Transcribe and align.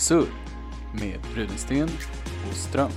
Surr 0.00 0.26
med 1.00 1.18
Rudensten 1.34 1.88
och 2.48 2.54
Ström. 2.54 2.90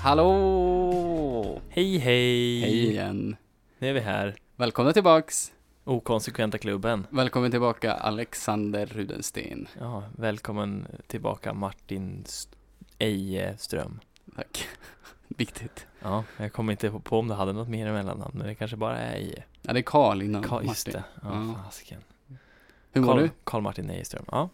Hallå! 0.00 1.60
Hej 1.68 1.98
hej! 1.98 2.60
Hej 2.60 2.90
igen. 2.90 3.36
Nu 3.78 3.88
är 3.88 3.92
vi 3.92 4.00
här. 4.00 4.34
Välkomna 4.56 4.92
tillbaks. 4.92 5.52
Okonsekventa 5.92 6.58
klubben. 6.58 7.06
Välkommen 7.10 7.50
tillbaka 7.50 7.92
Alexander 7.94 8.86
Rudensten. 8.86 9.68
Ja, 9.80 10.02
välkommen 10.16 10.86
tillbaka 11.06 11.54
Martin 11.54 12.22
St- 12.26 12.56
Ejeström. 12.98 14.00
Tack. 14.36 14.68
Viktigt. 15.28 15.86
Ja, 16.02 16.24
jag 16.36 16.52
kommer 16.52 16.72
inte 16.72 16.90
på 16.90 17.18
om 17.18 17.28
du 17.28 17.34
hade 17.34 17.52
något 17.52 17.68
mer 17.68 17.92
mellannamn, 17.92 18.32
men 18.38 18.46
det 18.46 18.54
kanske 18.54 18.76
bara 18.76 18.98
är 18.98 19.16
Eje. 19.16 19.42
Ja, 19.62 19.72
det 19.72 19.80
är 19.80 19.82
Karl 19.82 20.22
innan 20.22 20.42
just 20.42 20.86
Martin. 20.86 20.92
det. 20.92 21.04
Ja, 21.22 21.28
Ja. 21.56 21.62
fasiken. 21.64 22.00
Hur 22.92 23.00
mår 23.00 23.12
Karl, 23.12 23.22
du? 23.22 23.30
Karl 23.44 23.62
Martin 23.62 23.90
Ejeström. 23.90 24.24
Ja. 24.30 24.48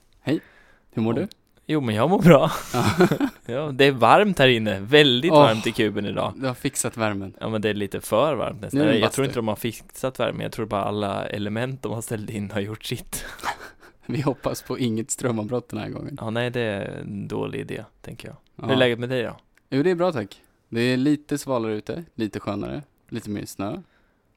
Hur 0.91 1.03
mår 1.03 1.15
Ja. 1.19 1.21
du? 1.21 1.29
Jo, 1.67 1.81
men 1.81 1.95
jag 1.95 2.11
mår 2.11 2.23
bra. 2.23 2.51
Ja. 3.47 3.71
Det 3.73 3.85
är 3.85 3.93
varmt 3.93 4.39
här 4.39 4.49
inne. 4.49 4.81
Väldigt 4.81 5.33
Åh. 5.33 5.39
varmt 5.39 5.67
i 5.67 5.73
kuben 5.73 6.07
idag. 6.07 6.33
Du 6.37 6.47
har 6.47 6.55
fixat 6.55 6.97
värmen. 6.97 7.35
Ja, 7.41 7.49
men 7.49 7.63
det 7.63 7.69
är 7.69 7.75
lite 7.75 8.01
för 8.01 8.35
varmt 8.35 8.61
nästan. 8.61 8.81
Jag 8.81 9.01
bastu. 9.01 9.15
tror 9.15 9.25
inte 9.25 9.39
de 9.39 9.49
har 9.49 9.57
fixat 9.57 10.21
värme. 10.21 10.43
Jag 10.43 10.53
tror 10.53 10.67
bara 10.67 10.85
alla 10.85 11.27
element 11.27 11.83
de 11.83 11.93
har 11.93 12.01
ställt 12.03 12.31
in 12.31 12.51
har 12.51 12.61
gjort 12.61 12.85
sitt. 12.85 13.25
Vi 14.07 14.21
hoppas 14.21 14.63
på 14.63 14.79
inget 14.79 15.11
strömavbrott 15.11 15.69
den 15.69 15.79
här 15.81 15.89
gången. 15.89 16.19
Ja, 16.21 16.31
nej, 16.31 16.51
det 16.51 16.61
är 16.61 16.99
en 17.01 17.29
dålig 17.29 17.61
idé, 17.61 17.85
tänker 18.03 18.29
jag. 18.29 18.37
Ja. 18.57 18.65
Hur 18.67 18.73
är 18.73 18.77
läget 18.77 18.99
med 18.99 19.09
dig 19.09 19.23
då? 19.23 19.37
Jo, 19.71 19.83
det 19.83 19.91
är 19.91 19.95
bra 19.95 20.13
tack. 20.13 20.41
Det 20.69 20.81
är 20.81 20.97
lite 20.97 21.39
svalare 21.39 21.73
ute, 21.75 22.05
lite 22.15 22.41
skönare, 22.41 22.83
lite 23.09 23.31
mer 23.31 23.47
snö. 23.47 23.71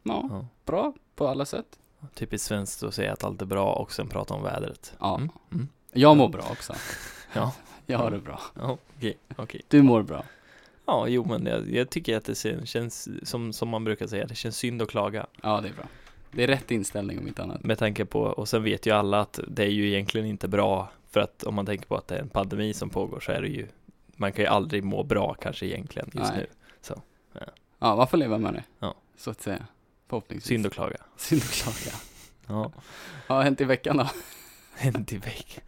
Ja, 0.03 0.25
Ja. 0.29 0.47
bra 0.65 0.93
på 1.15 1.27
alla 1.27 1.45
sätt. 1.45 1.65
Typiskt 2.15 2.47
svenskt 2.47 2.83
att 2.83 2.93
säga 2.93 3.13
att 3.13 3.23
allt 3.23 3.41
är 3.41 3.45
bra 3.45 3.73
och 3.73 3.91
sen 3.91 4.07
prata 4.07 4.33
om 4.33 4.43
vädret. 4.43 4.93
Ja. 4.99 5.15
Mm. 5.17 5.29
Mm. 5.53 5.67
Jag 5.93 6.17
mår 6.17 6.29
bra 6.29 6.43
också. 6.51 6.73
Ja. 7.33 7.53
Jag 7.85 7.97
har 7.97 8.11
det 8.11 8.19
bra. 8.19 8.41
Ja, 8.53 8.77
okej, 8.97 9.17
okej. 9.35 9.61
Du 9.67 9.81
mår 9.81 10.01
bra. 10.01 10.23
Ja, 10.85 11.07
jo, 11.07 11.25
men 11.25 11.45
jag, 11.45 11.71
jag 11.71 11.89
tycker 11.89 12.17
att 12.17 12.25
det 12.25 12.67
känns, 12.67 13.09
som, 13.23 13.53
som 13.53 13.69
man 13.69 13.83
brukar 13.83 14.07
säga, 14.07 14.25
det 14.25 14.35
känns 14.35 14.57
synd 14.57 14.81
att 14.81 14.89
klaga. 14.89 15.25
Ja, 15.41 15.61
det 15.61 15.67
är 15.69 15.73
bra. 15.73 15.85
Det 16.31 16.43
är 16.43 16.47
rätt 16.47 16.71
inställning 16.71 17.19
om 17.19 17.27
inte 17.27 17.43
annat. 17.43 17.63
Med 17.63 17.77
tanke 17.77 18.05
på, 18.05 18.21
och 18.21 18.49
sen 18.49 18.63
vet 18.63 18.85
ju 18.85 18.91
alla 18.91 19.19
att 19.19 19.39
det 19.47 19.63
är 19.63 19.69
ju 19.69 19.87
egentligen 19.87 20.27
inte 20.27 20.47
bra, 20.47 20.89
för 21.09 21.19
att 21.19 21.43
om 21.43 21.55
man 21.55 21.65
tänker 21.65 21.85
på 21.85 21.95
att 21.95 22.07
det 22.07 22.15
är 22.15 22.21
en 22.21 22.29
pandemi 22.29 22.73
som 22.73 22.89
pågår 22.89 23.19
så 23.19 23.31
är 23.31 23.41
det 23.41 23.47
ju, 23.47 23.67
man 24.15 24.31
kan 24.31 24.43
ju 24.43 24.49
aldrig 24.49 24.83
må 24.83 25.03
bra 25.03 25.33
kanske 25.33 25.65
egentligen 25.65 26.09
just 26.13 26.33
Nej. 26.33 26.39
nu. 26.39 26.47
Ja, 27.79 27.95
man 27.95 28.07
får 28.07 28.17
leva 28.17 28.37
med 28.37 28.53
det. 28.53 28.63
Ja. 28.79 28.95
Så 29.17 29.31
att 29.31 29.41
säga. 29.41 29.65
Förhoppningsvis. 30.07 30.47
Synd 30.47 30.65
att 30.65 30.73
klaga. 30.73 30.97
Synd 31.17 31.41
att 31.41 31.51
klaga. 31.51 31.97
Ja, 32.47 32.71
Vad 33.27 33.37
har 33.37 33.43
hänt 33.43 33.61
i 33.61 33.63
veckan 33.63 33.97
då? 33.97 34.09
En 34.79 35.05
till 35.05 35.19
veck. 35.19 35.59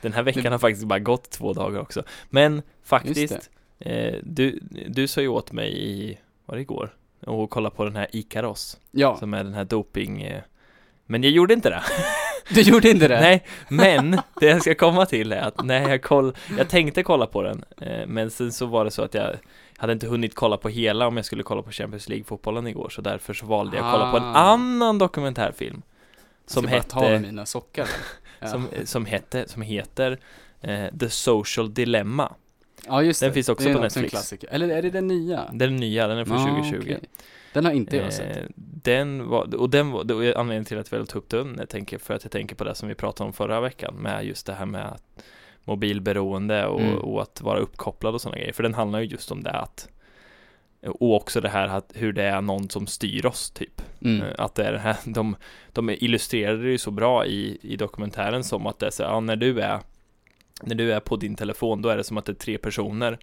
Den 0.00 0.12
här 0.12 0.22
veckan 0.22 0.52
har 0.52 0.58
faktiskt 0.58 0.86
bara 0.86 0.98
gått 0.98 1.30
två 1.30 1.52
dagar 1.52 1.80
också. 1.80 2.02
Men 2.30 2.62
faktiskt, 2.84 3.50
eh, 3.78 4.14
du, 4.22 4.58
du 4.88 5.08
sa 5.08 5.20
ju 5.20 5.28
åt 5.28 5.52
mig 5.52 5.78
i, 5.90 6.18
var 6.46 6.54
det 6.56 6.62
igår? 6.62 6.94
Och 7.26 7.50
kolla 7.50 7.70
på 7.70 7.84
den 7.84 7.96
här 7.96 8.06
Ikaros. 8.12 8.78
Ja, 8.90 9.16
som 9.16 9.34
är 9.34 9.44
den 9.44 9.54
här 9.54 9.64
doping 9.64 10.22
eh, 10.22 10.42
Men 11.06 11.22
jag 11.22 11.32
gjorde 11.32 11.54
inte 11.54 11.70
det 11.70 11.82
du 12.54 12.60
gjorde 12.60 12.90
inte 12.90 13.08
det? 13.08 13.20
Nej, 13.20 13.44
men 13.68 14.10
det 14.40 14.46
jag 14.46 14.60
ska 14.62 14.74
komma 14.74 15.06
till 15.06 15.32
är 15.32 15.40
att 15.40 15.64
när 15.64 15.88
jag 15.88 16.02
koll 16.02 16.34
Jag 16.58 16.68
tänkte 16.68 17.02
kolla 17.02 17.26
på 17.26 17.42
den 17.42 17.64
eh, 17.80 18.06
Men 18.06 18.30
sen 18.30 18.52
så 18.52 18.66
var 18.66 18.84
det 18.84 18.90
så 18.90 19.02
att 19.02 19.14
jag 19.14 19.36
hade 19.76 19.92
inte 19.92 20.06
hunnit 20.06 20.34
kolla 20.34 20.56
på 20.56 20.68
hela 20.68 21.06
om 21.06 21.16
jag 21.16 21.26
skulle 21.26 21.42
kolla 21.42 21.62
på 21.62 21.70
Champions 21.70 22.08
League-fotbollen 22.08 22.66
igår 22.66 22.88
Så 22.88 23.00
därför 23.02 23.34
så 23.34 23.46
valde 23.46 23.76
jag 23.76 23.86
att 23.86 23.92
kolla 23.92 24.10
på 24.10 24.16
en 24.16 24.22
Ah. 24.22 24.34
annan 24.34 24.98
dokumentärfilm 24.98 25.82
Som 26.52 26.64
med 26.64 26.72
hette, 26.74 27.18
mina 27.20 27.46
sockar. 27.46 27.88
Ja. 28.40 28.46
som, 28.48 28.68
som 28.84 29.06
hette, 29.06 29.48
som 29.48 29.62
heter 29.62 30.18
eh, 30.60 30.86
The 31.00 31.10
Social 31.10 31.74
Dilemma 31.74 32.34
ja, 32.86 33.02
just 33.02 33.20
den 33.20 33.28
det. 33.30 33.34
finns 33.34 33.48
också 33.48 33.64
det 33.64 33.70
är 33.70 33.74
på 33.74 33.84
också 33.84 33.98
en 33.98 34.02
Netflix. 34.02 34.10
klassiker. 34.10 34.48
Eller 34.52 34.68
är 34.68 34.82
det 34.82 34.90
den 34.90 35.06
nya? 35.08 35.50
Den 35.52 35.76
nya, 35.76 36.06
den 36.06 36.18
är 36.18 36.24
från 36.24 36.36
Ah, 36.36 36.46
2020 36.46 36.78
okej. 36.82 37.00
Den 37.52 37.64
har 37.64 37.72
inte 37.72 37.96
jag 37.96 38.12
sett. 38.12 38.36
Eh, 38.36 38.42
den 38.82 39.28
var, 39.28 39.54
och 39.54 39.70
den 39.70 39.90
var, 39.90 40.12
och 40.12 40.22
anledningen 40.22 40.64
till 40.64 40.78
att 40.78 40.92
vill 40.92 41.06
ta 41.06 41.18
upp 41.18 41.28
den, 41.28 41.56
jag 41.58 41.68
tänker, 41.68 41.98
för 41.98 42.14
att 42.14 42.24
jag 42.24 42.32
tänker 42.32 42.56
på 42.56 42.64
det 42.64 42.74
som 42.74 42.88
vi 42.88 42.94
pratade 42.94 43.26
om 43.26 43.32
förra 43.32 43.60
veckan, 43.60 43.94
med 43.94 44.24
just 44.26 44.46
det 44.46 44.52
här 44.54 44.66
med 44.66 44.98
mobilberoende 45.64 46.66
och, 46.66 46.80
Mm. 46.80 46.98
och 46.98 47.22
att 47.22 47.40
vara 47.40 47.58
uppkopplad 47.58 48.14
och 48.14 48.20
sådana 48.20 48.38
grejer, 48.38 48.52
för 48.52 48.62
den 48.62 48.74
handlar 48.74 49.00
ju 49.00 49.06
just 49.06 49.30
om 49.32 49.42
det 49.42 49.50
att 49.52 49.88
och 50.86 51.14
också 51.14 51.40
det 51.40 51.48
här 51.48 51.68
att 51.68 51.92
hur 51.94 52.12
det 52.12 52.22
är 52.22 52.40
någon 52.40 52.70
som 52.70 52.86
styr 52.86 53.26
oss 53.26 53.50
typ. 53.50 53.82
Mm. 54.00 54.22
Eh, 54.22 54.34
Att 54.38 54.54
det 54.54 54.64
är 54.64 54.72
det 54.72 54.78
här, 54.78 54.96
de, 55.04 55.36
de 55.72 55.90
illustrerade 55.90 56.62
det 56.62 56.70
ju 56.70 56.78
så 56.78 56.90
bra 56.90 57.26
i, 57.26 57.58
i 57.62 57.76
dokumentären 57.76 58.44
som 58.44 58.66
att 58.66 58.78
det 58.78 58.86
är 58.86 58.90
så, 58.90 59.02
ja 59.02 59.20
när 59.20 59.36
du 59.36 59.60
är 59.60 59.80
när 60.62 60.74
du 60.74 60.92
är 60.92 61.00
på 61.00 61.16
din 61.16 61.34
telefon 61.34 61.82
då 61.82 61.88
är 61.88 61.96
det 61.96 62.04
som 62.04 62.18
att 62.18 62.24
det 62.24 62.32
är 62.32 62.34
tre 62.34 62.58
personer 62.58 63.18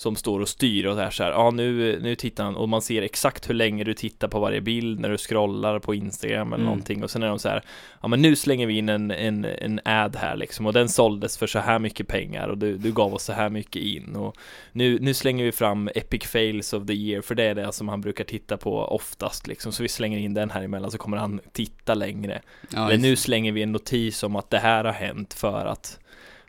som 0.00 0.16
står 0.16 0.40
och 0.40 0.48
styr 0.48 0.86
och 0.86 0.96
det 0.96 1.02
är 1.02 1.10
så 1.10 1.22
här, 1.22 1.30
ja 1.30 1.50
nu, 1.50 2.00
nu 2.02 2.14
tittar 2.14 2.44
han 2.44 2.56
och 2.56 2.68
man 2.68 2.82
ser 2.82 3.02
exakt 3.02 3.48
hur 3.50 3.54
länge 3.54 3.84
du 3.84 3.94
tittar 3.94 4.28
på 4.28 4.40
varje 4.40 4.60
bild 4.60 5.00
när 5.00 5.08
du 5.08 5.18
scrollar 5.18 5.78
på 5.78 5.94
Instagram 5.94 6.48
eller 6.48 6.56
Mm. 6.56 6.64
någonting 6.66 7.02
och 7.04 7.10
sen 7.10 7.22
är 7.22 7.28
de 7.28 7.38
så 7.38 7.48
här, 7.48 7.62
ja 8.02 8.08
men 8.08 8.22
nu 8.22 8.36
slänger 8.36 8.66
vi 8.66 8.78
in 8.78 8.88
en, 8.88 9.10
en, 9.10 9.44
en 9.44 9.80
ad 9.84 10.16
här 10.18 10.36
liksom 10.36 10.66
och 10.66 10.72
den 10.72 10.88
såldes 10.88 11.38
för 11.38 11.46
så 11.46 11.58
här 11.58 11.78
mycket 11.78 12.08
pengar 12.08 12.48
och 12.48 12.58
du, 12.58 12.76
du 12.78 12.92
gav 12.92 13.14
oss 13.14 13.24
så 13.24 13.32
här 13.32 13.50
mycket 13.50 13.82
in 13.82 14.16
och 14.16 14.36
nu, 14.72 14.98
nu 15.00 15.14
slänger 15.14 15.44
vi 15.44 15.52
fram 15.52 15.88
epic 15.94 16.24
fails 16.26 16.72
of 16.72 16.86
the 16.86 16.92
year 16.94 17.22
för 17.22 17.34
det 17.34 17.44
är 17.44 17.54
det 17.54 17.72
som 17.72 17.88
han 17.88 18.00
brukar 18.00 18.24
titta 18.24 18.56
på 18.56 18.78
oftast 18.84 19.46
liksom 19.46 19.72
så 19.72 19.82
vi 19.82 19.88
slänger 19.88 20.18
in 20.18 20.34
den 20.34 20.50
här 20.50 20.62
emellan 20.62 20.90
så 20.90 20.98
kommer 20.98 21.16
han 21.16 21.40
titta 21.52 21.94
längre 21.94 22.40
Ja, 22.70 22.86
eller 22.86 22.98
nu 22.98 23.16
slänger 23.16 23.52
vi 23.52 23.62
en 23.62 23.72
notis 23.72 24.22
om 24.22 24.36
att 24.36 24.50
det 24.50 24.58
här 24.58 24.84
har 24.84 24.92
hänt 24.92 25.34
för 25.34 25.66
att 25.66 25.98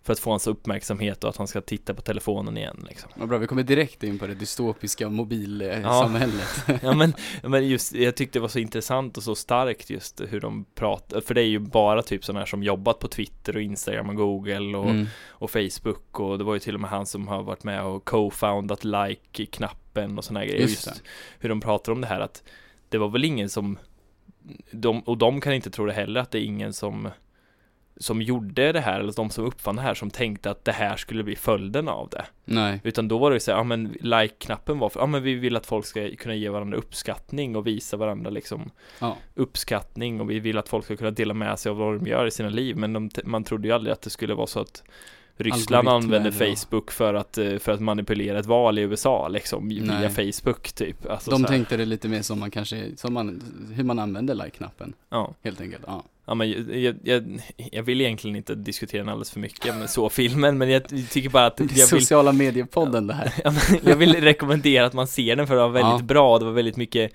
för 0.04 0.14
att 0.14 0.20
få 0.20 0.30
hans 0.30 0.48
uppmärksamhet 0.48 1.24
och 1.24 1.30
att 1.30 1.38
han 1.38 1.48
ska 1.48 1.62
titta 1.62 1.94
på 1.94 2.02
telefonen 2.02 2.58
igen 2.58 2.86
liksom. 2.90 3.10
Vad 3.16 3.30
bra, 3.30 3.38
vi 3.38 3.48
kommer 3.48 3.64
direkt 3.64 4.04
in 4.04 4.20
på 4.20 4.28
det 4.28 4.34
dystopiska 4.36 5.10
mobilsamhället. 5.10 6.64
Ja 6.82 6.94
men, 6.94 7.14
men 7.44 7.68
just, 7.68 7.94
jag 7.94 8.16
tyckte 8.16 8.40
det 8.40 8.42
var 8.42 8.48
så 8.50 8.60
intressant 8.60 9.18
och 9.18 9.24
så 9.24 9.36
starkt 9.36 9.90
just 9.90 10.22
hur 10.30 10.40
de 10.40 10.66
pratar, 10.76 11.22
för 11.22 11.34
det 11.34 11.42
är 11.42 11.46
ju 11.48 11.60
bara 11.60 12.02
typ 12.04 12.26
sådana 12.26 12.40
här 12.40 12.46
som 12.46 12.64
jobbat 12.64 13.00
på 13.00 13.08
Twitter 13.08 13.56
och 13.56 13.62
Instagram 13.62 14.10
och 14.10 14.16
Google 14.16 14.78
och, 14.78 14.90
Mm. 14.90 15.08
och 15.30 15.52
Facebook 15.52 16.20
och 16.20 16.38
det 16.38 16.44
var 16.44 16.54
ju 16.54 16.60
till 16.60 16.74
och 16.76 16.82
med 16.82 16.90
han 16.90 17.06
som 17.06 17.28
har 17.28 17.44
varit 17.44 17.64
med 17.64 17.84
och 17.84 18.06
co-foundat 18.10 18.84
like-knappen 18.84 20.18
och 20.18 20.24
sådana 20.26 20.40
här 20.40 20.48
grejer. 20.48 20.62
Just 20.62 20.88
Just, 20.88 21.04
hur 21.40 21.50
de 21.50 21.62
pratar 21.62 21.92
om 21.92 22.02
det 22.02 22.08
här 22.08 22.20
att 22.20 22.44
det 22.90 22.98
var 22.98 23.10
väl 23.10 23.26
ingen 23.26 23.50
som, 23.50 23.78
de, 24.72 25.00
och 25.00 25.18
de 25.18 25.42
kan 25.42 25.54
inte 25.54 25.70
tro 25.70 25.86
det 25.86 25.94
heller 25.94 26.22
att 26.22 26.32
det 26.32 26.40
är 26.40 26.44
ingen 26.44 26.74
som 26.74 27.10
som 28.02 28.22
gjorde 28.22 28.72
det 28.72 28.80
här, 28.80 29.00
eller 29.00 29.14
de 29.14 29.30
som 29.30 29.46
uppfann 29.46 29.76
det 29.76 29.82
här, 29.82 29.94
som 29.94 30.10
tänkte 30.10 30.52
att 30.52 30.66
det 30.66 30.72
här 30.72 30.96
skulle 30.96 31.24
bli 31.24 31.36
följden 31.36 31.88
av 31.88 32.10
det. 32.10 32.26
Nej. 32.46 32.82
Utan 32.84 33.08
då 33.08 33.18
var 33.18 33.30
det 33.30 33.36
ju 33.36 33.40
så 33.40 33.52
här, 33.52 33.58
ja 33.58 33.64
men 33.64 33.96
like-knappen 34.02 34.80
var 34.80 34.90
för, 34.90 35.00
ja 35.00 35.06
men 35.06 35.24
vi 35.24 35.34
vill 35.34 35.56
att 35.56 35.66
folk 35.66 35.86
ska 35.86 36.10
kunna 36.20 36.36
ge 36.36 36.50
varandra 36.50 36.78
uppskattning 36.78 37.56
och 37.56 37.68
visa 37.68 37.98
varandra 37.98 38.30
liksom 38.30 38.72
Ja. 39.00 39.18
uppskattning 39.36 40.22
och 40.22 40.30
vi 40.30 40.40
vill 40.40 40.58
att 40.58 40.70
folk 40.70 40.86
ska 40.86 40.96
kunna 40.96 41.12
dela 41.12 41.34
med 41.34 41.60
sig 41.60 41.70
av 41.70 41.78
vad 41.78 41.96
de 42.00 42.08
gör 42.08 42.26
i 42.28 42.32
sina 42.32 42.50
liv. 42.50 42.78
Men 42.78 42.94
de, 42.94 43.10
man 43.24 43.44
trodde 43.44 43.68
ju 43.68 43.74
aldrig 43.74 43.94
att 43.94 44.02
det 44.02 44.10
skulle 44.10 44.34
vara 44.34 44.48
så 44.48 44.60
att 44.60 44.84
Ryssland 45.38 45.88
Algoritmer 45.88 46.18
använde 46.20 46.30
och- 46.30 46.58
Facebook 46.60 46.92
för 46.92 47.14
att, 47.14 47.38
eh, 47.38 47.58
för 47.58 47.72
att 47.72 47.80
manipulera 47.80 48.40
ett 48.40 48.46
val 48.46 48.80
i 48.80 48.82
USA 48.82 49.28
liksom 49.28 49.70
via 49.70 49.84
Nej. 49.84 50.10
Facebook 50.10 50.72
typ. 50.72 51.06
Alltså, 51.10 51.32
De 51.32 51.44
tänkte 51.44 51.78
det 51.78 51.86
lite 51.86 52.08
mer 52.08 52.22
som 52.22 52.40
man 52.40 52.52
kanske, 52.52 52.98
som 52.98 53.14
man, 53.14 53.42
hur 53.76 53.84
man 53.84 54.00
använder 54.00 54.36
like-knappen, 54.36 54.94
Ja, 55.10 55.34
helt 55.44 55.62
enkelt. 55.62 55.84
Ja. 55.88 56.04
Ja 56.26 56.34
men 56.34 56.52
jag, 56.82 56.96
jag, 57.04 57.41
jag 57.72 57.84
vill 57.84 58.02
egentligen 58.02 58.35
inte 58.35 58.56
diskutera 58.56 59.02
den 59.02 59.09
alldeles 59.09 59.32
för 59.32 59.40
mycket 59.40 59.76
med 59.76 59.90
så 59.90 60.09
filmen, 60.09 60.58
men 60.58 60.70
jag 60.70 60.88
tycker 61.09 61.29
bara 61.29 61.46
att 61.46 61.59
jag 61.59 61.68
vill 61.68 61.88
sociala 61.88 62.32
mediepodden 62.32 63.08
det 63.08 63.14
här. 63.14 63.34
Ja, 63.44 63.53
jag 63.84 63.96
vill 63.96 64.16
rekommendera 64.16 64.85
att 64.85 64.94
man 64.94 65.08
ser 65.08 65.35
den 65.35 65.47
för 65.47 65.56
det 65.56 65.62
var 65.62 65.70
väldigt 65.70 66.00
Ja. 66.00 66.06
bra, 66.06 66.40
det 66.40 66.46
var 66.46 66.52
väldigt 66.52 66.78
mycket 66.78 67.12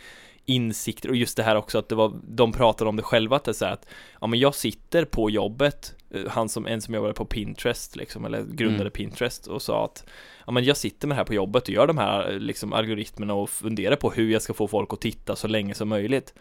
insikter 0.49 1.09
och 1.09 1.17
just 1.17 1.37
det 1.37 1.43
här 1.43 1.57
också 1.57 1.79
att 1.79 1.89
det 1.89 1.95
var, 1.95 2.13
de 2.29 2.53
pratade 2.53 2.89
om 2.89 2.97
det 2.97 3.03
själva 3.03 3.37
att 3.37 3.45
det 3.45 3.51
är 3.51 3.53
så 3.53 3.65
här 3.65 3.73
att, 3.73 3.87
ja 4.21 4.27
men 4.27 4.39
jag 4.39 4.55
sitter 4.55 5.05
på 5.05 5.31
jobbet, 5.31 5.95
eh, 6.11 6.21
han 6.29 6.49
som, 6.49 6.67
en 6.67 6.81
som 6.81 6.95
jobbade 6.95 7.15
på 7.15 7.25
Pinterest 7.25 7.97
liksom, 7.97 8.25
eller 8.25 8.43
grundade 8.43 8.81
Mm. 8.81 8.91
Pinterest 8.93 9.47
och 9.47 9.63
sa 9.63 9.85
att, 9.85 10.05
ja 10.47 10.53
men 10.53 10.65
jag 10.65 10.77
sitter 10.77 11.09
med 11.09 11.15
det 11.17 11.19
här 11.19 11.25
på 11.25 11.35
jobbet 11.35 11.63
och 11.63 11.69
gör 11.71 11.87
de 11.87 11.99
här 11.99 12.33
liksom 12.41 12.73
algoritmerna 12.73 13.35
och 13.35 13.51
funderar 13.51 13.97
på 13.97 14.11
hur 14.11 14.31
jag 14.31 14.43
ska 14.43 14.55
få 14.55 14.69
folk 14.69 14.93
att 14.93 15.01
titta 15.01 15.37
så 15.37 15.49
länge 15.49 15.75
som 15.75 15.89
möjligt. 15.89 16.35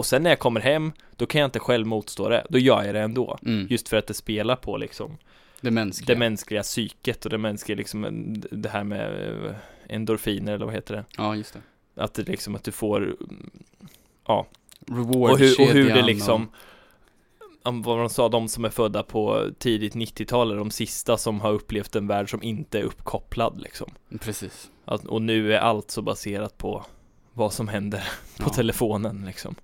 Och 0.00 0.06
sen 0.06 0.22
när 0.22 0.30
jag 0.30 0.38
kommer 0.38 0.60
hem, 0.60 0.92
då 1.16 1.26
kan 1.26 1.40
jag 1.40 1.48
inte 1.48 1.58
själv 1.58 1.86
motstå 1.86 2.28
det, 2.28 2.46
då 2.48 2.58
gör 2.58 2.82
jag 2.84 2.94
det 2.94 3.00
ändå. 3.00 3.38
Mm. 3.46 3.66
Just 3.70 3.88
för 3.88 3.96
att 3.96 4.06
det 4.06 4.14
spelar 4.14 4.56
på 4.56 4.76
liksom 4.76 5.18
det 5.60 5.70
mänskliga. 5.70 6.14
det 6.14 6.18
mänskliga 6.18 6.62
psyket 6.62 7.24
och 7.24 7.30
det 7.30 7.38
mänskliga 7.38 7.76
liksom, 7.76 8.34
det 8.50 8.68
här 8.68 8.84
med 8.84 9.34
eh, 9.46 9.54
endorfiner 9.88 10.52
eller 10.52 10.64
vad 10.66 10.74
heter 10.74 10.94
det? 10.94 11.04
Ja, 11.16 11.36
just 11.36 11.54
det. 11.94 12.02
Att 12.02 12.14
det 12.14 12.22
liksom 12.28 12.54
att 12.54 12.64
du 12.64 12.72
får, 12.72 13.02
mm, 13.02 13.50
ja, 14.26 14.46
Reward 14.86 15.30
och 15.30 15.38
hur, 15.38 15.60
och 15.60 15.66
hur 15.66 15.88
det 15.94 16.02
liksom 16.02 16.50
om 17.62 17.82
vad 17.82 17.98
de 17.98 18.08
sa, 18.10 18.28
de 18.28 18.48
som 18.48 18.64
är 18.64 18.70
födda 18.70 19.02
på 19.02 19.46
tidigt 19.58 19.94
90-tal 19.94 20.52
är 20.52 20.56
de 20.56 20.70
sista 20.70 21.16
som 21.16 21.40
har 21.40 21.52
upplevt 21.52 21.96
en 21.96 22.06
värld 22.06 22.30
som 22.30 22.42
inte 22.42 22.78
är 22.78 22.82
uppkopplad 22.82 23.60
liksom. 23.60 23.90
Precis. 24.20 24.70
Att, 24.84 25.04
och 25.06 25.22
nu 25.22 25.54
är 25.54 25.58
allt 25.58 25.90
så 25.90 26.02
baserat 26.02 26.58
på 26.58 26.84
vad 27.32 27.52
som 27.52 27.68
händer 27.68 27.98
på 28.38 28.44
Ja. 28.46 28.48
telefonen 28.54 29.24
liksom. 29.26 29.54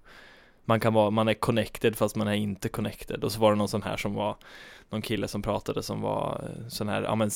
Man 0.69 0.81
kan 0.81 0.95
vara, 0.95 1.11
man 1.11 1.29
är 1.29 1.35
connected 1.35 1.97
fast 1.97 2.17
man 2.17 2.29
är 2.29 2.35
inte 2.35 2.69
connected. 2.69 3.25
Och 3.25 3.33
så 3.33 3.41
var 3.41 3.51
det 3.51 3.57
någon 3.59 3.69
sån 3.69 3.83
här 3.83 3.97
som 3.97 4.15
var 4.15 4.37
någon 4.91 5.03
kille 5.03 5.29
som 5.29 5.43
pratade 5.43 5.83
som 5.83 6.01
var 6.01 6.45
eh, 6.45 6.69
sån 6.69 6.89
här, 6.89 7.03
ja 7.03 7.15
men 7.15 7.31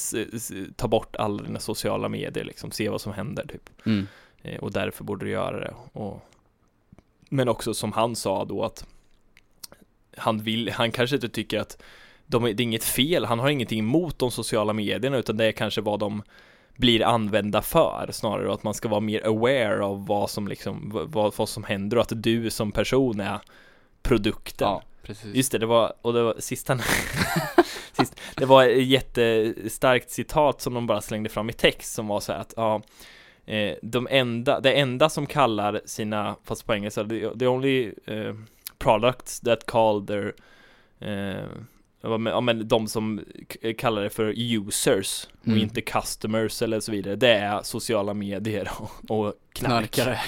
ta 0.76 0.88
bort 0.88 1.16
alla 1.16 1.42
dina 1.42 1.58
sociala 1.58 2.08
medier 2.08 2.44
liksom, 2.44 2.70
se 2.70 2.88
vad 2.88 3.00
som 3.00 3.12
händer 3.12 3.46
typ. 3.46 3.70
Mm. 3.86 4.06
Eh, 4.42 4.58
och 4.60 4.72
därför 4.72 5.04
borde 5.04 5.24
du 5.24 5.30
göra 5.30 5.60
det. 5.60 5.74
Och, 5.92 6.22
men 7.28 7.48
också 7.48 7.74
som 7.74 7.92
han 7.92 8.16
sa 8.16 8.44
då 8.44 8.64
att 8.64 8.86
han 10.16 10.38
vill, 10.38 10.70
han 10.70 10.92
kanske 10.92 11.16
inte 11.16 11.28
tycker 11.28 11.60
att 11.60 11.82
de, 12.26 12.42
det 12.42 12.50
är 12.50 12.60
inget 12.60 12.84
fel, 12.84 13.24
han 13.24 13.38
har 13.38 13.48
ingenting 13.48 13.78
emot 13.78 14.18
de 14.18 14.30
sociala 14.30 14.72
medierna 14.72 15.16
utan 15.16 15.36
det 15.36 15.44
är 15.44 15.52
kanske 15.52 15.80
vad 15.80 16.00
de 16.00 16.22
blir 16.76 17.02
använda 17.02 17.62
för 17.62 18.08
snarare 18.12 18.52
att 18.52 18.62
man 18.62 18.74
ska 18.74 18.88
vara 18.88 19.00
mer 19.00 19.26
aware 19.26 19.84
av 19.84 20.06
vad 20.06 20.30
som 20.30 20.48
liksom, 20.48 20.90
vad, 21.08 21.36
vad 21.36 21.48
som 21.48 21.64
händer 21.64 21.96
och 21.96 22.02
att 22.02 22.22
du 22.22 22.50
som 22.50 22.72
person 22.72 23.20
är 23.20 23.38
produkten. 24.02 24.68
Ja, 24.68 24.82
precis. 25.02 25.34
Just 25.34 25.52
det, 25.52 25.58
det 25.58 25.66
var, 25.66 25.92
och 26.02 26.12
det 26.12 26.22
var 26.22 26.34
sista 26.38 26.78
Sist, 27.92 28.20
Det 28.36 28.44
var 28.44 28.64
ett 28.64 28.86
jättestarkt 28.86 30.10
citat 30.10 30.60
som 30.60 30.74
de 30.74 30.86
bara 30.86 31.00
slängde 31.00 31.28
fram 31.28 31.50
i 31.50 31.52
text 31.52 31.94
som 31.94 32.06
var 32.06 32.20
så 32.20 32.32
här 32.32 32.40
att 32.40 32.54
ja 32.56 32.82
eh, 33.46 33.74
De 33.82 34.08
enda, 34.10 34.60
det 34.60 34.72
enda 34.72 35.08
som 35.08 35.26
kallar 35.26 35.80
sina, 35.84 36.36
fast 36.44 36.66
på 36.66 36.74
engelska, 36.74 37.04
the, 37.04 37.38
the 37.38 37.46
only 37.46 37.92
eh, 38.06 38.34
products 38.78 39.40
that 39.40 39.66
call 39.66 40.06
their 40.06 40.34
eh, 40.98 41.48
ja, 42.02 42.40
men- 42.40 42.68
de 42.68 42.86
som 42.86 43.20
kallar 43.78 44.02
det 44.02 44.10
för 44.10 44.34
users 44.36 45.28
och 45.40 45.46
Mm. 45.46 45.58
inte 45.58 45.80
customers 45.80 46.62
eller 46.62 46.80
så 46.80 46.92
vidare 46.92 47.16
Det 47.16 47.32
är 47.34 47.62
sociala 47.62 48.14
medier 48.14 48.70
och, 48.78 49.10
och 49.26 49.34
knark 49.52 49.90
Knarkare. 49.90 50.18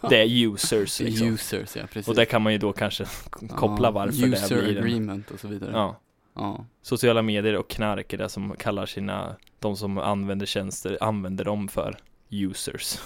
Det 0.10 0.16
är 0.16 0.26
users 0.46 1.00
liksom. 1.00 1.26
Users, 1.26 1.76
ja 1.76 1.82
precis. 1.92 2.08
Och 2.08 2.14
där 2.14 2.24
kan 2.24 2.42
man 2.42 2.52
ju 2.52 2.58
då 2.58 2.72
kanske 2.72 3.04
koppla 3.48 3.88
Ja, 3.88 3.92
varför 3.92 4.26
det 4.26 4.26
User 4.26 4.62
blir 4.62 4.76
en, 4.78 4.84
agreement 4.84 5.30
och 5.30 5.40
så 5.40 5.48
vidare. 5.48 5.70
Ja, 5.74 5.96
Ja. 6.34 6.64
sociala 6.82 7.22
medier 7.22 7.56
och 7.56 7.68
knark 7.70 8.12
är 8.12 8.18
det 8.18 8.28
som 8.28 8.56
kallar 8.56 8.86
sina, 8.86 9.36
de 9.58 9.76
som 9.76 9.98
använder 9.98 10.46
tjänster, 10.46 10.98
använder 11.00 11.44
dem 11.44 11.68
för 11.68 11.96
users, 12.30 12.98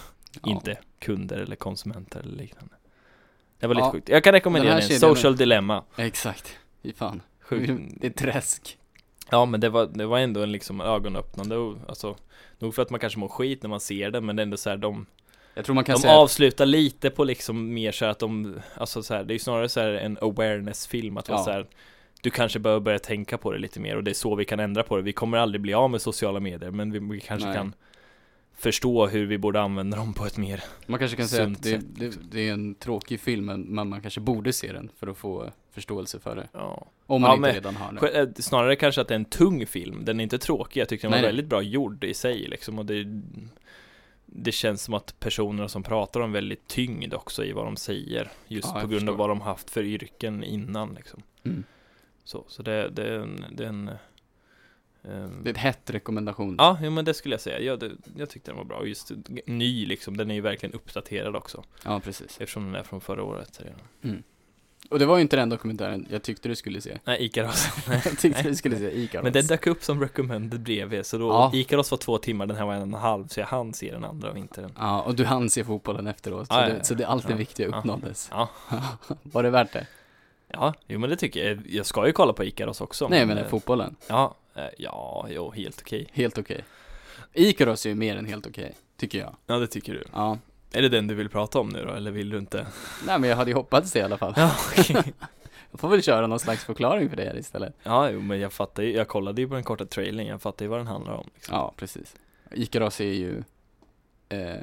Ja. 0.43 0.51
inte 0.51 0.79
kunder 0.99 1.37
eller 1.39 1.57
konsumenter 1.57 2.21
eller 2.21 2.37
liknande. 2.37 2.75
Det 3.59 3.67
var 3.67 3.75
lite 3.75 3.91
sjukt. 3.91 4.09
Jag 4.09 4.25
kan 4.25 4.33
rekommendera 4.33 4.75
Den 4.79 4.89
den, 4.89 4.99
Social 5.01 5.37
Dilemma. 5.37 5.85
Exakt. 5.97 6.57
Fy 6.83 6.93
fan. 6.93 7.23
Sjukt. 7.49 7.73
Det 8.01 8.07
är 8.07 8.11
träsk. 8.11 8.79
Ja 9.31 9.45
men 9.45 9.61
det 9.61 9.69
var, 9.69 9.87
det 9.87 10.07
var 10.07 10.19
ändå 10.19 10.43
en 10.43 10.53
liksom 10.53 10.81
ögonöppnande 10.81 11.57
och 11.57 11.77
alltså, 11.89 12.17
nog 12.59 12.75
för 12.75 12.83
att 12.83 12.91
man 12.91 13.01
kanske 13.01 13.19
mår 13.19 13.29
skit 13.29 13.63
när 13.63 13.71
man 13.71 13.81
ser 13.81 14.11
det 14.11 14.21
men 14.21 14.37
det 14.37 14.41
är 14.41 14.45
ändå 14.45 14.57
så 14.57 14.71
här, 14.71 14.77
de, 14.77 15.07
Jag 15.55 15.65
tror 15.65 15.75
man 15.75 15.85
kan 15.85 15.95
de 15.95 16.01
säga 16.03 16.15
avslutar 16.15 16.67
lite 16.67 17.11
på 17.11 17.25
liksom 17.25 17.75
mer 17.75 17.93
så 17.93 18.05
att 18.05 18.19
de, 18.19 18.61
alltså 18.75 19.03
så 19.03 19.15
här, 19.15 19.25
det 19.25 19.33
är 19.33 19.35
ju 19.35 19.39
snarare 19.39 19.69
så 19.69 19.81
en 19.81 20.19
awareness-film 20.21 21.17
att 21.17 21.29
vara 21.29 21.39
Ja. 21.39 21.45
så 21.45 21.51
här 21.51 21.67
du 22.23 22.31
kanske 22.31 22.59
behöver 22.59 22.81
börja 22.81 22.99
tänka 22.99 23.39
på 23.39 23.53
det 23.53 23.59
lite 23.59 23.81
mer 23.81 23.97
och 23.97 24.05
det 24.05 24.11
är 24.11 24.15
så 24.15 24.35
vi 24.35 24.45
kan 24.45 24.61
ändra 24.61 24.83
på 24.83 24.97
det. 24.97 25.03
Vi 25.03 25.13
kommer 25.13 25.39
aldrig 25.39 25.61
bli 25.61 25.75
av 25.75 25.91
med 25.91 26.03
sociala 26.03 26.41
medier 26.41 26.71
men 26.71 26.93
vi, 26.93 26.99
vi 26.99 27.21
kanske 27.21 27.49
Nej. 27.49 27.57
kan 27.57 27.75
förstå 28.58 29.06
hur 29.06 29.26
vi 29.26 29.38
borde 29.38 29.61
använda 29.61 29.97
dem 29.97 30.14
på 30.14 30.26
ett 30.26 30.37
mer 30.38 30.64
man 30.87 30.99
kanske 30.99 31.17
kan 31.17 31.29
säga 31.29 31.47
att 31.47 31.62
det, 31.62 31.76
det, 31.76 32.05
liksom. 32.05 32.23
det 32.31 32.49
är 32.49 32.53
en 32.53 32.75
tråkig 32.75 33.20
film 33.20 33.44
men 33.47 33.75
man 33.75 34.00
kanske 34.00 34.20
borde 34.20 34.53
se 34.53 34.73
den 34.73 34.91
för 34.97 35.06
att 35.06 35.17
få 35.17 35.50
förståelse 35.70 36.19
för 36.20 36.37
det. 36.37 36.49
ja. 36.53 36.87
Om 37.06 37.23
man 37.23 37.31
Ja, 37.31 37.37
inte 37.37 37.53
redan 37.58 37.76
har 37.76 37.93
det. 37.93 38.20
Eh, 38.20 38.29
Snarare 38.37 38.76
kanske 38.76 39.00
att 39.00 39.08
det 39.08 39.14
är 39.14 39.19
en 39.19 39.25
tung 39.25 39.67
film, 39.67 40.05
den 40.05 40.20
är 40.20 40.25
inte 40.25 40.38
tråkig, 40.38 40.81
jag 40.81 40.88
tyckte 40.88 41.06
den 41.06 41.12
var 41.12 41.19
nej. 41.19 41.26
väldigt 41.26 41.47
bra 41.47 41.62
gjord 41.62 42.05
i 42.05 42.14
sig 42.14 42.38
liksom 42.49 42.79
och 42.79 42.87
det 42.87 43.23
Det 44.26 44.53
känns 44.53 44.82
som 44.82 44.94
att 44.94 45.20
personerna 45.20 45.69
som 45.69 45.82
pratar 45.82 46.20
om 46.20 46.32
väldigt 46.32 46.67
tyngd 46.69 47.14
också 47.14 47.44
i 47.44 47.52
vad 47.52 47.64
de 47.64 47.76
säger 47.76 48.29
Just 48.49 48.69
Ja, 48.75 48.81
på 48.81 48.87
grund 48.87 49.09
av 49.09 49.12
förstår. 49.12 49.17
vad 49.17 49.29
de 49.29 49.41
haft 49.41 49.70
för 49.70 49.82
yrken 49.85 50.44
innan 50.44 50.94
liksom 50.94 51.23
Mm. 51.44 51.64
Så, 52.25 52.44
så 52.49 52.62
det, 52.62 52.88
det 52.88 53.02
är 53.02 53.19
en, 53.19 53.44
det 53.52 53.64
är 53.64 53.69
en 53.69 53.91
Det 55.43 55.50
är 55.50 55.53
ett 55.53 55.56
hett 55.56 55.91
rekommendation. 55.91 56.55
Ja, 56.58 56.79
jo, 56.82 56.91
men 56.91 57.05
det 57.05 57.14
skulle 57.14 57.35
jag 57.35 57.41
säga. 57.41 57.61
Jag, 57.61 57.81
det, 57.81 57.91
jag 58.17 58.31
tyckte 58.31 58.50
den 58.50 58.56
var 58.58 58.64
bra. 58.64 58.76
Och 58.79 58.88
just 58.88 59.11
ny 59.47 59.87
liksom, 59.87 60.17
den 60.17 60.31
är 60.31 60.35
ju 60.35 60.41
verkligen 60.41 60.73
uppdaterad 60.75 61.37
också. 61.37 61.64
Ja, 61.85 62.00
precis. 62.00 62.26
Eftersom 62.41 62.64
den 62.64 62.75
är 62.75 62.82
från 62.82 63.00
förra 63.00 63.23
året 63.23 63.61
redan. 63.64 64.23
Och 64.91 64.99
det 64.99 65.06
var 65.06 65.17
ju 65.17 65.23
inte 65.23 65.37
den 65.37 65.49
dokumentären 65.49 66.06
jag 66.11 66.23
tyckte 66.23 66.49
du 66.49 66.56
skulle 66.56 66.81
se. 66.81 66.99
Nej, 67.05 67.25
Ikaros. 67.25 67.69
Jag 68.05 68.19
tyckte 68.19 68.43
du 68.43 68.55
skulle 68.55 68.76
se 68.76 68.99
Ikaros. 69.00 69.25
men 69.25 69.32
den 69.32 69.47
dök 69.47 69.67
upp 69.67 69.85
som 69.85 70.00
recommended 70.00 70.61
bredvid, 70.61 71.06
så 71.06 71.19
då, 71.19 71.29
Ja. 71.29 71.50
Ikaros 71.55 71.91
var 71.91 71.99
två 71.99 72.19
timmar, 72.19 72.47
den 72.47 72.56
här 72.56 72.67
var 72.67 72.75
en 72.75 72.81
och 72.81 72.87
en 72.87 72.94
halv, 72.94 73.26
så 73.29 73.41
jag 73.41 73.47
hann 73.47 73.73
se 73.75 73.93
den 73.93 74.05
andra 74.05 74.31
och 74.31 74.38
inte 74.38 74.61
den. 74.61 74.73
Ja, 74.79 75.02
och 75.02 75.14
du 75.14 75.25
hann 75.25 75.50
se 75.50 75.64
fotbollen 75.64 76.06
efteråt. 76.06 76.49
Så, 76.49 76.55
Ja, 76.55 76.62
ja, 76.62 76.69
det, 76.69 76.76
ja. 76.76 76.85
så 76.85 76.94
det 76.94 77.06
allt 77.06 77.26
det 77.26 77.32
Ja. 77.32 77.37
viktiga 77.37 77.69
Ja. 77.69 77.79
uppnåddes. 77.79 78.29
Ja. 78.32 78.49
var 79.23 79.43
det 79.43 79.50
värt 79.50 79.73
det? 79.73 79.87
Ja, 80.49 80.75
jo 80.87 80.99
men 80.99 81.11
det 81.11 81.17
tycker 81.17 81.49
jag. 81.49 81.62
Jag 81.67 81.87
ska 81.87 82.06
ju 82.06 82.12
kolla 82.12 82.32
på 82.32 82.44
Ikaros 82.44 82.81
också. 82.81 83.09
Nej, 83.09 83.26
men 83.26 83.38
eh, 83.38 83.47
fotbollen. 83.47 83.97
Ja, 84.09 84.35
ja, 84.79 85.26
jo, 85.31 85.50
helt 85.50 85.81
okej. 85.81 86.06
Helt 86.12 86.38
okej. 86.38 86.64
Ikaros 87.32 87.87
är 87.87 87.91
ju 87.91 87.94
mer 87.97 88.17
än 88.17 88.26
helt 88.26 88.47
okej, 88.47 88.75
tycker 88.97 89.19
jag. 89.19 89.37
Ja, 89.47 89.58
det 89.58 89.67
tycker 89.67 89.93
du. 89.93 90.05
Ja. 90.12 90.38
Är 90.73 90.82
det 90.82 90.88
den 90.88 91.06
du 91.06 91.14
vill 91.14 91.29
prata 91.29 91.58
om 91.58 91.69
nu 91.69 91.85
då, 91.85 91.93
eller 91.93 92.11
vill 92.11 92.31
du 92.31 92.38
inte? 92.38 92.67
Nej, 93.06 93.19
men 93.19 93.31
jag 93.31 93.37
hade 93.37 93.50
ju 93.50 93.55
hoppats 93.55 93.93
det 93.93 93.99
i 93.99 94.03
alla 94.03 94.19
fall. 94.19 94.35
Ja, 94.37 94.56
okej. 94.79 95.12
Jag 95.70 95.81
får 95.81 95.88
väl 95.88 96.03
köra 96.03 96.26
någon 96.26 96.41
slags 96.41 96.64
förklaring 96.64 97.08
för 97.11 97.17
det 97.17 97.25
här 97.25 97.37
istället. 97.38 97.75
ja 97.82 98.11
jo, 98.11 98.20
men 98.20 98.41
jag 98.41 98.53
fattar 98.53 98.82
ju, 98.82 98.93
jag 98.93 99.08
kollade 99.08 99.41
ju 99.41 99.49
på 99.49 99.55
den 99.55 99.64
korta 99.64 99.87
trailern, 99.87 100.26
jag 100.26 100.43
fattar 100.43 100.64
ju 100.64 100.69
vad 100.69 100.79
den 100.79 100.87
handlar 100.87 101.12
om. 101.12 101.31
Liksom. 101.35 101.55
Ja, 101.55 101.75
precis. 101.76 102.14
Ikaros 102.52 103.00
är 103.00 103.05
ju... 103.12 103.43
Eh, 104.29 104.56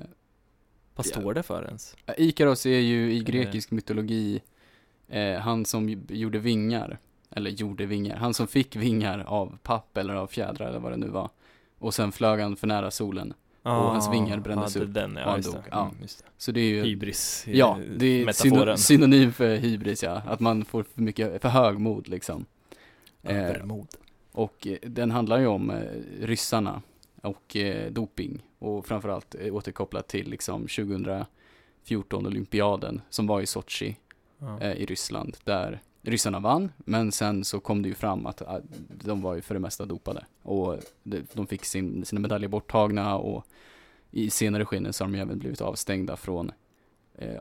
Vad 0.96 1.06
står 1.06 1.34
det 1.34 1.44
för 1.44 1.66
ens? 1.66 1.96
Ikaros 2.18 2.66
är 2.66 2.80
ju 2.80 3.14
i 3.14 3.20
grekisk 3.20 3.72
mytologi 3.72 4.42
eh, 5.08 5.34
han 5.40 5.66
som 5.66 6.06
gjorde 6.10 6.40
vingar, 6.40 7.00
eller 7.36 7.52
gjorde 7.52 7.86
vingar, 7.86 8.16
han 8.18 8.34
som 8.34 8.48
fick 8.48 8.76
vingar 8.76 9.24
av 9.28 9.58
papp 9.64 9.98
eller 9.98 10.14
av 10.16 10.28
fjädrar 10.28 10.68
eller 10.70 10.80
vad 10.80 10.92
det 10.92 10.98
nu 10.98 11.08
var. 11.08 11.30
Och 11.80 11.94
sen 11.94 12.12
flög 12.12 12.40
han 12.40 12.56
för 12.56 12.68
nära 12.68 12.92
solen. 12.92 13.34
Och 13.62 13.72
hans 13.72 14.12
vingar 14.14 14.38
brändes 14.40 14.76
upp 14.76 14.94
Den, 14.94 15.16
och 15.18 15.22
ja, 15.22 15.26
han 15.30 15.38
just 15.38 15.52
dog. 15.54 15.62
det. 15.64 15.70
Ja. 15.72 15.82
Mm, 15.86 15.96
det. 16.02 16.24
Så 16.38 16.52
det 16.52 16.60
är 16.62 16.70
ju, 16.70 16.84
Hybris, 16.84 17.44
eh, 17.48 17.54
ja, 17.58 17.78
det 17.98 18.06
är 18.06 18.26
metaforen. 18.26 18.76
syno- 18.76 18.78
synonym 18.78 19.32
för 19.34 19.56
hybris 19.56 20.04
ja, 20.04 20.12
att 20.28 20.40
man 20.40 20.66
får 20.66 20.84
för 20.84 21.02
mycket, 21.02 21.42
för 21.42 21.50
högmod 21.50 22.08
liksom. 22.08 22.46
Eh, 23.22 23.38
Övermod. 23.50 23.88
och 24.32 24.68
eh, 24.68 24.78
den 24.82 25.12
handlar 25.12 25.40
ju 25.40 25.48
om 25.48 25.70
eh, 25.70 25.82
ryssarna 26.22 26.82
och 27.22 27.56
eh, 27.56 27.92
doping 27.92 28.42
och 28.60 28.86
framförallt 28.86 29.36
eh, 29.40 29.56
återkopplat 29.56 30.08
till 30.08 30.30
liksom 30.30 30.62
2014 30.62 32.26
olympiaden 32.28 33.02
som 33.10 33.28
var 33.28 33.42
i 33.42 33.46
Sochi 33.46 33.98
Ja. 34.40 34.60
eh, 34.62 34.72
i 34.74 34.86
Ryssland 34.86 35.38
där 35.44 35.82
ryssarna 36.04 36.40
vann 36.40 36.72
men 36.78 37.12
sen 37.12 37.44
så 37.44 37.60
kom 37.60 37.82
det 37.82 37.90
ju 37.90 37.96
fram 37.96 38.26
att 38.26 38.42
äh, 38.42 38.58
de 38.90 39.22
var 39.22 39.36
ju 39.36 39.42
för 39.42 39.54
det 39.54 39.60
mesta 39.60 39.86
dopade. 39.86 40.26
Och 40.42 40.80
de, 41.34 41.48
fick 41.48 41.66
sin, 41.66 42.06
sina 42.06 42.22
medaljer 42.22 42.50
borttagna 42.50 43.18
och 43.18 43.46
i 44.12 44.30
senare 44.30 44.66
skeden 44.66 44.94
så 44.94 45.04
har 45.04 45.12
de 45.12 45.16
ju 45.16 45.22
även 45.22 45.40
blivit 45.40 45.62
avstängda 45.62 46.18
från 46.18 46.52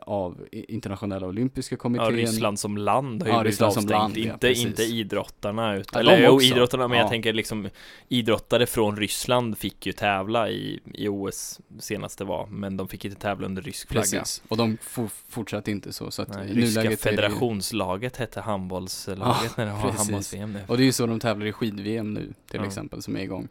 av 0.01 0.47
i- 0.51 0.73
internationella 0.73 1.27
olympiska 1.27 1.73
Ja, 1.75 1.77
kommittén. 1.79 2.11
Ryssland 2.15 2.59
som 2.59 2.77
land 2.77 3.21
har 3.23 3.29
ju 3.29 3.33
Ja, 3.35 3.41
blivit 3.41 3.53
Ryssland 3.53 3.73
som 3.73 3.83
avstängt, 3.83 3.99
land, 4.01 4.17
ja, 4.17 4.33
inte, 4.33 4.47
precis. 4.47 4.65
inte 4.65 4.83
idrottarna 4.83 5.75
utan, 5.75 6.05
Ja, 6.05 6.11
eller 6.11 6.27
jo, 6.27 6.41
idrottarna, 6.41 6.87
men 6.87 6.97
Ja. 6.97 7.03
jag 7.03 7.09
tänker 7.11 7.33
liksom 7.33 7.69
Idrottare 8.07 8.65
från 8.65 8.97
Ryssland 8.97 9.57
fick 9.57 9.85
ju 9.85 9.91
tävla 9.93 10.49
i, 10.49 10.79
i 10.93 11.07
OS 11.07 11.59
senaste 11.79 12.23
var, 12.23 12.45
men 12.47 12.77
de 12.77 12.87
fick 12.87 13.05
inte 13.05 13.17
tävla 13.21 13.45
under 13.45 13.61
rysk 13.61 13.87
flagga 13.89 14.01
Precis, 14.01 14.43
och 14.47 14.57
de 14.57 14.77
for, 14.81 15.09
fortsatte 15.29 15.71
inte 15.71 15.93
så. 15.93 16.11
så 16.11 16.21
att 16.21 16.29
Nej, 16.35 16.53
Ryska 16.53 16.97
federationslaget 16.97 18.17
hette 18.17 18.41
handbollslaget 18.41 19.57
när 19.57 19.65
det 19.65 19.71
var 19.71 19.91
handbolls-VM 19.91 20.53
nu 20.53 20.59
Och 20.67 20.77
det 20.77 20.83
är 20.83 20.85
ju 20.85 20.91
så 20.91 21.05
de 21.05 21.19
tävlar 21.19 21.45
i 21.45 21.51
skid-VM 21.51 22.13
nu 22.13 22.33
till 22.49 22.59
Ja. 22.59 22.65
exempel 22.67 23.01
som 23.01 23.15
är 23.17 23.21
igång. 23.21 23.47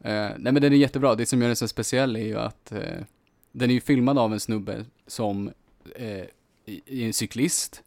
Eh, 0.00 0.12
nej 0.12 0.52
men 0.52 0.54
den 0.62 0.72
är 0.72 0.76
jättebra, 0.76 1.14
det 1.14 1.26
som 1.26 1.40
gör 1.40 1.48
den 1.48 1.56
så 1.56 1.68
speciell 1.68 2.16
är 2.16 2.20
ju 2.24 2.38
att 2.38 2.72
eh, 2.72 2.80
den 3.52 3.70
är 3.70 3.74
ju 3.74 3.80
filmad 3.80 4.18
av 4.18 4.32
en 4.32 4.40
snubbe 4.40 4.84
som 5.06 5.52
eh, 5.96 6.24
är 6.64 7.06
en 7.06 7.12
cyklist. 7.12 7.82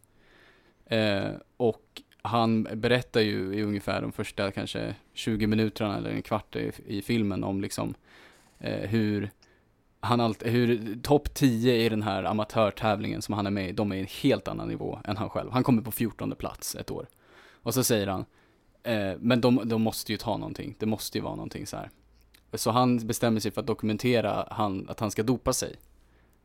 Eh, 0.86 1.30
och 1.56 2.02
han 2.22 2.62
berättar 2.62 3.20
ju 3.20 3.54
i 3.54 3.62
ungefär 3.62 4.02
de 4.02 4.12
första 4.12 4.50
kanske 4.50 4.94
20 5.12 5.46
minuterna 5.46 5.96
eller 5.96 6.10
en 6.10 6.22
kvart 6.22 6.56
i, 6.56 6.72
i 6.86 7.02
filmen 7.02 7.44
om 7.44 7.60
liksom 7.60 7.94
eh, 8.58 8.88
hur 8.88 9.30
han 10.00 10.20
allt, 10.20 10.42
hur 10.46 10.98
topp 11.02 11.34
10 11.34 11.74
i 11.74 11.88
den 11.88 12.02
här 12.02 12.24
amatörtävlingen 12.24 13.22
som 13.22 13.34
han 13.34 13.46
är 13.46 13.50
med 13.50 13.68
i, 13.68 13.72
de 13.72 13.92
är 13.92 13.96
i 13.96 14.00
en 14.00 14.06
helt 14.22 14.48
annan 14.48 14.68
nivå 14.68 14.98
än 15.04 15.16
han 15.16 15.30
själv. 15.30 15.50
Han 15.50 15.62
kommer 15.62 15.82
på 15.82 15.90
14 15.90 16.34
plats 16.38 16.74
ett 16.74 16.90
år. 16.90 17.06
Och 17.52 17.74
så 17.74 17.84
säger 17.84 18.06
han, 18.06 18.24
eh, 18.82 19.12
men 19.18 19.40
de, 19.40 19.60
de 19.64 19.82
måste 19.82 20.12
ju 20.12 20.18
ta 20.18 20.36
någonting, 20.36 20.76
det 20.78 20.86
måste 20.86 21.18
ju 21.18 21.24
vara 21.24 21.34
någonting 21.34 21.66
så 21.66 21.76
här. 21.76 21.90
Så 22.54 22.70
han 22.70 23.06
bestämmer 23.06 23.40
sig 23.40 23.50
för 23.50 23.60
att 23.60 23.66
dokumentera 23.66 24.48
han, 24.50 24.88
att 24.88 25.00
han 25.00 25.10
ska 25.10 25.22
dopa 25.22 25.52
sig. 25.52 25.76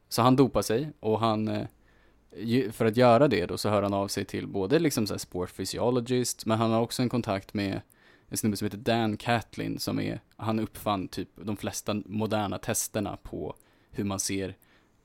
Så 0.10 0.22
han 0.22 0.36
dopar 0.36 0.62
sig 0.62 0.92
och 1.00 1.20
han, 1.20 1.48
eh, 1.48 2.72
för 2.72 2.86
att 2.86 2.98
göra 2.98 3.28
det 3.28 3.46
då 3.46 3.58
så 3.58 3.70
hör 3.70 3.84
han 3.84 3.94
av 3.94 4.08
sig 4.08 4.26
till 4.26 4.48
både 4.48 4.80
liksom 4.80 5.08
så 5.08 5.14
här 5.14 5.20
sport 5.20 5.58
physiologist, 5.58 6.46
men 6.46 6.58
han 6.58 6.72
har 6.72 6.82
också 6.82 7.02
en 7.02 7.10
kontakt 7.10 7.54
med 7.54 7.82
en 8.30 8.38
snubbe 8.38 8.58
som 8.58 8.66
heter 8.66 8.78
Dan 8.78 9.18
Catlin 9.18 9.80
som 9.80 10.00
är, 10.00 10.22
han 10.36 10.60
uppfann 10.60 11.08
typ 11.08 11.30
de 11.36 11.58
flesta 11.58 12.02
moderna 12.06 12.58
testerna 12.58 13.18
på 13.24 13.56
hur 13.92 14.04
man 14.04 14.20
ser 14.20 14.56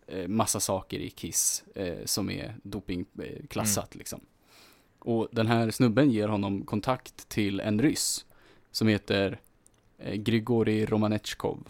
eh, 0.06 0.28
massa 0.28 0.61
saker 0.61 0.99
i 0.99 1.11
Kiss 1.11 1.64
eh, 1.75 2.04
som 2.04 2.30
är 2.30 2.54
dopingklassat 2.62 3.49
klassat 3.49 3.94
liksom. 3.94 4.20
Och 4.99 5.28
den 5.32 5.46
här 5.46 5.70
snubben 5.70 6.11
ger 6.11 6.28
honom 6.28 6.66
kontakt 6.66 7.28
till 7.28 7.61
en 7.61 7.82
ryss 7.82 8.26
som 8.70 8.88
heter 8.88 9.40
Grigori 10.12 10.87
Romanechkov. 10.87 11.68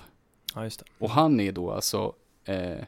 Ja, 0.54 0.64
just 0.64 0.80
det. 0.80 0.86
Och 0.98 1.10
han 1.10 1.40
är 1.40 1.52
då 1.52 1.70
alltså 1.70 2.14
eh, 2.44 2.84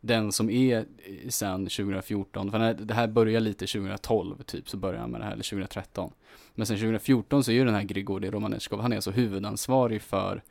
den 0.00 0.32
som 0.32 0.50
är 0.50 0.78
eh, 0.78 1.28
sen 1.28 1.64
2014, 1.64 2.50
för 2.50 2.74
det 2.74 2.94
här 2.94 3.08
börjar 3.08 3.40
lite 3.40 3.66
2012 3.66 4.42
typ, 4.42 4.68
så 4.68 4.76
börjar 4.76 5.00
han 5.00 5.10
med 5.10 5.20
det 5.20 5.24
här, 5.24 5.32
eller 5.32 5.44
2013. 5.44 6.12
Men 6.54 6.66
sen 6.66 6.76
2014 6.76 7.44
så 7.44 7.50
är 7.50 7.54
ju 7.54 7.64
den 7.64 7.74
här 7.74 7.82
Grigori 7.82 8.30
Romanechkov, 8.30 8.80
han 8.80 8.92
är 8.92 8.96
alltså 8.96 9.10
huvudansvarig 9.10 10.02
för 10.02 10.42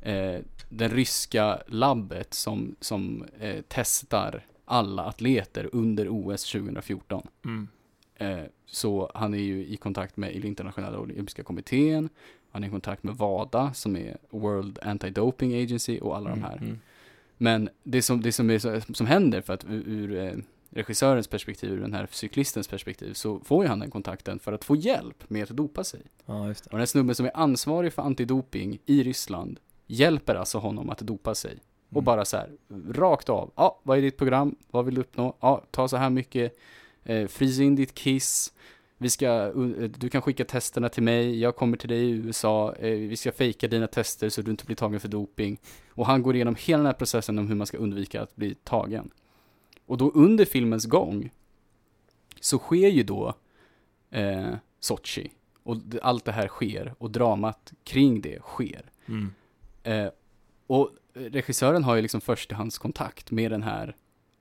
eh, 0.00 0.40
den 0.68 0.90
ryska 0.90 1.62
labbet 1.66 2.34
som, 2.34 2.76
som 2.80 3.24
eh, 3.40 3.64
testar 3.68 4.46
alla 4.64 5.04
atleter 5.04 5.68
under 5.72 6.08
OS 6.08 6.52
2014. 6.52 7.28
Mm. 7.44 7.68
Eh, 8.14 8.44
så 8.66 9.10
han 9.14 9.34
är 9.34 9.38
ju 9.38 9.66
i 9.66 9.76
kontakt 9.76 10.16
med 10.16 10.44
internationella 10.44 10.98
olympiska 10.98 11.42
kommittén, 11.42 12.08
han 12.56 12.64
är 12.64 12.68
i 12.68 12.70
kontakt 12.70 13.02
med 13.02 13.14
WADA 13.16 13.72
som 13.74 13.96
är 13.96 14.16
World 14.30 14.78
Anti-Doping 14.78 15.62
Agency 15.64 15.98
och 15.98 16.16
alla 16.16 16.30
de 16.30 16.42
här. 16.42 16.56
Mm. 16.56 16.78
Men 17.36 17.68
det 17.82 18.02
som, 18.02 18.20
det 18.20 18.32
som, 18.32 18.50
är 18.50 18.92
som 18.94 19.06
händer 19.06 19.40
för 19.40 19.54
att 19.54 19.64
ur, 19.64 19.88
ur 19.88 20.16
eh, 20.16 20.32
regissörens 20.70 21.28
perspektiv, 21.28 21.70
ur 21.72 21.80
den 21.80 21.92
här 21.94 22.08
cyklistens 22.10 22.68
perspektiv, 22.68 23.12
så 23.12 23.40
får 23.40 23.64
ju 23.64 23.68
han 23.68 23.78
den 23.78 23.90
kontakten 23.90 24.38
för 24.38 24.52
att 24.52 24.64
få 24.64 24.76
hjälp 24.76 25.30
med 25.30 25.42
att 25.42 25.48
dopa 25.56 25.84
sig. 25.84 26.00
Ja, 26.26 26.48
just 26.48 26.64
det. 26.64 26.68
Och 26.68 26.72
den 26.72 26.80
här 26.80 26.86
snubben 26.86 27.14
som 27.14 27.26
är 27.26 27.36
ansvarig 27.36 27.92
för 27.92 28.02
antidoping 28.02 28.78
i 28.86 29.02
Ryssland 29.02 29.60
hjälper 29.86 30.34
alltså 30.34 30.58
honom 30.58 30.90
att 30.90 30.98
dopa 30.98 31.34
sig. 31.34 31.58
Och 31.88 31.96
Mm. 31.96 32.04
bara 32.04 32.24
så 32.24 32.36
här, 32.36 32.50
rakt 32.92 33.28
av. 33.28 33.50
Ja, 33.56 33.80
vad 33.82 33.98
är 33.98 34.02
ditt 34.02 34.16
program? 34.16 34.56
Vad 34.70 34.84
vill 34.84 34.94
du 34.94 35.00
uppnå? 35.00 35.36
Ja, 35.40 35.64
ta 35.70 35.88
så 35.88 35.96
här 35.96 36.10
mycket. 36.10 36.58
Eh, 37.04 37.26
frysa 37.26 37.62
in 37.62 37.76
ditt 37.76 37.94
kiss. 37.94 38.52
Vi 38.98 39.10
ska, 39.10 39.52
du 39.88 40.08
kan 40.08 40.22
skicka 40.22 40.44
testerna 40.44 40.88
till 40.88 41.02
mig. 41.02 41.40
Jag 41.40 41.56
kommer 41.56 41.76
till 41.76 41.88
dig 41.88 41.98
i 41.98 42.10
USA. 42.10 42.74
Eh, 42.74 42.90
vi 42.90 43.16
ska 43.16 43.32
fejka 43.32 43.68
dina 43.68 43.86
tester 43.86 44.28
så 44.28 44.42
du 44.42 44.50
inte 44.50 44.64
blir 44.64 44.76
tagen 44.76 45.00
för 45.00 45.08
doping. 45.08 45.60
Och 45.90 46.06
han 46.06 46.22
går 46.22 46.34
igenom 46.34 46.56
hela 46.58 46.78
den 46.78 46.86
här 46.86 46.92
processen 46.92 47.38
om 47.38 47.48
hur 47.48 47.54
man 47.54 47.66
ska 47.66 47.76
undvika 47.76 48.22
att 48.22 48.36
bli 48.36 48.54
tagen. 48.54 49.10
Och 49.86 49.98
då 49.98 50.10
under 50.10 50.44
filmens 50.44 50.86
gång 50.86 51.30
så 52.40 52.58
sker 52.58 52.88
ju 52.88 53.02
då 53.02 53.34
eh, 54.10 54.54
Sochi. 54.80 55.30
Och 55.62 55.76
allt 56.02 56.24
det 56.24 56.32
här 56.32 56.48
sker 56.48 56.94
och 56.98 57.10
dramat 57.10 57.72
kring 57.84 58.20
det 58.20 58.42
sker. 58.42 58.90
Mm. 59.06 59.32
Eh, 59.82 60.10
och 60.66 60.90
regissören 61.14 61.84
har 61.84 61.96
ju 61.96 62.02
liksom 62.02 62.20
förstahandskontakt 62.20 63.30
med 63.30 63.50
den 63.50 63.62
här 63.62 63.96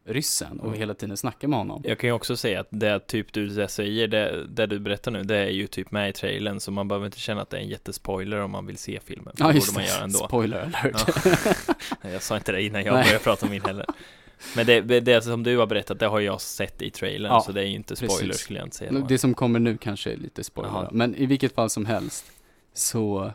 ryssen 0.08 0.60
och 0.60 0.68
Mm. 0.68 0.80
hela 0.80 0.94
tiden 0.94 1.18
snackar 1.18 1.48
med 1.48 1.60
honom. 1.60 1.82
Jag 1.86 2.00
kan 2.00 2.08
ju 2.08 2.14
också 2.14 2.38
säga 2.38 2.60
att 2.60 2.68
det 2.70 3.00
typ 3.08 3.34
du 3.34 3.68
säger, 3.70 4.08
det, 4.08 4.46
det 4.48 4.66
du 4.66 4.80
berättar 4.80 5.12
nu, 5.12 5.24
det 5.24 5.38
är 5.38 5.50
ju 5.50 5.68
typ 5.68 5.92
med 5.92 6.10
i 6.10 6.14
trailern, 6.14 6.60
så 6.60 6.72
man 6.72 6.88
behöver 6.88 7.06
inte 7.06 7.20
känna 7.20 7.42
att 7.42 7.50
det 7.50 7.58
är 7.58 7.62
en 7.62 7.68
jättespoiler 7.68 8.40
om 8.42 8.52
man 8.52 8.66
vill 8.66 8.78
se 8.78 9.00
filmen. 9.06 9.34
Ja, 9.38 9.54
just 9.54 9.74
man 9.74 9.84
det. 9.84 9.90
göra 9.90 10.04
ändå. 10.04 10.20
Spoiler 10.20 10.58
alert. 10.60 11.04
Ja. 12.02 12.10
Jag 12.12 12.22
sa 12.24 12.38
inte 12.38 12.52
det 12.52 12.62
innan 12.64 12.84
jag 12.84 12.94
Nej. 12.94 13.04
började 13.04 13.24
prata 13.24 13.46
om 13.46 13.52
min 13.52 13.62
heller. 13.66 13.86
Men 14.56 14.66
det, 14.66 14.82
det 14.82 15.22
som 15.24 15.44
du 15.44 15.58
har 15.58 15.66
berättat, 15.68 16.00
det 16.00 16.06
har 16.08 16.20
jag 16.20 16.42
sett 16.42 16.82
i 16.82 16.90
trailern, 16.92 17.32
Ja, 17.32 17.42
så 17.42 17.52
det 17.52 17.62
är 17.62 17.66
ju 17.66 17.76
inte 17.76 17.96
spoiler 17.96 18.18
precis. 18.28 18.42
skulle 18.42 18.60
jag 18.60 18.66
inte 18.66 18.76
säga. 18.78 18.92
Det 18.92 19.18
som 19.18 19.34
kommer 19.34 19.60
nu 19.60 19.78
kanske 19.78 20.12
är 20.12 20.18
lite 20.18 20.44
spoiler. 20.44 20.72
Jaha. 20.74 20.90
Men 20.92 21.16
i 21.16 21.26
vilket 21.26 21.56
fall 21.56 21.70
som 21.70 21.86
helst 21.86 22.26
så 22.74 23.32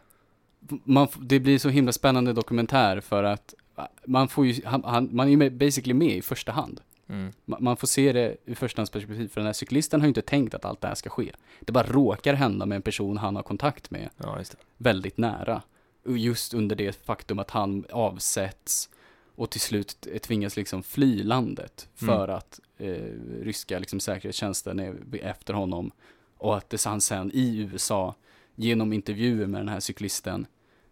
man, 0.85 1.09
det 1.21 1.41
blir 1.41 1.59
så 1.59 1.69
himla 1.69 1.93
spännande 1.93 2.33
dokumentär 2.33 3.01
för 3.01 3.25
att 3.25 3.55
man 4.05 4.29
får 4.29 4.47
ju, 4.47 4.65
han, 4.65 4.85
han, 4.85 5.09
man 5.13 5.27
är 5.27 5.31
ju 5.31 5.51
basically 5.51 5.95
med 5.95 6.17
i 6.17 6.23
första 6.23 6.53
hand. 6.53 6.81
mm. 7.09 7.33
Man, 7.45 7.65
man 7.65 7.77
får 7.77 7.87
se 7.87 8.13
det 8.13 8.37
ur 8.45 8.55
förstahandsperspektiv 8.55 9.29
för 9.29 9.41
den 9.41 9.47
här 9.47 9.53
cyklisten 9.53 10.01
har 10.01 10.07
ju 10.07 10.09
inte 10.09 10.23
tänkt 10.23 10.55
att 10.55 10.65
allt 10.65 10.81
det 10.81 10.89
här 10.89 10.95
ska 10.95 11.11
ske. 11.11 11.33
Det 11.61 11.73
bara 11.73 11.87
råkar 11.87 12.35
hända 12.35 12.67
med 12.67 12.77
en 12.77 12.83
person 12.83 13.17
han 13.17 13.37
har 13.37 13.43
kontakt 13.43 13.91
med 13.91 14.09
Ja, 14.17 14.39
väldigt 14.77 15.19
nära. 15.19 15.63
Just 16.05 16.55
under 16.55 16.77
det 16.77 17.05
faktum 17.07 17.39
att 17.39 17.51
han 17.51 17.85
avsätts 17.91 18.91
och 19.35 19.51
till 19.51 19.61
slut 19.61 20.07
tvingas 20.23 20.57
liksom 20.57 20.83
fly 20.83 21.23
landet 21.23 21.89
för 21.95 22.29
att 22.29 22.61
eh, 22.79 22.95
ryska 23.43 23.79
liksom, 23.79 24.01
säkerhetstjänsten 24.01 24.79
är 24.79 24.97
efter 25.23 25.55
honom 25.55 25.91
och 26.37 26.57
att 26.57 26.71
det 26.71 26.85
han 26.85 27.01
sen 27.01 27.31
i 27.35 27.59
USA 27.59 28.15
genom 28.55 28.93
intervjuer 28.93 29.47
med 29.47 29.61
den 29.61 29.69
här 29.69 29.81
cyklisten 29.81 30.47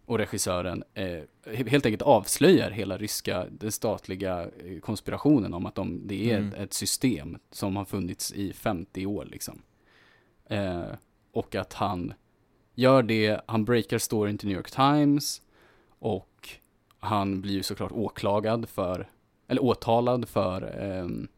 och 0.09 0.19
regissören 0.19 0.85
eh, 0.95 1.21
helt 1.55 1.87
enkelt 1.87 2.03
avslöjar 2.03 2.71
hela 2.71 2.97
ryska, 2.99 3.47
den 3.50 3.73
statliga 3.73 4.43
eh, 4.65 4.81
konspirationen 4.81 5.55
om 5.55 5.67
att 5.67 5.75
de, 5.75 6.07
det 6.07 6.31
är 6.33 6.38
Mm. 6.38 6.53
ett, 6.53 6.59
ett 6.61 6.73
system 6.73 7.38
som 7.50 7.77
har 7.77 7.85
funnits 7.85 8.33
i 8.33 8.53
50 8.53 9.07
år 9.07 9.25
liksom. 9.25 9.62
Eh, 10.47 10.83
och 11.33 11.55
att 11.55 11.73
han 11.73 12.15
gör 12.75 13.03
det, 13.03 13.41
han 13.47 13.65
breakar 13.65 13.99
storyn 13.99 14.38
till 14.38 14.49
New 14.49 14.57
York 14.57 14.71
Times 14.71 15.43
och 15.99 16.49
han 16.99 17.41
blir 17.41 17.53
ju 17.55 17.62
såklart 17.62 17.93
åklagad 17.93 18.69
för, 18.69 19.09
eller 19.49 19.62
åtalad 19.65 20.29
för, 20.29 20.62
ehm, 20.83 21.29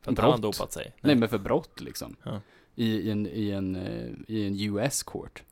För 0.00 0.12
att 0.12 0.18
han 0.18 0.30
Brott. 0.40 0.42
dopat 0.58 0.72
sig. 0.72 0.92
nej 1.00 1.16
men 1.16 1.28
för 1.28 1.38
brott 1.38 1.80
liksom. 1.80 2.16
Ja. 2.22 2.40
I, 2.74 2.86
i, 2.86 3.10
en, 3.10 3.26
i, 3.26 3.50
en, 3.50 3.76
eh, 3.76 4.10
I 4.26 4.46
en 4.46 4.60
US 4.76 5.02
court. 5.02 5.42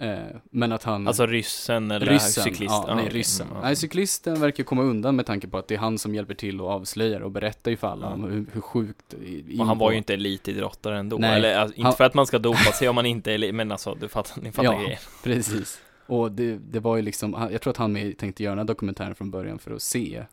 Eh, 0.00 0.18
men 0.50 0.72
att 0.72 0.82
han... 0.84 1.06
Alltså 1.08 1.26
ryssen 1.26 1.90
eller 1.90 2.06
ryssen, 2.06 2.44
cyklisten? 2.44 2.66
ja, 2.88 2.94
nej 2.94 3.04
okej. 3.06 3.18
ryssen. 3.18 3.46
Mm, 3.46 3.56
ja. 3.58 3.64
Nej, 3.66 3.76
cyklisten 3.76 4.40
verkar 4.40 4.64
komma 4.64 4.82
undan 4.82 5.16
med 5.16 5.26
tanke 5.26 5.48
på 5.48 5.58
att 5.58 5.68
det 5.68 5.74
är 5.74 5.78
han 5.78 5.98
som 5.98 6.14
hjälper 6.14 6.34
till 6.34 6.60
och 6.60 6.70
avslöjar 6.70 7.20
och 7.20 7.30
berättar 7.30 7.70
ju 7.70 7.76
för 7.76 7.88
alla 7.88 8.06
Ja. 8.06 8.12
om 8.12 8.24
hur, 8.24 8.46
hur 8.52 8.60
sjukt 8.60 9.14
Och 9.60 9.66
han 9.66 9.78
var 9.78 9.90
ju 9.90 9.96
inte 9.98 10.14
elitidrottare 10.14 10.98
ändå. 10.98 11.16
Nej. 11.18 11.36
Eller 11.36 11.54
alltså, 11.58 11.76
inte 11.76 11.86
Han- 11.86 11.96
för 11.96 12.04
att 12.04 12.14
man 12.14 12.26
ska 12.26 12.38
dopa 12.38 12.58
sig 12.72 12.88
om 12.88 12.94
man 12.94 13.06
inte 13.06 13.30
är 13.30 13.34
elit, 13.34 13.54
men 13.54 13.72
alltså 13.72 13.94
du 14.00 14.08
fattar, 14.08 14.42
ni 14.42 14.52
fattar 14.52 14.72
Ja. 14.72 14.80
grejen. 14.82 14.98
Precis. 15.24 15.80
Och 16.06 16.32
det, 16.32 16.56
det 16.70 16.80
var 16.80 16.96
ju 16.96 17.02
liksom, 17.02 17.48
jag 17.52 17.60
tror 17.60 17.70
att 17.70 17.76
han 17.76 17.92
med, 17.92 18.18
tänkte 18.18 18.42
göra 18.42 18.52
den 18.52 18.58
här 18.58 18.66
dokumentären 18.66 19.14
från 19.14 19.30
början 19.30 19.58
för 19.58 19.70
att 19.70 19.82
se. 19.82 20.24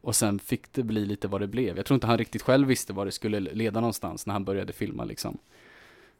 Och 0.00 0.16
sen 0.16 0.38
fick 0.38 0.72
det 0.72 0.82
bli 0.82 1.06
lite 1.06 1.28
vad 1.28 1.40
det 1.40 1.46
blev. 1.46 1.76
Jag 1.76 1.86
tror 1.86 1.94
inte 1.94 2.06
han 2.06 2.18
riktigt 2.18 2.42
själv 2.42 2.68
visste 2.68 2.92
vad 2.92 3.06
det 3.06 3.12
skulle 3.12 3.40
leda 3.40 3.80
någonstans 3.80 4.26
när 4.26 4.32
han 4.32 4.44
började 4.44 4.72
filma 4.72 5.04
liksom. 5.04 5.38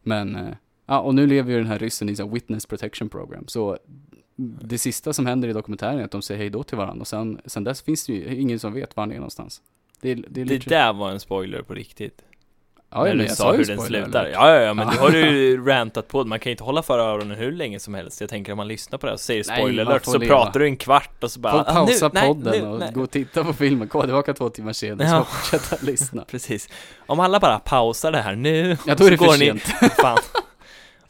Men, 0.02 0.36
eh, 0.36 0.48
ja 0.88 0.98
och 1.00 1.14
nu 1.14 1.26
lever 1.26 1.52
ju 1.52 1.58
den 1.58 1.66
här 1.66 1.78
ryssen 1.78 2.08
i 2.08 2.16
en 2.20 2.30
witness 2.34 2.66
protection 2.66 3.08
program. 3.08 3.44
Så 3.48 3.78
det 4.62 4.78
sista 4.78 5.12
som 5.12 5.26
händer 5.26 5.48
i 5.48 5.52
dokumentären 5.52 5.98
är 5.98 6.04
att 6.04 6.10
de 6.10 6.22
säger 6.22 6.38
hej 6.40 6.50
då 6.50 6.62
till 6.62 6.76
varandra 6.76 7.00
och 7.00 7.08
sen, 7.08 7.40
sen 7.46 7.64
dess 7.64 7.82
finns 7.82 8.06
det 8.06 8.12
ju 8.12 8.34
ingen 8.40 8.58
som 8.58 8.72
vet 8.72 8.96
var 8.96 9.02
han 9.02 9.10
är 9.12 9.16
någonstans. 9.16 9.62
Det, 10.00 10.14
det, 10.14 10.22
Det 10.28 10.44
lite- 10.44 10.68
där 10.70 10.92
var 10.92 11.10
en 11.10 11.20
spoiler 11.20 11.62
på 11.62 11.74
riktigt. 11.74 12.22
ja, 12.90 13.04
när 13.04 13.14
du 13.14 13.22
jag 13.24 13.36
sa 13.36 13.52
hur 13.52 13.64
den 13.64 13.78
slutar. 13.80 14.26
Ja, 14.26 14.54
ja, 14.54 14.60
ja, 14.60 14.74
men 14.74 14.88
du 14.92 14.96
har 14.98 15.10
ju 15.12 15.64
rantat 15.66 16.08
på. 16.08 16.24
Man 16.24 16.38
kan 16.40 16.50
ju 16.50 16.52
inte 16.52 16.64
hålla 16.64 16.82
för 16.82 16.98
öronen 16.98 17.36
hur 17.38 17.52
länge 17.52 17.80
som 17.80 17.94
helst. 17.94 18.20
Jag 18.20 18.30
tänker 18.30 18.52
om 18.52 18.56
man 18.56 18.68
lyssnar 18.68 18.98
på 18.98 19.06
det 19.06 19.10
här 19.10 19.14
och 19.14 19.20
säger 19.20 19.44
Nej, 19.48 19.58
spoiler 19.58 19.86
alert, 19.86 20.04
så 20.04 20.18
leva. 20.18 20.34
pratar 20.34 20.60
du 20.60 20.66
en 20.66 20.76
kvart 20.76 21.24
och 21.24 21.30
så 21.30 21.40
bara 21.40 21.52
Folk 21.52 21.68
ah, 21.68 21.72
nu, 21.80 21.86
pausa 21.86 22.10
nej, 22.14 22.28
podden 22.28 22.60
nu, 22.62 22.66
och 22.68 22.78
nej. 22.78 22.92
gå 22.94 23.02
och 23.02 23.10
titta 23.10 23.44
på 23.44 23.52
filmen, 23.52 23.88
gå 23.88 24.02
tillbaka 24.02 24.34
två 24.34 24.48
timmar 24.50 24.72
senare 24.72 25.08
Ja. 25.08 25.18
så 25.18 25.24
fortsätta 25.24 25.86
lyssna. 25.86 26.24
Precis. 26.30 26.68
Om 27.06 27.20
alla 27.20 27.40
bara 27.40 27.58
pausar 27.58 28.12
det 28.12 28.18
här 28.20 28.34
nu, 28.36 28.76
Ja, 28.86 28.94
då 28.94 29.04
är 29.06 29.10
det 29.10 29.18
så 29.18 29.24
för 29.24 29.30
går 29.30 29.38
ni, 29.38 29.60
sent. 29.60 29.62
fan. 30.02 30.18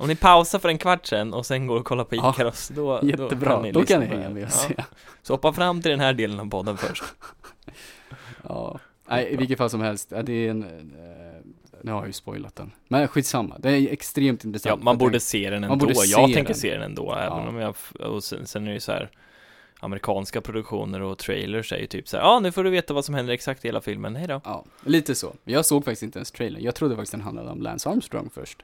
Om 0.00 0.08
ni 0.08 0.16
pausar 0.16 0.58
för 0.58 0.68
en 0.68 0.78
kvart 0.78 1.06
sen 1.06 1.34
och 1.34 1.46
sen 1.46 1.66
går 1.66 1.76
och 1.78 1.84
kollar 1.84 2.04
på 2.04 2.16
Ja, 2.16 2.30
Ikaros, 2.34 2.68
då, 2.68 3.00
Jättebra, 3.02 3.62
ni 3.62 3.72
då 3.72 3.84
kan 3.84 4.00
ni 4.00 4.06
på 4.06 4.12
det 4.14 4.16
hänga 4.20 4.28
här. 4.28 4.34
med 4.34 4.42
och 4.44 4.48
Ja. 4.48 4.74
se. 4.76 4.84
Så 5.22 5.32
hoppa 5.32 5.52
fram 5.52 5.82
till 5.82 5.90
den 5.90 6.00
här 6.00 6.12
delen 6.12 6.40
av 6.40 6.50
podden 6.50 6.76
först. 6.76 7.04
Ja. 8.48 8.78
Nej, 9.08 9.32
i 9.32 9.36
vilket 9.36 9.58
fall 9.58 9.70
som 9.70 9.80
helst, 9.80 10.08
ja, 10.16 10.22
det 10.22 10.32
är 10.32 10.50
en, 10.50 10.62
eh, 10.62 10.68
nu 11.82 11.92
har 11.92 11.98
jag 11.98 12.06
ju 12.06 12.12
spoilat 12.12 12.56
den. 12.56 12.70
Men 12.88 13.08
skitsamma, 13.08 13.58
det 13.58 13.70
är 13.70 13.92
extremt 13.92 14.44
Ja, 14.44 14.48
intressant. 14.48 14.82
man 14.82 14.92
Jag 14.92 14.98
borde 14.98 15.20
se 15.20 15.50
den 15.50 15.60
man 15.60 15.70
ändå. 15.72 15.90
jag 16.06 16.24
tänker 16.24 16.44
den. 16.44 16.54
se 16.54 16.72
den 16.74 16.82
ändå, 16.82 17.12
även 17.14 17.38
Ja. 17.42 17.48
om 17.48 17.56
jag, 17.56 17.74
och 18.12 18.24
sen, 18.24 18.46
sen 18.46 18.62
är 18.62 18.66
det 18.68 18.74
ju 18.74 18.80
så 18.80 18.92
här 18.92 19.10
Amerikanska 19.80 20.40
produktioner 20.40 21.02
och 21.02 21.18
trailers 21.18 21.72
är 21.72 21.78
ju 21.78 21.86
typ 21.86 22.08
så 22.08 22.16
här, 22.16 22.24
ja 22.24 22.30
ah, 22.30 22.40
nu 22.40 22.52
får 22.52 22.64
du 22.64 22.70
veta 22.70 22.94
vad 22.94 23.04
som 23.04 23.14
händer 23.14 23.32
exakt 23.34 23.64
i 23.64 23.68
hela 23.68 23.80
filmen, 23.80 24.16
hej 24.16 24.28
då. 24.28 24.40
Ja, 24.44 24.64
lite 24.84 25.14
så. 25.14 25.34
Jag 25.44 25.66
såg 25.66 25.84
faktiskt 25.84 26.02
inte 26.02 26.18
ens 26.18 26.30
trailern. 26.30 26.62
Jag 26.62 26.74
trodde 26.74 26.94
faktiskt 26.96 27.12
den 27.12 27.20
handlade 27.20 27.50
om 27.50 27.62
Lance 27.62 27.88
Armstrong 27.90 28.30
först. 28.34 28.62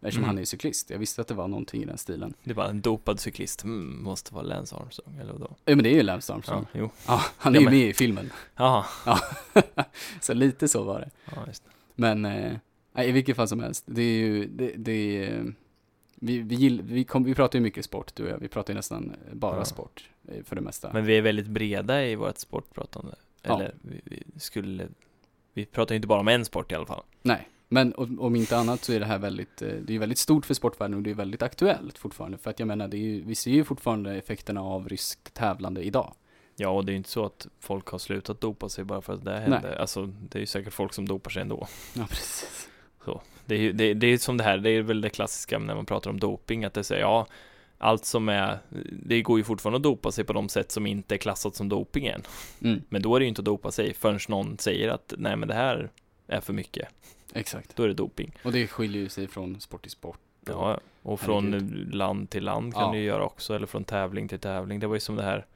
Eftersom 0.00 0.18
Mm. 0.18 0.28
han 0.28 0.36
är 0.38 0.42
ju 0.42 0.46
cyklist. 0.46 0.90
Jag 0.90 0.98
visste 0.98 1.20
att 1.20 1.28
det 1.28 1.34
var 1.34 1.48
någonting 1.48 1.82
i 1.82 1.84
den 1.84 1.98
stilen. 1.98 2.34
Det 2.44 2.54
bara 2.54 2.68
en 2.68 2.80
dopad 2.80 3.20
cyklist, 3.20 3.64
mm, 3.64 4.02
måste 4.02 4.34
vara 4.34 4.44
Lance 4.44 4.76
Armstrong, 4.76 5.16
eller 5.20 5.32
vadå? 5.32 5.56
Ja, 5.64 5.74
men 5.76 5.82
det 5.82 5.88
är 5.90 5.94
ju 5.94 6.02
Lance 6.02 6.32
Ja, 6.32 6.36
Armstrong. 6.36 6.66
jo. 6.72 6.90
Ja, 7.06 7.22
han 7.38 7.54
är 7.56 7.60
Ja, 7.60 7.64
ju 7.70 7.78
med 7.78 7.88
i 7.88 7.94
filmen. 7.94 8.30
Jaha, 8.56 8.84
så 10.20 10.34
lite 10.34 10.68
så 10.68 10.82
var 10.84 11.00
det. 11.00 11.10
ja, 11.36 11.44
just 11.46 11.64
det. 11.64 11.70
Men, 11.94 12.24
eh, 12.24 12.52
i 13.06 13.12
vilket 13.12 13.36
fall 13.36 13.48
som 13.48 13.60
helst. 13.60 13.84
Det 13.86 14.02
är 14.02 14.18
ju, 14.18 14.46
det, 14.46 14.72
det 14.76 15.26
är, 15.26 15.54
vi, 16.14 16.38
vi, 16.38 16.54
gill, 16.54 16.82
vi, 16.82 17.04
kom, 17.04 17.24
vi 17.24 17.34
pratar 17.34 17.58
ju 17.58 17.62
mycket 17.62 17.84
sport, 17.84 18.14
du 18.14 18.22
och 18.24 18.30
jag. 18.30 18.38
Vi 18.38 18.48
pratar 18.48 18.72
ju 18.72 18.76
nästan 18.76 19.12
bara 19.32 19.56
Ja. 19.56 19.64
sport, 19.64 20.10
eh, 20.28 20.44
för 20.44 20.56
det 20.56 20.62
mesta. 20.62 20.92
Men 20.92 21.04
vi 21.04 21.16
är 21.18 21.22
väldigt 21.22 21.46
breda 21.46 22.04
i 22.06 22.14
vårt 22.14 22.38
sportpratande. 22.38 23.14
Ja. 23.42 23.54
Eller, 23.56 23.74
vi, 23.82 24.00
vi 24.04 24.40
skulle 24.40 24.88
Vi 25.52 25.64
pratar 25.64 25.94
ju 25.94 25.96
inte 25.96 26.08
bara 26.08 26.20
om 26.20 26.28
en 26.28 26.44
sport 26.44 26.72
i 26.72 26.74
alla 26.74 26.86
fall. 26.86 27.02
Nej, 27.22 27.48
men 27.68 27.94
om 27.96 28.36
inte 28.36 28.56
annat 28.56 28.84
så 28.84 28.92
är 28.92 29.00
det 29.00 29.06
här 29.06 29.18
väldigt, 29.18 29.62
eh, 29.62 29.68
det 29.68 29.94
är 29.94 29.98
väldigt 29.98 30.18
stort 30.18 30.46
för 30.46 30.54
sportvärlden 30.54 30.96
och 30.96 31.02
det 31.02 31.10
är 31.10 31.14
väldigt 31.14 31.42
aktuellt 31.42 31.98
fortfarande. 31.98 32.38
För 32.38 32.50
att 32.50 32.58
jag 32.58 32.66
menar, 32.66 32.88
ju, 32.88 33.24
vi 33.24 33.34
ser 33.34 33.50
ju 33.50 33.64
fortfarande 33.64 34.14
effekterna 34.14 34.60
av 34.60 34.88
ryskt 34.88 35.34
tävlande 35.34 35.82
idag. 35.82 36.14
Ja, 36.56 36.68
och 36.68 36.84
det 36.84 36.90
är 36.90 36.92
ju 36.92 36.98
inte 36.98 37.10
så 37.10 37.24
att 37.24 37.46
folk 37.60 37.88
har 37.88 37.98
slutat 37.98 38.40
dopa 38.40 38.68
sig 38.68 38.84
bara 38.84 39.00
för 39.00 39.12
att 39.12 39.24
det 39.24 39.38
hände. 39.38 39.80
Alltså, 39.80 40.06
det 40.06 40.38
är 40.38 40.40
ju 40.40 40.46
säkert 40.46 40.72
folk 40.72 40.92
som 40.92 41.08
dopar 41.08 41.30
sig 41.30 41.42
ändå. 41.42 41.66
Ja, 41.94 42.06
precis. 42.08 42.68
Det 43.46 43.54
är 43.54 43.58
ju 43.58 43.72
det, 43.72 43.94
det 43.94 44.06
är 44.06 44.18
som 44.18 44.36
det 44.36 44.44
här, 44.44 44.58
det 44.58 44.70
är 44.70 44.82
väl 44.82 45.00
det 45.00 45.10
klassiska 45.10 45.58
när 45.58 45.74
man 45.74 45.86
pratar 45.86 46.10
om 46.10 46.20
doping, 46.20 46.64
att 46.64 46.74
det 46.74 46.84
säger 46.84 47.02
ja, 47.02 47.26
allt 47.78 48.04
som 48.04 48.28
är, 48.28 48.58
det 48.92 49.22
går 49.22 49.38
ju 49.38 49.44
fortfarande 49.44 49.76
att 49.76 49.82
dopa 49.82 50.12
sig 50.12 50.24
på 50.24 50.32
de 50.32 50.48
sätt 50.48 50.72
som 50.72 50.86
inte 50.86 51.14
är 51.14 51.18
klassat 51.18 51.54
som 51.54 51.68
doping 51.68 52.06
än. 52.06 52.22
Mm, 52.62 52.82
Men 52.88 53.02
då 53.02 53.16
är 53.16 53.20
det 53.20 53.24
ju 53.24 53.28
inte 53.28 53.40
att 53.40 53.44
dopa 53.44 53.70
sig 53.70 53.94
förrän 53.94 54.20
någon 54.28 54.58
säger 54.58 54.88
att 54.88 55.14
nej 55.18 55.36
men 55.36 55.48
det 55.48 55.54
här 55.54 55.90
är 56.26 56.40
för 56.40 56.52
mycket. 56.52 56.88
exakt. 57.34 57.76
Då 57.76 57.82
är 57.82 57.88
det 57.88 57.94
doping. 57.94 58.32
Och 58.44 58.52
det 58.52 58.66
skiljer 58.66 59.02
ju 59.02 59.08
sig 59.08 59.28
från 59.28 59.60
sport 59.60 59.82
till 59.82 59.90
sport. 59.90 60.18
Ja, 60.46 60.78
och 61.02 61.20
från 61.20 61.52
Herregud. 61.52 61.94
land 61.94 62.30
till 62.30 62.44
land 62.44 62.74
kan 62.74 62.82
Ja. 62.86 62.92
du 62.92 62.98
ju 62.98 63.04
göra 63.04 63.24
också, 63.24 63.54
eller 63.54 63.66
från 63.66 63.84
tävling 63.84 64.28
till 64.28 64.38
tävling. 64.38 64.80
Det 64.80 64.86
var 64.86 64.94
ju 64.96 65.00
som 65.00 65.16
det 65.16 65.22
här, 65.22 65.46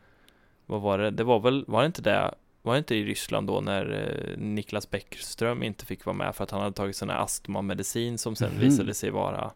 vad 0.67 0.81
var 0.81 0.99
det? 0.99 1.11
Det 1.11 1.25
var 1.25 1.41
väl, 1.41 1.65
var 1.69 1.81
det 1.81 1.87
inte 1.87 2.03
det, 2.03 2.35
var 2.63 2.73
det 2.73 2.79
inte 2.79 2.95
i 2.95 3.05
Ryssland 3.05 3.47
då 3.47 3.61
när 3.61 3.93
eh, 3.93 4.39
Niklas 4.39 4.91
Bäckström 4.91 5.63
inte 5.63 5.87
fick 5.87 6.05
vara 6.07 6.17
med 6.17 6.35
för 6.35 6.45
att 6.45 6.51
han 6.51 6.61
hade 6.61 6.73
tagit 6.77 6.97
sån 6.97 7.11
här 7.11 7.17
astmamedicin 7.19 8.19
som 8.19 8.37
sen 8.37 8.51
Mhm. 8.53 8.61
visade 8.61 8.95
sig 8.95 9.11
vara, 9.11 9.51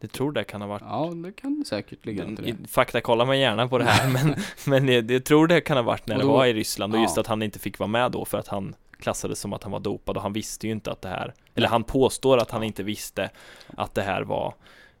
det 0.00 0.08
tror 0.12 0.32
det 0.32 0.44
kan 0.44 0.60
ha 0.60 0.68
varit 0.68 0.82
Ja, 0.82 1.10
det 1.14 1.32
kan 1.32 1.64
säkert 1.66 2.06
ligga 2.06 2.26
något 2.26 2.40
i 2.40 2.52
det. 2.52 2.68
Fakta 2.68 3.00
kollar 3.00 3.26
man 3.26 3.38
gärna 3.38 3.68
på 3.68 3.78
det 3.78 3.84
här 3.84 4.10
men, 4.12 4.34
men 4.66 4.88
jag, 4.94 5.10
jag 5.10 5.24
tror 5.24 5.46
det 5.46 5.60
kan 5.60 5.76
ha 5.76 5.82
varit 5.84 6.06
när 6.06 6.14
Och 6.16 6.20
det 6.20 6.26
då- 6.26 6.32
var 6.32 6.46
i 6.46 6.52
Ryssland 6.52 6.94
och 6.94 7.00
just 7.00 7.16
ja. 7.16 7.20
att 7.20 7.26
han 7.26 7.42
inte 7.42 7.58
fick 7.58 7.78
vara 7.78 7.88
med 7.88 8.12
då 8.12 8.24
för 8.24 8.38
att 8.38 8.48
han 8.48 8.74
klassades 9.00 9.40
som 9.40 9.52
att 9.52 9.62
han 9.62 9.72
var 9.72 9.80
dopad 9.80 10.16
och 10.16 10.22
han 10.22 10.32
visste 10.32 10.66
ju 10.66 10.72
inte 10.72 10.92
att 10.92 11.02
det 11.02 11.08
här 11.08 11.34
Eller 11.54 11.68
han 11.68 11.84
påstår 11.84 12.38
att 12.38 12.50
han 12.50 12.62
inte 12.62 12.82
visste 12.82 13.30
att 13.76 13.94
det 13.94 14.02
här 14.02 14.22
var 14.22 14.54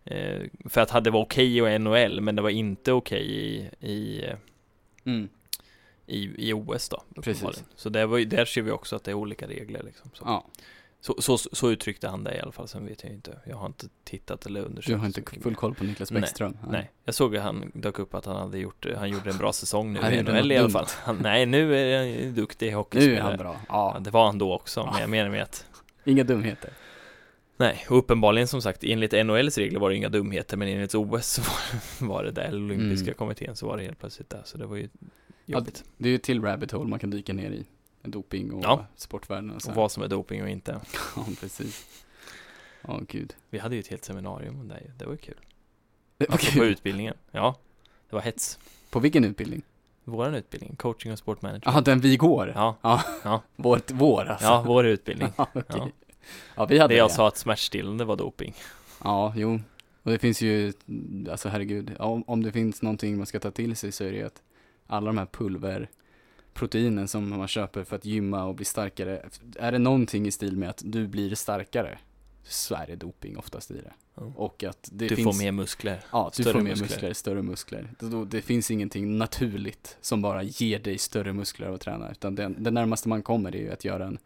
eh, 0.04 0.40
För 0.64 0.80
att 0.80 1.04
det 1.04 1.10
var 1.10 1.20
okej 1.20 1.58
i 1.58 1.78
NHL 1.78 2.20
men 2.20 2.36
det 2.36 2.42
var 2.42 2.50
inte 2.50 2.92
okej 2.92 3.26
i, 3.26 3.70
i, 3.90 4.24
Mm, 5.04 5.28
i, 6.06 6.48
i 6.48 6.52
OS 6.52 6.88
då 6.88 7.02
Precis. 7.22 7.64
Så 7.74 7.88
det 7.88 8.06
var, 8.06 8.18
där 8.20 8.44
ser 8.44 8.62
vi 8.62 8.70
också 8.70 8.96
att 8.96 9.04
det 9.04 9.10
är 9.10 9.14
olika 9.14 9.48
regler 9.48 9.82
liksom. 9.82 10.10
så. 10.14 10.22
ja. 10.26 10.46
Så, 11.02 11.14
så, 11.22 11.38
så 11.38 11.70
uttryckte 11.70 12.08
han 12.08 12.24
det 12.24 12.34
i 12.36 12.40
alla 12.40 12.52
fall, 12.52 12.68
sen 12.68 12.86
vet 12.86 13.02
jag 13.04 13.12
inte 13.12 13.38
Jag 13.46 13.56
har 13.56 13.66
inte 13.66 13.88
tittat 14.04 14.46
eller 14.46 14.60
undersökt 14.60 14.86
Du 14.88 14.96
har 14.96 15.06
inte 15.06 15.22
full 15.42 15.54
koll 15.54 15.74
på 15.74 15.84
Niklas 15.84 16.10
Nej, 16.10 16.20
Bäckström? 16.20 16.56
Nej, 16.68 16.90
jag 17.04 17.14
såg 17.14 17.36
att 17.36 17.42
han 17.42 17.70
dök 17.74 17.98
upp 17.98 18.14
att 18.14 18.24
han 18.26 18.36
hade 18.36 18.58
gjort, 18.58 18.86
han 18.96 19.10
gjorde 19.10 19.30
en 19.30 19.38
bra 19.38 19.52
säsong 19.52 19.92
nu 19.92 20.00
i 20.12 20.22
NHL 20.22 20.52
i 20.52 20.56
alla 20.56 20.68
fall. 20.70 20.86
Han, 20.88 21.18
nej, 21.22 21.46
nu 21.46 21.76
är 21.76 22.22
han 22.24 22.34
duktig 22.34 22.66
Nu 22.70 22.74
hockeyspelare. 22.74 23.18
är 23.20 23.22
han 23.22 23.36
bra. 23.38 23.56
Ja, 23.68 23.92
Ja, 23.94 24.00
det 24.00 24.10
var 24.10 24.26
han 24.26 24.38
då 24.38 24.54
också, 24.54 24.84
men 24.84 24.94
Ja. 24.94 25.00
jag 25.00 25.10
menar 25.10 25.30
med 25.30 25.42
att 25.42 25.66
inga 26.04 26.24
dumheter. 26.24 26.70
Nej, 27.56 27.86
och 27.90 27.98
uppenbarligen 27.98 28.48
som 28.48 28.62
sagt, 28.62 28.84
enligt 28.84 29.12
NHLs 29.26 29.58
regler 29.58 29.80
var 29.80 29.90
det 29.90 29.96
inga 29.96 30.08
dumheter, 30.08 30.56
men 30.56 30.68
enligt 30.68 30.94
OS 30.94 31.26
så 31.26 31.42
var, 31.42 32.08
var 32.08 32.24
det 32.24 32.30
där, 32.30 32.42
eller 32.42 32.58
olympiska 32.58 33.06
Mm. 33.06 33.14
kommittén, 33.14 33.56
så 33.56 33.66
var 33.66 33.76
det 33.76 33.82
helt 33.82 33.98
plötsligt 33.98 34.30
där, 34.30 34.42
så 34.44 34.58
det 34.58 34.66
var 34.66 34.76
ju 34.76 34.88
Ja, 35.44 35.58
jobbigt. 35.58 35.84
Det 35.96 36.08
är 36.08 36.12
ju 36.12 36.18
till 36.18 36.42
rabbit 36.42 36.72
hole 36.72 36.88
man 36.90 36.98
kan 36.98 37.10
dyka 37.10 37.32
ner 37.32 37.50
i. 37.50 37.64
Doping 38.02 38.52
och 38.52 38.64
Ja. 38.64 38.86
sportvärlden 38.96 39.50
och 39.50 39.62
så. 39.62 39.70
och 39.70 39.76
vad 39.76 39.92
som 39.92 40.02
är 40.02 40.08
doping 40.08 40.42
och 40.42 40.48
inte. 40.48 40.80
Ja, 41.16 41.26
precis. 41.40 42.04
Ja, 42.82 43.00
gud. 43.08 43.34
Vi 43.50 43.58
hade 43.58 43.74
ju 43.74 43.80
ett 43.80 43.86
helt 43.88 44.04
seminarium 44.04 44.60
om 44.60 44.68
det, 44.68 44.80
det 44.98 45.04
var 45.04 45.12
ju 45.12 45.18
kul. 45.18 45.34
Det 46.16 46.28
var 46.28 46.32
Alltså 46.34 46.58
på 46.58 46.64
utbildningen, 46.64 47.14
ja. 47.30 47.56
Det 48.10 48.16
var 48.16 48.22
hets. 48.22 48.58
På 48.90 49.00
vilken 49.00 49.24
utbildning? 49.24 49.62
Våran 50.04 50.34
utbildning, 50.34 50.76
coaching 50.76 51.12
och 51.12 51.18
sportmanagement. 51.18 51.64
Jaha, 51.66 51.80
den 51.80 52.00
vi 52.00 52.16
går? 52.16 52.52
Ja, 52.54 52.76
Vår, 53.56 53.80
vår 53.92 54.24
alltså? 54.24 54.46
ja, 54.46 54.62
vår 54.66 54.86
utbildning. 54.86 55.28
Ja, 55.36 55.46
okej. 55.54 55.64
Ja. 55.78 55.88
Ja, 56.56 56.64
vi 56.66 56.78
hade 56.78 56.94
Det 56.94 56.98
jag 56.98 57.10
det. 57.10 57.14
sa 57.14 57.28
att 57.28 57.36
smärtstillande 57.36 58.04
var 58.04 58.16
doping. 58.16 58.54
Ja, 59.04 59.32
jo. 59.36 59.60
Och 60.02 60.10
det 60.10 60.18
finns 60.18 60.40
ju, 60.42 60.72
alltså 61.30 61.48
herregud, 61.48 61.92
ja, 61.98 62.04
om, 62.04 62.24
om 62.26 62.42
det 62.42 62.52
finns 62.52 62.82
någonting 62.82 63.16
man 63.16 63.26
ska 63.26 63.40
ta 63.40 63.50
till 63.50 63.76
sig 63.76 63.92
så 63.92 64.04
är 64.04 64.10
det 64.10 64.16
ju 64.16 64.26
att 64.26 64.42
alla 64.86 65.06
de 65.06 65.18
här 65.18 65.26
pulverproteinen 66.54 67.08
som 67.08 67.28
man 67.28 67.48
köper 67.48 67.84
för 67.84 67.96
att 67.96 68.04
gymma 68.04 68.44
och 68.44 68.54
bli 68.54 68.64
starkare, 68.64 69.28
är 69.58 69.72
det 69.72 69.78
någonting 69.78 70.26
i 70.26 70.30
stil 70.30 70.56
med 70.56 70.70
att 70.70 70.82
du 70.84 71.06
blir 71.08 71.34
starkare 71.34 71.98
så 72.42 72.74
är 72.74 72.86
det 72.86 72.96
doping 72.96 73.36
oftast 73.38 73.70
i 73.70 73.74
det. 73.74 73.92
Ja. 74.14 74.32
Och 74.36 74.64
att 74.64 74.88
det 74.92 75.08
Du 75.08 75.16
finns, 75.16 75.36
får 75.38 75.44
mer 75.44 75.52
muskler. 75.52 76.04
ja, 76.12 76.30
du 76.36 76.42
större 76.42 76.52
får 76.52 76.60
mer 76.60 76.70
muskler. 76.70 76.88
muskler. 76.88 77.12
större 77.12 77.42
muskler. 77.42 77.90
Det, 78.26 78.42
finns 78.42 78.70
ingenting 78.70 79.18
naturligt 79.18 79.96
som 80.00 80.22
bara 80.22 80.42
ger 80.42 80.78
dig 80.78 80.98
större 80.98 81.32
muskler 81.32 81.68
av 81.68 81.74
att 81.74 81.80
träna, 81.80 82.10
utan 82.10 82.34
det, 82.34 82.54
det 82.58 82.70
närmaste 82.70 83.08
man 83.08 83.22
kommer 83.22 83.56
är 83.56 83.60
ju 83.60 83.72
att 83.72 83.84
göra 83.84 84.06
en 84.06 84.18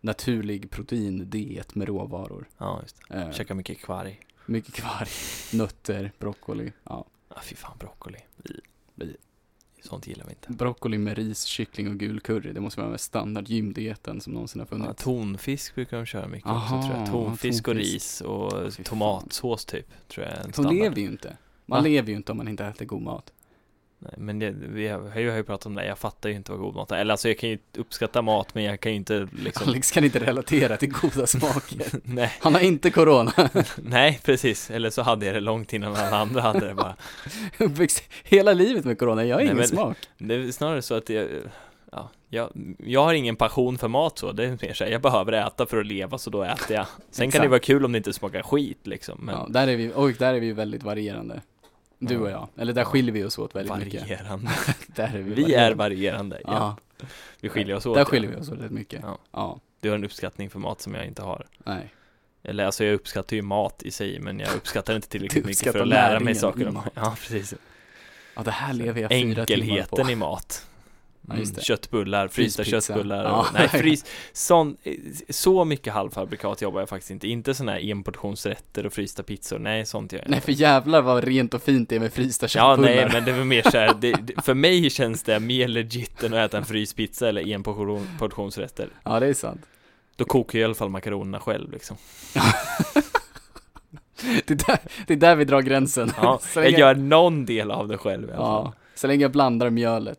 naturlig 0.00 0.70
proteindiet 0.70 1.74
med 1.74 1.88
råvaror. 1.88 2.48
Ja, 2.58 2.80
just 2.82 3.00
det. 3.08 3.14
Eh, 3.14 3.32
Käka 3.32 3.54
mycket 3.54 3.78
kvarg. 3.78 4.20
mycket 4.46 4.74
kvar. 4.74 5.08
Nötter, 5.52 6.12
broccoli. 6.18 6.72
Ja. 6.84 7.04
Ah, 7.28 7.40
fy 7.42 7.54
fan, 7.56 7.76
broccoli. 7.78 8.18
Vi. 8.94 9.16
Sånt 9.82 10.06
gillar 10.06 10.24
vi 10.24 10.30
inte. 10.30 10.52
Broccoli 10.52 10.98
med 10.98 11.16
ris, 11.18 11.44
kyckling 11.44 11.88
och 11.88 11.98
gul 11.98 12.20
curry. 12.20 12.52
Det 12.52 12.60
måste 12.60 12.80
vara 12.80 12.90
den 12.90 12.98
standard 12.98 13.48
gymdieten 13.48 14.20
som 14.20 14.32
någonsin 14.32 14.60
har 14.60 14.66
Ja, 14.66 14.76
funnits. 14.78 15.04
tonfisk 15.04 15.74
brukar 15.74 15.96
de 15.96 16.06
köra 16.06 16.28
mycket 16.28 16.46
Aha, 16.50 16.78
också 16.78 16.88
tror 16.88 16.98
jag. 17.00 17.10
Tonfisk 17.10 17.68
och 17.68 17.74
ris 17.74 18.20
och 18.20 18.52
tomatsås 18.84 19.64
typ, 19.64 19.86
tror 20.08 20.26
jag 20.26 20.34
är 20.34 20.40
en 20.40 20.46
De 20.46 20.52
standard. 20.52 20.74
lever 20.74 20.96
ju 20.96 21.06
inte. 21.06 21.36
Man 21.66 21.78
Va? 21.82 21.88
lever 21.88 22.10
ju 22.10 22.16
inte 22.16 22.32
om 22.32 22.38
man 22.38 22.48
inte 22.48 22.64
äter 22.64 22.84
god 22.84 23.02
mat. 23.02 23.32
Nej, 24.02 24.14
men 24.16 24.38
det, 24.38 24.50
vi 24.50 24.88
har, 24.88 25.00
jag 25.20 25.30
har 25.30 25.36
ju 25.36 25.42
pratat 25.44 25.66
om 25.66 25.74
det, 25.74 25.86
jag 25.86 25.98
fattar 25.98 26.28
ju 26.28 26.34
inte 26.34 26.52
vad 26.52 26.60
god 26.60 26.74
mat 26.74 26.92
är. 26.92 26.96
Eller 26.96 27.12
alltså 27.12 27.28
jag 27.28 27.38
kan 27.38 27.50
ju 27.50 27.58
uppskatta 27.78 28.22
mat, 28.22 28.54
men 28.54 28.64
jag 28.64 28.80
kan 28.80 28.92
ju 28.92 28.96
inte 28.96 29.28
liksom 29.44 29.68
Alex 29.68 29.90
kan 29.90 30.04
inte 30.04 30.18
relatera 30.18 30.76
till 30.76 30.92
goda 30.92 31.26
smaker. 31.26 31.86
Nej, 32.02 32.32
Han 32.40 32.54
har 32.54 32.60
inte 32.60 32.90
corona. 32.90 33.32
nej 33.76 34.20
precis, 34.24 34.70
eller 34.70 34.90
så 34.90 35.02
hade 35.02 35.26
jag 35.26 35.34
det 35.34 35.40
långt 35.40 35.72
innan 35.72 35.96
alla 35.96 36.16
andra 36.16 36.40
hade 36.40 36.66
det 36.66 36.74
bara 36.74 36.96
hela 38.24 38.52
livet 38.52 38.84
med 38.84 38.98
corona. 38.98 39.24
Jag 39.24 39.36
har 39.36 39.40
Nej, 39.40 39.46
ingen 39.46 39.56
men- 39.56 39.68
smak. 39.68 39.96
Det 40.18 40.34
är 40.34 40.52
snarare 40.52 40.82
så 40.82 40.94
att 40.94 41.08
jag, 41.08 41.28
ja, 41.92 42.10
jag, 42.28 42.50
jag 42.78 43.04
har 43.04 43.14
ingen 43.14 43.36
passion 43.36 43.78
för 43.78 43.88
mat 43.88 44.18
så, 44.18 44.32
det 44.32 44.44
är 44.44 44.58
mer 44.62 44.74
så 44.74 44.84
här, 44.84 44.90
jag 44.90 45.02
behöver 45.02 45.32
äta 45.32 45.66
för 45.66 45.80
att 45.80 45.86
leva 45.86 46.18
så 46.18 46.30
då 46.30 46.42
äter 46.42 46.76
jag 46.76 46.86
Sen 47.10 47.30
kan 47.30 47.42
det 47.42 47.48
vara 47.48 47.60
kul 47.60 47.84
om 47.84 47.92
det 47.92 47.98
inte 47.98 48.12
smakar 48.12 48.42
skit 48.42 48.86
liksom, 48.86 49.18
men 49.22 49.34
Ja, 49.34 49.46
där 49.50 49.68
är 49.68 49.76
vi, 49.76 49.92
och 49.94 50.12
där 50.12 50.34
är 50.34 50.40
vi 50.40 50.52
väldigt 50.52 50.82
varierande. 50.82 51.40
Du 52.08 52.18
och 52.18 52.30
jag. 52.30 52.48
Eller 52.56 52.72
där 52.72 52.84
skiljer 52.84 53.12
vi 53.12 53.24
oss 53.24 53.38
åt 53.38 53.56
väldigt 53.56 53.76
mycket. 53.76 54.02
varierande 54.02 54.50
Där 54.86 55.14
är 55.14 55.18
vi, 55.22 55.34
Vi 55.34 55.54
är 55.54 55.74
varierande, 55.74 56.40
ja. 56.44 56.76
Ja, 56.98 57.06
Vi 57.40 57.48
skiljer 57.48 57.76
oss 57.76 57.86
åt 57.86 57.94
där 57.94 58.04
skiljer 58.04 58.30
vi 58.30 58.36
oss 58.36 58.50
åt 58.50 58.60
rätt 58.60 58.70
mycket. 58.70 59.00
Ja. 59.02 59.18
ja. 59.32 59.60
Du 59.80 59.88
har 59.88 59.96
en 59.96 60.04
uppskattning 60.04 60.50
för 60.50 60.58
mat 60.58 60.80
som 60.80 60.94
jag 60.94 61.06
inte 61.06 61.22
har 61.22 61.46
Nej. 61.64 61.94
Eller 62.42 62.64
alltså 62.64 62.84
jag 62.84 62.94
uppskattar 62.94 63.36
ju 63.36 63.42
mat 63.42 63.82
i 63.82 63.90
sig, 63.90 64.18
men 64.20 64.40
jag 64.40 64.54
uppskattar 64.56 64.96
inte 64.96 65.08
tillräckligt 65.08 65.44
mycket 65.44 65.72
för 65.72 65.80
att 65.80 65.88
lära 65.88 66.20
mig 66.20 66.34
saker 66.34 66.68
om 66.68 66.74
mat. 66.74 66.88
Ja, 66.94 67.16
precis 67.20 67.54
Ja, 68.36 68.42
det 68.42 68.50
här 68.50 68.72
lever 68.72 69.00
jag 69.00 69.10
fyra 69.10 69.46
timmar 69.46 69.62
Enkelheten 69.62 70.04
på. 70.04 70.10
i 70.10 70.16
mat 70.16 70.66
Ja, 71.28 71.34
Mm, 71.34 71.46
det. 71.54 71.62
köttbullar, 71.64 72.28
frysta 72.28 72.64
köttbullar 72.64 73.24
Ja. 73.24 73.46
Nej, 73.54 73.68
frys, 73.72 74.04
sån, 74.32 74.76
så 75.30 75.64
mycket 75.64 75.92
halvfabrikat 75.92 76.62
jobbar 76.62 76.80
jag 76.80 76.88
faktiskt 76.88 77.10
inte 77.10 77.28
Inte 77.28 77.54
sådana 77.54 77.72
här 77.72 77.90
enportionsrätter 77.90 78.86
och 78.86 78.92
frysta 78.92 79.22
pizzor, 79.22 79.58
nej 79.58 79.86
sånt 79.86 80.12
gör 80.12 80.20
jag 80.20 80.28
Nej, 80.30 80.36
inte 80.36 80.44
för 80.44 80.52
jävlar 80.52 81.02
vad 81.02 81.24
rent 81.24 81.54
och 81.54 81.62
fint 81.62 81.88
det 81.88 81.96
är 81.96 82.00
med 82.00 82.12
frysta 82.12 82.44
Ja, 82.44 82.48
köttbullar. 82.48 82.94
nej, 82.94 83.08
men 83.12 83.24
det 83.24 83.32
var 83.32 83.44
mer 83.44 83.62
så 83.62 83.78
här, 83.78 83.94
det, 84.00 84.12
det, 84.12 84.42
för 84.44 84.54
mig 84.54 84.90
känns 84.90 85.22
det 85.22 85.40
mer 85.40 85.68
legit 85.68 86.22
än 86.22 86.34
att 86.34 86.38
äta 86.50 86.58
en 86.58 86.64
fryspizza 86.64 87.28
eller 87.28 87.54
enportionsrätter 87.54 88.88
Ja, 89.04 89.20
det 89.20 89.26
är 89.26 89.34
sant. 89.34 89.60
Då 90.16 90.24
kokar 90.24 90.58
jag 90.58 90.62
i 90.62 90.64
alla 90.64 90.74
fall 90.74 90.88
makaronerna 90.90 91.40
själv 91.40 91.72
liksom 91.72 91.96
Det 94.46 94.50
är 94.50 94.66
där, 94.66 94.78
det 95.06 95.12
är 95.12 95.16
där 95.16 95.36
vi 95.36 95.44
drar 95.44 95.62
gränsen. 95.62 96.12
Ja, 96.16 96.40
jag 96.54 96.70
gör 96.70 96.94
någon 96.94 97.46
del 97.46 97.70
av 97.70 97.88
det 97.88 97.98
själv 97.98 98.28
i 98.28 98.32
alla 98.32 98.36
fall 98.36 98.64
ja, 98.64 98.72
så 98.94 99.06
länge 99.06 99.22
jag 99.22 99.32
blandar 99.32 99.70
mjölet. 99.70 100.18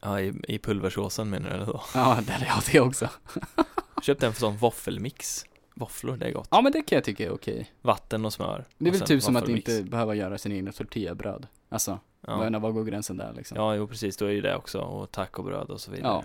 Ja, 0.00 0.20
i, 0.20 0.34
i 0.48 0.58
pulversåsen 0.58 1.30
menar 1.30 1.58
du 1.58 1.64
då? 1.64 1.82
Ja, 1.94 2.18
det, 2.26 2.46
ja, 2.46 2.60
det 2.72 2.80
också. 2.80 3.08
Köpte 4.02 4.26
en 4.26 4.34
sån 4.34 4.56
våffelmix 4.56 5.44
Våfflor, 5.74 6.16
det 6.16 6.26
är 6.26 6.32
gott 6.32 6.48
Ja, 6.50 6.62
men 6.62 6.72
det 6.72 6.82
kan 6.82 6.96
jag 6.96 7.04
tycka 7.04 7.26
är 7.26 7.30
okej. 7.30 7.70
Vatten 7.82 8.24
och 8.24 8.32
smör 8.32 8.64
Det 8.78 8.88
är 8.88 8.92
väl 8.92 9.00
typ 9.00 9.22
som 9.22 9.36
att 9.36 9.48
inte 9.48 9.82
behöva 9.82 10.14
göra 10.14 10.38
sin 10.38 10.52
egna 10.52 10.72
tortillabröd. 10.72 11.46
Alltså, 11.68 11.98
jag 12.26 12.54
ja. 12.54 12.58
var 12.58 12.70
går 12.70 12.84
gränsen 12.84 13.16
där 13.16 13.32
liksom? 13.32 13.56
ja, 13.56 13.74
jo 13.74 13.86
precis, 13.86 14.16
då 14.16 14.26
är 14.26 14.30
ju 14.30 14.40
det 14.40 14.56
också 14.56 14.78
och 14.80 15.10
tacobröd 15.10 15.70
och 15.70 15.80
så 15.80 15.90
vidare 15.90 16.12
Ja. 16.12 16.24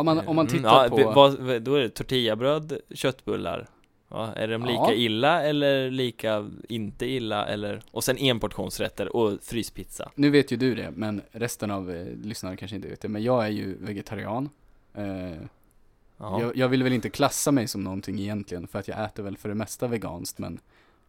Om 0.00 0.06
man, 0.06 0.18
om 0.18 0.36
man 0.36 0.46
Mm, 0.46 0.56
tittar 0.56 0.84
ja, 0.84 0.88
på... 0.88 1.12
vad, 1.12 1.62
då 1.62 1.74
är 1.74 1.80
det 1.80 1.88
tortillabröd, 1.88 2.78
köttbullar 2.90 3.68
Ja, 4.08 4.32
är 4.32 4.48
de 4.48 4.62
lika 4.64 4.72
Ja. 4.72 4.92
illa 4.92 5.42
eller 5.42 5.90
lika 5.90 6.50
inte 6.68 7.06
illa 7.06 7.46
eller 7.46 7.82
Och 7.90 8.04
sen 8.04 8.16
enportionsrätter 8.18 9.16
och 9.16 9.38
fryspizza 9.42 10.10
Nu 10.14 10.30
vet 10.30 10.50
ju 10.52 10.56
du 10.56 10.74
det, 10.74 10.90
men 10.96 11.22
resten 11.32 11.70
av 11.70 11.90
eh, 11.90 12.06
lyssnarna 12.22 12.56
kanske 12.56 12.76
inte 12.76 12.88
vet 12.88 13.00
det. 13.00 13.08
Men 13.08 13.22
jag 13.22 13.44
är 13.44 13.48
ju 13.50 13.76
vegetarian. 13.80 14.48
Eh, 14.94 15.32
Ja, 16.18 16.40
jag, 16.40 16.56
jag 16.56 16.68
vill 16.68 16.82
väl 16.82 16.92
inte 16.92 17.10
klassa 17.10 17.52
mig 17.52 17.68
som 17.68 17.84
någonting 17.84 18.20
egentligen, 18.20 18.66
för 18.66 18.78
att 18.78 18.88
jag 18.88 19.04
äter 19.04 19.22
väl 19.22 19.36
för 19.36 19.48
det 19.48 19.54
mesta 19.54 19.86
veganskt, 19.86 20.38
men 20.38 20.60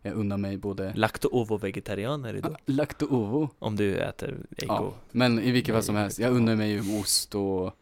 jag 0.01 0.13
unnar 0.13 0.38
mig 0.38 0.58
både 0.58 0.93
Lacto-ovo-vegetarian 0.95 2.25
är 2.25 2.34
du 2.34 2.39
då? 2.41 2.55
lacto-ovo, 2.65 3.49
Om 3.60 3.75
du 3.75 3.97
äter 3.97 4.38
ägg 4.58 4.67
Ja. 4.67 4.79
och 4.79 4.93
men 5.12 5.39
i 5.39 5.51
vilket 5.51 5.75
fall 5.75 5.84
som 5.84 5.95
helst, 5.95 6.19
jag 6.19 6.34
unnar 6.34 6.55
mig 6.55 6.71
ju 6.71 6.99
ost 6.99 7.36
och 7.36 7.77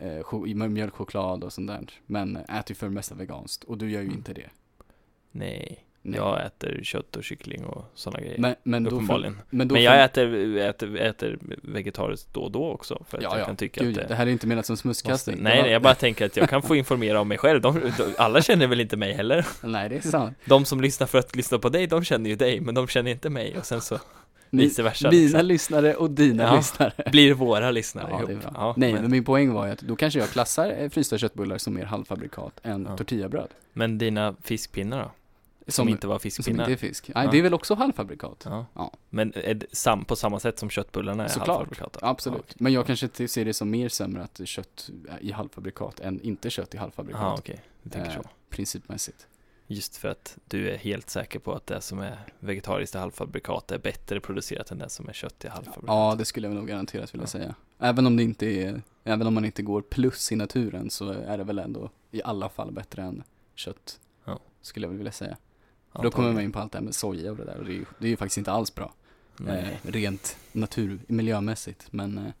eh, 0.00 0.68
mjölkchoklad 0.68 1.44
och 1.44 1.52
sånt 1.52 1.68
där. 1.68 1.90
Men 2.06 2.36
äter 2.36 2.64
ju 2.68 2.74
för 2.74 2.86
det 2.86 2.92
mesta 2.92 3.14
veganskt 3.14 3.64
och 3.64 3.78
du 3.78 3.90
gör 3.90 4.00
ju 4.00 4.06
Mm. 4.06 4.18
inte 4.18 4.32
det. 4.32 4.50
Nej, 5.30 5.84
Nej. 6.02 6.16
jag 6.18 6.46
äter 6.46 6.80
kött 6.82 7.16
och 7.16 7.24
kyckling 7.24 7.64
och 7.64 7.84
sådana 7.94 8.20
grejer. 8.20 8.38
men, 8.38 8.54
men 8.62 8.86
uppenbarligen. 8.86 9.38
men 9.50 9.68
då 9.68 9.72
Men 9.72 9.80
får- 9.80 9.84
jag 9.94 10.04
äter, 10.04 10.56
äter, 10.58 10.96
äter 10.96 11.38
vegetariskt 11.62 12.34
då 12.34 12.40
och 12.40 12.50
då 12.50 12.70
också, 12.70 13.04
för 13.08 13.16
att 13.18 13.22
Ja, 13.24 13.30
jag 13.32 13.40
ja. 13.40 13.44
kan 13.46 13.56
tycka 13.56 13.80
Gud, 13.84 13.96
att 13.98 14.02
det 14.02 14.08
det 14.08 14.14
här 14.14 14.26
är 14.26 14.30
inte 14.30 14.46
menat 14.46 14.66
som 14.66 14.76
smutskastning. 14.76 15.36
nej, 15.40 15.62
nej, 15.62 15.70
jag 15.72 15.82
bara 15.82 15.94
tänker 15.94 16.26
att 16.26 16.36
jag 16.36 16.48
kan 16.50 16.62
få 16.62 16.76
informera 16.76 17.20
om 17.20 17.28
mig 17.28 17.38
själv. 17.38 17.60
De, 17.60 17.80
de, 17.98 18.14
alla 18.18 18.42
känner 18.42 18.66
väl 18.66 18.80
inte 18.80 18.96
mig 18.96 19.12
heller? 19.12 19.46
Nej, 19.62 19.88
det 19.88 19.96
är 19.96 20.00
sant. 20.00 20.38
De 20.44 20.64
som 20.64 20.80
lyssnar 20.80 21.06
för 21.06 21.18
att 21.18 21.36
lyssna 21.36 21.58
på 21.58 21.68
dig, 21.68 21.86
de 21.86 22.04
känner 22.04 22.30
ju 22.30 22.36
dig, 22.36 22.60
men 22.60 22.74
de 22.74 22.86
känner 22.88 23.10
inte 23.10 23.30
mig 23.30 23.58
och 23.58 23.66
sen 23.66 23.80
så 23.80 23.98
vice 24.50 24.82
versa. 24.82 25.10
Mina 25.10 25.22
liksom. 25.22 25.46
lyssnare 25.46 25.94
och 25.94 26.10
dina 26.10 26.42
Ja. 26.42 26.56
lyssnare. 26.56 26.92
Blir 27.10 27.34
våra 27.34 27.70
lyssnare 27.70 28.06
Ja, 28.10 28.30
ihop. 28.30 28.42
Ja, 28.54 28.74
Nej, 28.76 28.92
men, 28.92 29.02
men 29.02 29.10
min 29.10 29.24
poäng 29.24 29.52
var 29.52 29.66
ju 29.66 29.72
att 29.72 29.78
då 29.80 29.96
kanske 29.96 30.18
jag 30.20 30.28
klassar 30.28 30.74
eh, 30.78 30.88
frysta 30.88 31.18
köttbullar 31.18 31.58
som 31.58 31.74
mer 31.74 31.84
halvfabrikat 31.84 32.60
än 32.62 32.86
Ja. 32.90 32.96
tortillabröd. 32.96 33.48
men 33.72 33.98
dina 33.98 34.34
fiskpinnar 34.42 34.98
då? 35.02 35.10
Som, 35.68 35.72
Som, 35.72 35.88
inte 35.88 36.06
var 36.06 36.14
som 36.14 36.20
fiskpinnar? 36.20 36.64
inte 36.70 36.72
är 36.72 36.88
fisk. 36.88 37.10
Nej, 37.14 37.24
Ja. 37.24 37.30
det 37.30 37.38
är 37.38 37.42
väl 37.42 37.54
också 37.54 37.74
halvfabrikat? 37.74 38.42
Ja. 38.44 38.66
Ja. 38.74 38.92
Men 39.10 39.32
sam, 39.72 40.04
på 40.04 40.16
samma 40.16 40.40
sätt 40.40 40.58
som 40.58 40.70
köttbullarna 40.70 41.24
är 41.24 41.28
Såklart. 41.28 41.48
halvfabrikat? 41.48 41.92
då? 42.00 42.06
Absolut. 42.06 42.44
Ja. 42.48 42.54
Men 42.58 42.72
jag 42.72 42.86
kanske 42.86 43.28
ser 43.28 43.44
det 43.44 43.54
som 43.54 43.70
mer 43.70 43.88
sämre 43.88 44.22
att 44.22 44.40
kött 44.44 44.90
i 45.20 45.32
halvfabrikat 45.32 46.00
än 46.00 46.20
inte 46.20 46.50
kött 46.50 46.74
i 46.74 46.78
halvfabrikat. 46.78 47.22
Jaha, 47.22 47.34
okej. 47.38 47.60
Du 47.82 47.90
tänker 47.90 48.10
Eh, 48.10 48.16
så. 48.16 48.22
Principmässigt. 48.50 49.26
Just 49.68 49.96
för 49.96 50.08
att 50.08 50.38
du 50.48 50.70
är 50.70 50.76
helt 50.76 51.10
säker 51.10 51.38
på 51.38 51.52
att 51.54 51.66
det 51.66 51.80
som 51.80 51.98
är 51.98 52.18
vegetariskt 52.38 52.94
i 52.94 52.98
halvfabrikat 52.98 53.72
är 53.72 53.78
bättre 53.78 54.20
producerat 54.20 54.70
än 54.70 54.78
det 54.78 54.88
som 54.88 55.08
är 55.08 55.12
kött 55.12 55.44
i 55.44 55.48
halvfabrikat? 55.48 55.84
Ja, 55.86 56.14
det 56.18 56.24
skulle 56.24 56.46
jag 56.46 56.54
nog 56.56 56.66
garanterat 56.68 57.14
vilja 57.14 57.22
Ja. 57.22 57.26
säga. 57.28 57.54
Även 57.78 58.06
om 58.06 58.16
det 58.16 58.22
inte 58.22 58.46
är, 58.46 58.82
även 59.04 59.26
om 59.26 59.34
man 59.34 59.44
inte 59.44 59.62
går 59.62 59.82
plus 59.82 60.32
i 60.32 60.36
naturen 60.36 60.90
så 60.90 61.10
är 61.10 61.38
det 61.38 61.44
väl 61.44 61.58
ändå 61.58 61.90
i 62.10 62.22
alla 62.22 62.48
fall 62.48 62.72
bättre 62.72 63.02
än 63.02 63.22
kött. 63.54 64.00
Ja. 64.24 64.38
Skulle 64.62 64.86
jag 64.86 64.92
vilja 64.94 65.12
säga. 65.12 65.36
För 65.92 66.02
då 66.02 66.10
kommer 66.10 66.32
man 66.32 66.42
in 66.42 66.52
på 66.52 66.58
allt 66.58 66.72
det 66.72 66.78
här 66.78 66.84
med 66.84 66.94
soja 66.94 67.30
och 67.30 67.36
det 67.36 67.44
där 67.44 67.58
och 67.58 67.64
det 67.64 67.70
är 67.72 67.74
ju, 67.74 67.84
det 67.98 68.06
är 68.06 68.10
ju 68.10 68.16
faktiskt 68.16 68.38
inte 68.38 68.52
alls 68.52 68.74
bra. 68.74 68.92
Eh, 69.48 69.68
rent 69.82 70.36
natur, 70.52 70.98
miljömässigt. 71.06 71.86
Men 71.92 72.18
eh, 72.18 72.32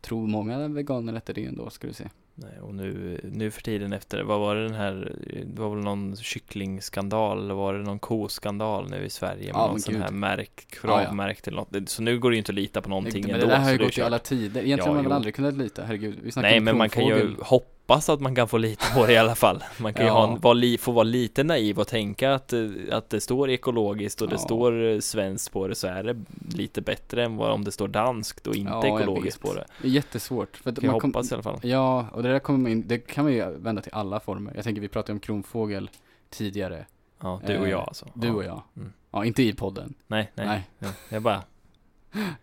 tror 0.00 0.26
många 0.26 0.68
veganer 0.68 1.14
äter 1.14 1.34
det 1.34 1.44
ändå, 1.44 1.70
ska 1.70 1.86
du 1.86 1.92
se. 1.92 2.08
Nej, 2.42 2.60
och 2.62 2.74
nu, 2.74 3.20
nu 3.32 3.50
för 3.50 3.62
tiden 3.62 3.92
efter, 3.92 4.22
vad 4.22 4.40
var 4.40 4.54
det 4.56 4.62
den 4.64 4.74
här, 4.74 5.12
det 5.46 5.60
var 5.62 5.74
väl 5.74 5.84
någon 5.84 6.16
kycklingskandal, 6.16 7.38
eller 7.44 7.54
var 7.54 7.74
det 7.74 7.82
någon 7.82 7.98
koskandal 7.98 8.90
nu 8.90 9.04
i 9.04 9.10
Sverige 9.10 9.44
med 9.52 9.60
Ja, 9.60 9.66
någon 9.66 9.80
sån 9.80 9.94
gud. 9.94 10.02
här 10.02 10.10
märk, 10.10 10.50
Ja, 10.56 10.78
ja. 10.82 10.98
kravmärkt 11.04 11.48
eller 11.48 11.56
något. 11.56 11.88
Så 11.88 12.02
nu 12.02 12.18
går 12.18 12.30
det 12.30 12.34
ju 12.34 12.38
inte 12.38 12.52
att 12.52 12.56
lita 12.56 12.80
på 12.80 12.88
någonting 12.88 13.22
men 13.26 13.34
ändå. 13.34 13.46
det 13.46 13.52
där 13.52 13.58
har 13.60 13.72
ju 13.72 13.78
gått 13.78 13.98
i 13.98 14.02
alla 14.02 14.18
tider. 14.18 14.60
Egentligen 14.62 14.78
Ja, 14.78 14.84
har 14.84 14.94
man 14.94 15.04
väl 15.04 15.12
aldrig 15.12 15.34
kunnat 15.34 15.54
lita, 15.54 15.82
herregud. 15.84 16.18
Vi 16.22 16.30
Nej, 16.36 16.60
men 16.60 16.78
man 16.78 16.88
kan 16.88 17.06
ju 17.06 17.10
kronfågel. 17.18 17.44
Hoppas 17.90 18.08
att 18.08 18.20
man 18.20 18.34
kan 18.34 18.48
få 18.48 18.58
lita 18.58 18.86
på 18.94 19.06
det 19.06 19.12
i 19.12 19.16
alla 19.16 19.34
fall. 19.34 19.64
Man 19.80 19.94
kan 19.94 20.04
ju 20.04 20.10
Ja. 20.10 20.26
ha, 20.42 20.52
en- 20.52 20.78
få 20.78 20.92
vara 20.92 21.02
lite 21.04 21.44
naiv 21.44 21.78
och 21.78 21.86
tänka 21.88 22.34
att, 22.34 22.52
eh, 22.52 22.60
att 22.92 23.10
det 23.10 23.20
står 23.20 23.50
ekologiskt 23.50 24.22
och 24.22 24.28
det 24.28 24.34
Ja. 24.34 24.38
står 24.38 24.84
eh, 24.84 24.98
svenskt 24.98 25.52
på 25.52 25.68
det 25.68 25.74
så 25.74 25.86
är 25.86 26.02
det 26.02 26.16
lite 26.54 26.80
bättre 26.82 27.24
än 27.24 27.36
vad 27.36 27.50
om 27.50 27.64
det 27.64 27.72
står 27.72 27.88
danskt 27.88 28.46
och 28.46 28.54
inte 28.54 28.72
Ja, 28.72 28.86
jag 28.86 29.00
ekologiskt 29.00 29.40
på 29.42 29.54
det. 29.54 29.64
Det 29.82 29.88
är 29.88 29.92
jättesvårt. 29.92 30.56
För 30.56 30.70
att 30.70 30.82
jag 30.82 30.90
man 30.90 31.00
kom- 31.00 31.10
hoppas 31.10 31.30
i 31.30 31.34
alla 31.34 31.42
fall. 31.42 31.58
Ja, 31.62 32.06
och 32.12 32.22
det 32.22 32.28
där 32.32 32.38
kommer 32.38 32.70
in, 32.70 32.84
det 32.86 32.98
kan 32.98 33.24
man 33.24 33.32
ju 33.32 33.50
vända 33.50 33.82
till 33.82 33.92
alla 33.94 34.20
former. 34.20 34.52
Jag 34.54 34.64
tänker 34.64 34.80
vi 34.82 34.88
pratade 34.88 35.12
om 35.12 35.20
kronfågel 35.20 35.90
tidigare. 36.30 36.86
Ja, 37.22 37.40
du 37.46 37.58
och 37.58 37.64
Eh, 37.64 37.70
jag 37.70 37.80
alltså. 37.80 38.06
Du 38.14 38.30
och 38.30 38.44
jag. 38.44 38.62
Mm. 38.76 38.92
Ja, 39.10 39.24
inte 39.24 39.42
i 39.42 39.52
podden. 39.52 39.94
Nej, 40.06 40.30
nej, 40.34 40.46
Nej. 40.46 40.68
nej. 40.78 40.90
Jag 41.08 41.22
bara 41.22 41.42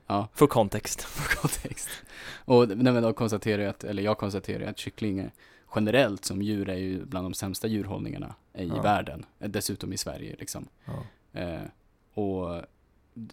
Ja. 0.07 0.27
får 0.33 0.47
kontext. 0.47 1.01
för 1.01 1.35
kontext. 1.41 1.89
Och 2.45 2.67
nej, 2.67 2.93
men 2.93 3.03
då 3.03 3.13
konstaterar 3.13 3.61
jag 3.63 3.69
att, 3.69 3.83
eller 3.83 4.03
jag 4.03 4.17
konstaterar 4.17 4.69
att 4.69 4.77
kycklingar 4.77 5.31
generellt 5.75 6.25
som 6.25 6.41
djur 6.41 6.69
är 6.69 6.75
ju 6.77 7.05
bland 7.05 7.25
de 7.25 7.33
sämsta 7.33 7.67
djurhållningarna 7.67 8.35
i 8.53 8.67
Ja. 8.67 8.81
världen. 8.81 9.25
Dessutom 9.39 9.93
i 9.93 9.97
Sverige 9.97 10.35
liksom. 10.39 10.67
Ja. 10.85 11.03
Eh, 11.39 11.61
och 12.13 12.61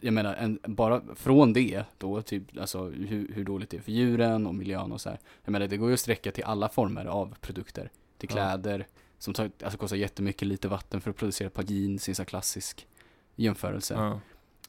jag 0.00 0.14
menar, 0.14 0.34
en, 0.34 0.58
bara 0.62 1.02
från 1.16 1.52
det 1.52 1.84
då, 1.98 2.22
typ, 2.22 2.58
alltså 2.60 2.84
hur, 2.88 3.32
hur 3.34 3.44
dåligt 3.44 3.70
det 3.70 3.76
är 3.76 3.80
för 3.80 3.92
djuren 3.92 4.46
och 4.46 4.54
miljön 4.54 4.92
och 4.92 5.00
så 5.00 5.08
här. 5.08 5.18
Jag 5.44 5.52
menar, 5.52 5.66
det 5.66 5.76
går 5.76 5.88
ju 5.88 5.94
att 5.94 6.00
sträcka 6.00 6.32
till 6.32 6.44
alla 6.44 6.68
former 6.68 7.04
av 7.06 7.34
produkter. 7.40 7.90
Till 8.18 8.28
Ja. 8.30 8.34
kläder, 8.34 8.86
som 9.18 9.34
tar, 9.34 9.50
alltså 9.64 9.78
kostar 9.78 9.96
jättemycket 9.96 10.48
lite 10.48 10.68
vatten 10.68 11.00
för 11.00 11.10
att 11.10 11.16
producera 11.16 11.46
ett 11.46 11.54
par 11.54 11.62
jeans, 11.62 12.08
en 12.08 12.14
sån 12.14 12.26
klassisk 12.26 12.86
jämförelse. 13.36 13.94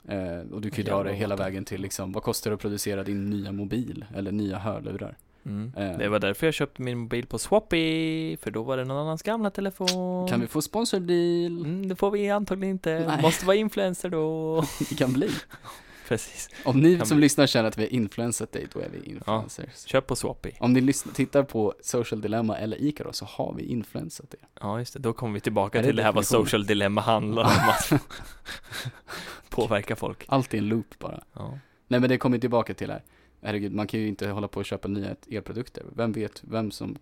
Eh, 0.08 0.54
och 0.54 0.62
du 0.62 0.70
kan 0.70 0.78
ju 0.78 0.84
dra 0.84 1.04
det 1.04 1.14
hela 1.14 1.36
vägen 1.36 1.66
till 1.66 1.82
liksom, 1.82 2.12
vad 2.12 2.24
kostar 2.24 2.52
det 2.52 2.56
att 2.56 2.62
producera 2.62 3.04
din 3.04 3.30
nya 3.30 3.52
mobil? 3.52 4.06
Eller 4.16 4.32
nya 4.32 4.58
hörlurar? 4.58 5.18
Mm. 5.46 5.72
Eh. 5.78 5.98
Det 5.98 6.10
var 6.10 6.20
därför 6.20 6.48
jag 6.48 6.54
köpte 6.54 6.82
min 6.82 6.98
mobil 6.98 7.26
på 7.26 7.40
Swappy, 7.40 8.38
för 8.38 8.52
då 8.52 8.64
var 8.64 8.78
det 8.78 8.86
någon 8.86 8.98
annans 8.98 9.24
gamla 9.24 9.50
telefon. 9.50 10.28
Kan 10.28 10.42
vi 10.42 10.48
få 10.48 10.62
sponsordeal? 10.62 11.66
Mm, 11.66 11.90
det 11.90 11.96
får 11.96 12.12
vi 12.12 12.30
antagligen 12.30 12.72
inte. 12.72 13.04
Nej. 13.08 13.22
Måste 13.22 13.46
vara 13.46 13.58
influencer 13.58 14.10
då. 14.10 14.64
Det 14.90 14.96
kan 14.96 15.14
bli. 15.14 15.30
Precis. 16.08 16.50
Om 16.66 16.80
ni 16.80 17.06
som 17.06 17.20
lyssnar 17.20 17.48
känner 17.48 17.68
att 17.68 17.78
vi 17.78 17.84
har 17.84 17.94
influensat 17.94 18.52
dig, 18.52 18.68
då 18.74 18.80
är 18.80 18.90
vi 18.90 19.10
influencers. 19.10 19.86
Köp 19.86 20.08
på 20.08 20.16
Swappy. 20.16 20.52
Om 20.60 20.74
ni 20.74 20.82
lyssnar, 20.82 21.14
tittar 21.14 21.44
på 21.44 21.74
Social 21.82 22.22
Dilemma 22.22 22.58
eller 22.58 22.84
Icaro 22.84 23.14
så 23.14 23.26
har 23.26 23.54
vi 23.54 23.64
influensat 23.64 24.34
er. 24.34 24.40
Ja, 24.62 24.80
just 24.80 24.94
det. 24.94 25.00
Då 25.00 25.14
kommer 25.14 25.34
vi 25.34 25.40
tillbaka 25.40 25.78
Är 25.78 25.82
det 25.82 25.90
till 25.90 25.96
det 25.96 26.04
här 26.04 26.12
vad 26.12 26.26
social 26.26 26.66
dilemma 26.66 27.02
handlar 27.02 27.44
om. 27.44 27.70
Att 27.70 28.02
påverka 29.50 29.96
folk. 29.96 30.26
Allt 30.28 30.54
är 30.54 30.58
en 30.58 30.68
loop 30.68 31.00
bara. 31.00 31.24
Ja. 31.34 31.60
Nej 31.88 32.00
men 32.00 32.10
det 32.10 32.18
kommer 32.18 32.38
tillbaka 32.38 32.74
till 32.74 32.92
här. 32.92 33.04
Herregud, 33.42 33.74
man 33.74 33.88
kan 33.88 34.00
ju 34.00 34.08
inte 34.08 34.30
hålla 34.30 34.48
på 34.48 34.60
och 34.60 34.66
köpa 34.66 34.88
nya 34.88 35.16
elprodukter. 35.32 35.84
Vem 35.96 36.12
vet 36.12 36.44
vem 36.44 36.72
som 36.72 36.98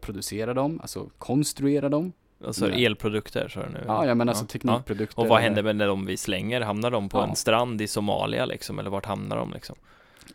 producerar 0.00 0.54
dem, 0.54 0.80
alltså 0.80 1.10
konstruerar 1.18 1.90
dem? 1.90 2.12
Alltså 2.46 2.66
Nej. 2.66 2.84
elprodukter 2.84 3.48
sa 3.48 3.62
du 3.62 3.68
nu? 3.68 3.84
Ja, 3.86 4.06
jag 4.06 4.16
menar 4.16 4.32
alltså 4.32 4.44
Ja. 4.44 4.48
teknikprodukter. 4.48 5.20
Och 5.22 5.28
vad 5.28 5.40
händer 5.40 5.62
med 5.62 5.76
när 5.76 5.86
de 5.86 6.06
vi 6.06 6.16
slänger? 6.16 6.60
Hamnar 6.60 6.90
de 6.90 7.08
på 7.08 7.18
Ja. 7.18 7.28
en 7.28 7.36
strand 7.36 7.80
i 7.80 7.88
Somalia 7.88 8.46
liksom? 8.46 8.78
Eller 8.78 8.90
vart 8.90 9.06
hamnar 9.06 9.36
de 9.36 9.52
liksom? 9.52 9.76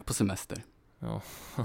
På 0.05 0.13
semester. 0.13 0.63
Ja, 0.99 1.21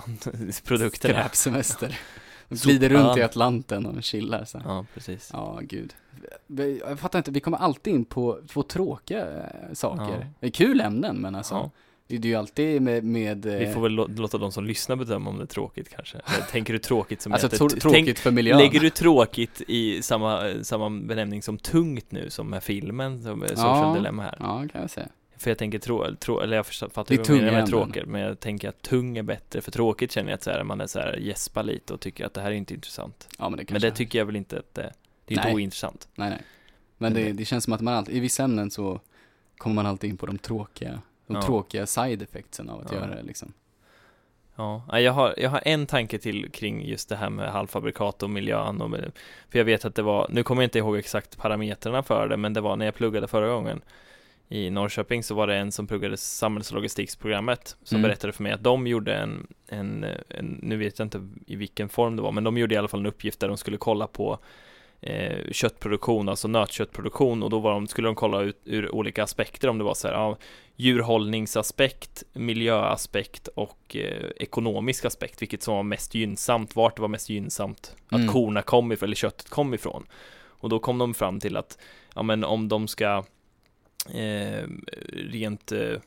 produkterna. 0.65 1.15
Skräpsemester. 1.15 1.99
Glider 2.49 2.89
runt 2.89 3.17
i 3.17 3.21
ja. 3.21 3.27
Atlanten 3.27 3.87
och 3.87 4.03
chillar 4.03 4.45
så. 4.45 4.63
Ja, 4.65 4.87
precis. 4.95 5.31
Ja, 5.33 5.59
gud. 5.63 5.95
Jag 6.87 6.99
fattar 7.01 7.19
inte, 7.19 7.31
vi 7.31 7.41
kommer 7.41 7.59
alltid 7.59 7.95
in 7.95 8.05
på 8.05 8.41
två 8.49 8.63
tråkiga 8.63 9.27
eh, 9.27 9.73
saker. 9.73 10.19
Ja. 10.21 10.27
Det 10.41 10.47
är 10.47 10.51
kul 10.51 10.81
ämnen 10.81 11.17
men 11.17 11.35
alltså. 11.35 11.55
Ja. 11.55 11.71
Det 12.19 12.29
är 12.29 12.31
ju 12.31 12.35
alltid 12.37 12.83
med, 12.83 13.05
med 13.05 13.45
Vi 13.45 13.65
eh, 13.65 13.73
får 13.73 13.81
väl 13.81 13.93
lå- 13.93 14.17
låta 14.21 14.39
de 14.39 14.53
som 14.53 14.65
lyssnar 14.65 14.97
bedöma 14.97 15.31
om 15.31 15.37
det 15.39 15.45
är 15.45 15.47
tråkigt 15.47 15.89
kanske. 15.89 16.19
Eller 16.19 16.47
tänker 16.47 16.73
du 16.73 16.79
tråkigt 16.79 17.21
som 17.23 17.33
Alltså 17.33 17.47
heter- 17.47 17.57
tro- 17.59 17.69
tänk- 17.69 17.83
tråkigt 17.83 18.19
för 18.19 18.31
miljön. 18.31 18.59
Lägger 18.59 18.81
du 18.81 18.91
tråkigt 18.91 19.63
i 19.69 20.03
samma, 20.03 20.51
samma 20.63 20.91
benämning 20.91 21.43
som 21.43 21.59
tungt 21.59 22.11
nu 22.13 22.31
som 22.31 22.51
med 22.51 22.63
filmen, 22.63 23.23
som 23.23 23.41
social 23.41 23.89
Ja. 23.89 23.95
dilemma 23.95 24.23
här? 24.23 24.37
Ja, 24.41 24.65
kan 24.73 24.81
jag 24.81 24.91
säga. 24.91 25.09
För 25.37 25.51
jag 25.51 25.59
tänker 25.59 25.79
trå, 25.79 26.15
trå 26.21 26.41
eller 26.41 26.57
jag 26.57 26.67
fattar 26.67 27.05
Det 27.09 27.15
är 27.15 27.17
ju 27.17 27.23
vad 27.35 27.45
menar 27.45 27.53
med 27.61 27.69
tråkigt, 27.69 28.07
men 28.07 28.21
jag 28.21 28.41
tänker 28.41 28.69
att 28.69 28.83
tung 28.83 29.17
är 29.19 29.23
bättre, 29.23 29.61
för 29.61 29.71
tråkigt 29.71 30.13
känner 30.13 30.31
jag 30.31 30.35
att 30.37 30.43
så 30.43 30.51
här, 30.51 30.65
man 30.65 30.81
är 30.81 30.87
så 30.87 30.99
här 30.99 31.17
gäspar 31.17 31.63
lite 31.63 31.95
och 31.95 32.01
tycker 32.01 32.27
att 32.27 32.35
det 32.35 32.41
här 32.41 32.51
är 32.51 32.55
inte 32.55 32.75
intressant. 32.75 33.29
Ja, 33.39 33.45
men 33.49 33.51
det 33.53 33.57
Men 33.57 33.67
kanske 33.67 33.91
det 33.91 33.97
tycker 33.97 34.19
jag 34.19 34.27
väl 34.27 34.37
inte 34.37 34.59
att 34.59 34.75
det, 34.75 34.93
det 35.25 35.35
är 35.35 35.39
inte 35.39 35.45
Nej. 35.49 35.55
ointressant. 35.55 36.09
Nej, 36.15 36.31
nej. 36.31 36.39
Men 36.99 37.13
Men 37.13 37.23
det, 37.23 37.29
det- 37.29 37.33
det 37.33 37.45
känns 37.45 37.65
som 37.65 37.73
att 37.73 37.81
man 37.81 37.95
alltid, 37.95 38.17
i 38.17 38.21
vissa 38.21 38.45
ämnen 38.45 38.71
så 38.71 39.01
kommer 39.57 39.75
man 39.75 39.87
alltid 39.87 40.11
in 40.11 40.17
på 40.17 40.27
de 40.27 40.39
tråkiga, 40.39 41.03
de 41.33 41.41
Ja. 41.41 41.43
tråkiga 41.43 41.87
side 41.87 42.23
effectsen 42.23 42.71
av 42.71 42.81
att 42.81 42.93
Ja. 42.93 42.99
göra 42.99 43.15
det 43.15 43.23
liksom. 43.23 43.53
Ja, 44.57 44.83
ja, 44.89 45.01
jag 45.01 45.13
har, 45.13 45.35
jag 45.37 45.51
har 45.51 45.63
en 45.65 45.87
tanke 45.87 46.19
till 46.19 46.51
kring 46.51 46.87
just 46.89 47.09
det 47.09 47.17
här 47.17 47.31
med 47.31 47.51
halvfabrikat 47.53 48.23
och 48.23 48.31
miljön 48.31 48.81
och 48.81 48.91
med, 48.91 49.13
För 49.51 49.59
jag 49.59 49.65
vet 49.65 49.85
att 49.85 49.95
det 49.95 50.03
var, 50.03 50.27
nu 50.31 50.43
kommer 50.43 50.63
jag 50.63 50.67
inte 50.67 50.79
ihåg 50.79 50.97
exakt 50.97 51.39
parametrarna 51.39 52.03
för 52.03 52.29
det, 52.29 52.37
men 52.37 52.53
det 52.55 52.61
var 52.61 52.77
när 52.77 52.85
jag 52.85 52.95
pluggade 52.95 53.29
förra 53.29 53.49
gången 53.49 53.81
i 54.49 54.71
Norrköping 54.71 55.23
så 55.23 55.35
var 55.35 55.47
det 55.47 55.57
en 55.57 55.73
som 55.73 55.87
pluggade 55.87 56.17
samhälls 56.17 56.73
och 56.73 56.91
som 57.85 57.97
Mm. 57.99 58.03
berättade 58.09 58.33
för 58.33 58.43
mig 58.43 58.53
att 58.53 58.63
de 58.63 58.87
gjorde 58.87 59.15
en, 59.15 59.47
en, 59.69 60.07
en, 60.29 60.59
nu 60.63 60.77
vet 60.77 60.99
jag 60.99 61.07
inte 61.07 61.29
i 61.47 61.57
vilken 61.57 61.89
form 61.89 62.17
det 62.17 62.23
var, 62.23 62.33
men 62.33 62.45
de 62.45 62.59
gjorde 62.59 62.75
i 62.75 62.79
alla 62.79 62.89
fall 62.89 63.01
en 63.01 63.07
uppgift 63.07 63.41
där 63.41 63.49
de 63.49 63.57
skulle 63.57 63.77
kolla 63.77 64.07
på 64.07 64.39
köttproduktion, 65.51 66.29
alltså 66.29 66.49
nötköttproduktion 66.49 67.43
och 67.43 67.51
då 67.51 67.59
var 67.59 67.73
de, 67.73 67.87
skulle 67.87 68.09
de 68.09 68.15
kolla 68.15 68.41
ut 68.41 68.61
ur 68.65 68.95
olika 68.95 69.23
aspekter 69.23 69.69
om 69.69 69.79
det 69.79 69.85
var 69.85 69.95
så 69.95 70.09
här, 70.09 70.15
ja, 70.15 70.37
djurhållningsaspekt, 70.77 72.23
miljöaspekt 72.33 73.49
och 73.49 73.97
eh, 73.97 74.31
ekonomisk 74.37 75.05
aspekt, 75.05 75.43
vilket 75.43 75.63
som 75.63 75.75
var 75.75 75.83
mest 75.83 76.15
gynnsamt, 76.15 76.77
vart 76.77 76.97
det 76.97 77.03
var 77.03 77.09
mest 77.09 77.29
gynnsamt 77.29 77.97
att 78.07 78.21
Mm. 78.21 78.33
korna 78.33 78.63
kom 78.63 78.93
ifrån, 78.93 79.07
eller 79.07 79.17
köttet 79.17 79.49
kom 79.49 79.75
ifrån. 79.75 80.07
Och 80.35 80.69
då 80.69 80.79
kom 80.79 80.99
de 80.99 81.15
fram 81.15 81.41
till 81.41 81.57
att, 81.57 81.79
ja 82.15 82.23
men 82.23 82.45
om 82.45 82.69
de 82.69 82.89
ska 82.89 83.25
eh, 84.15 84.67
rent 85.13 85.73
eh, 85.73 85.99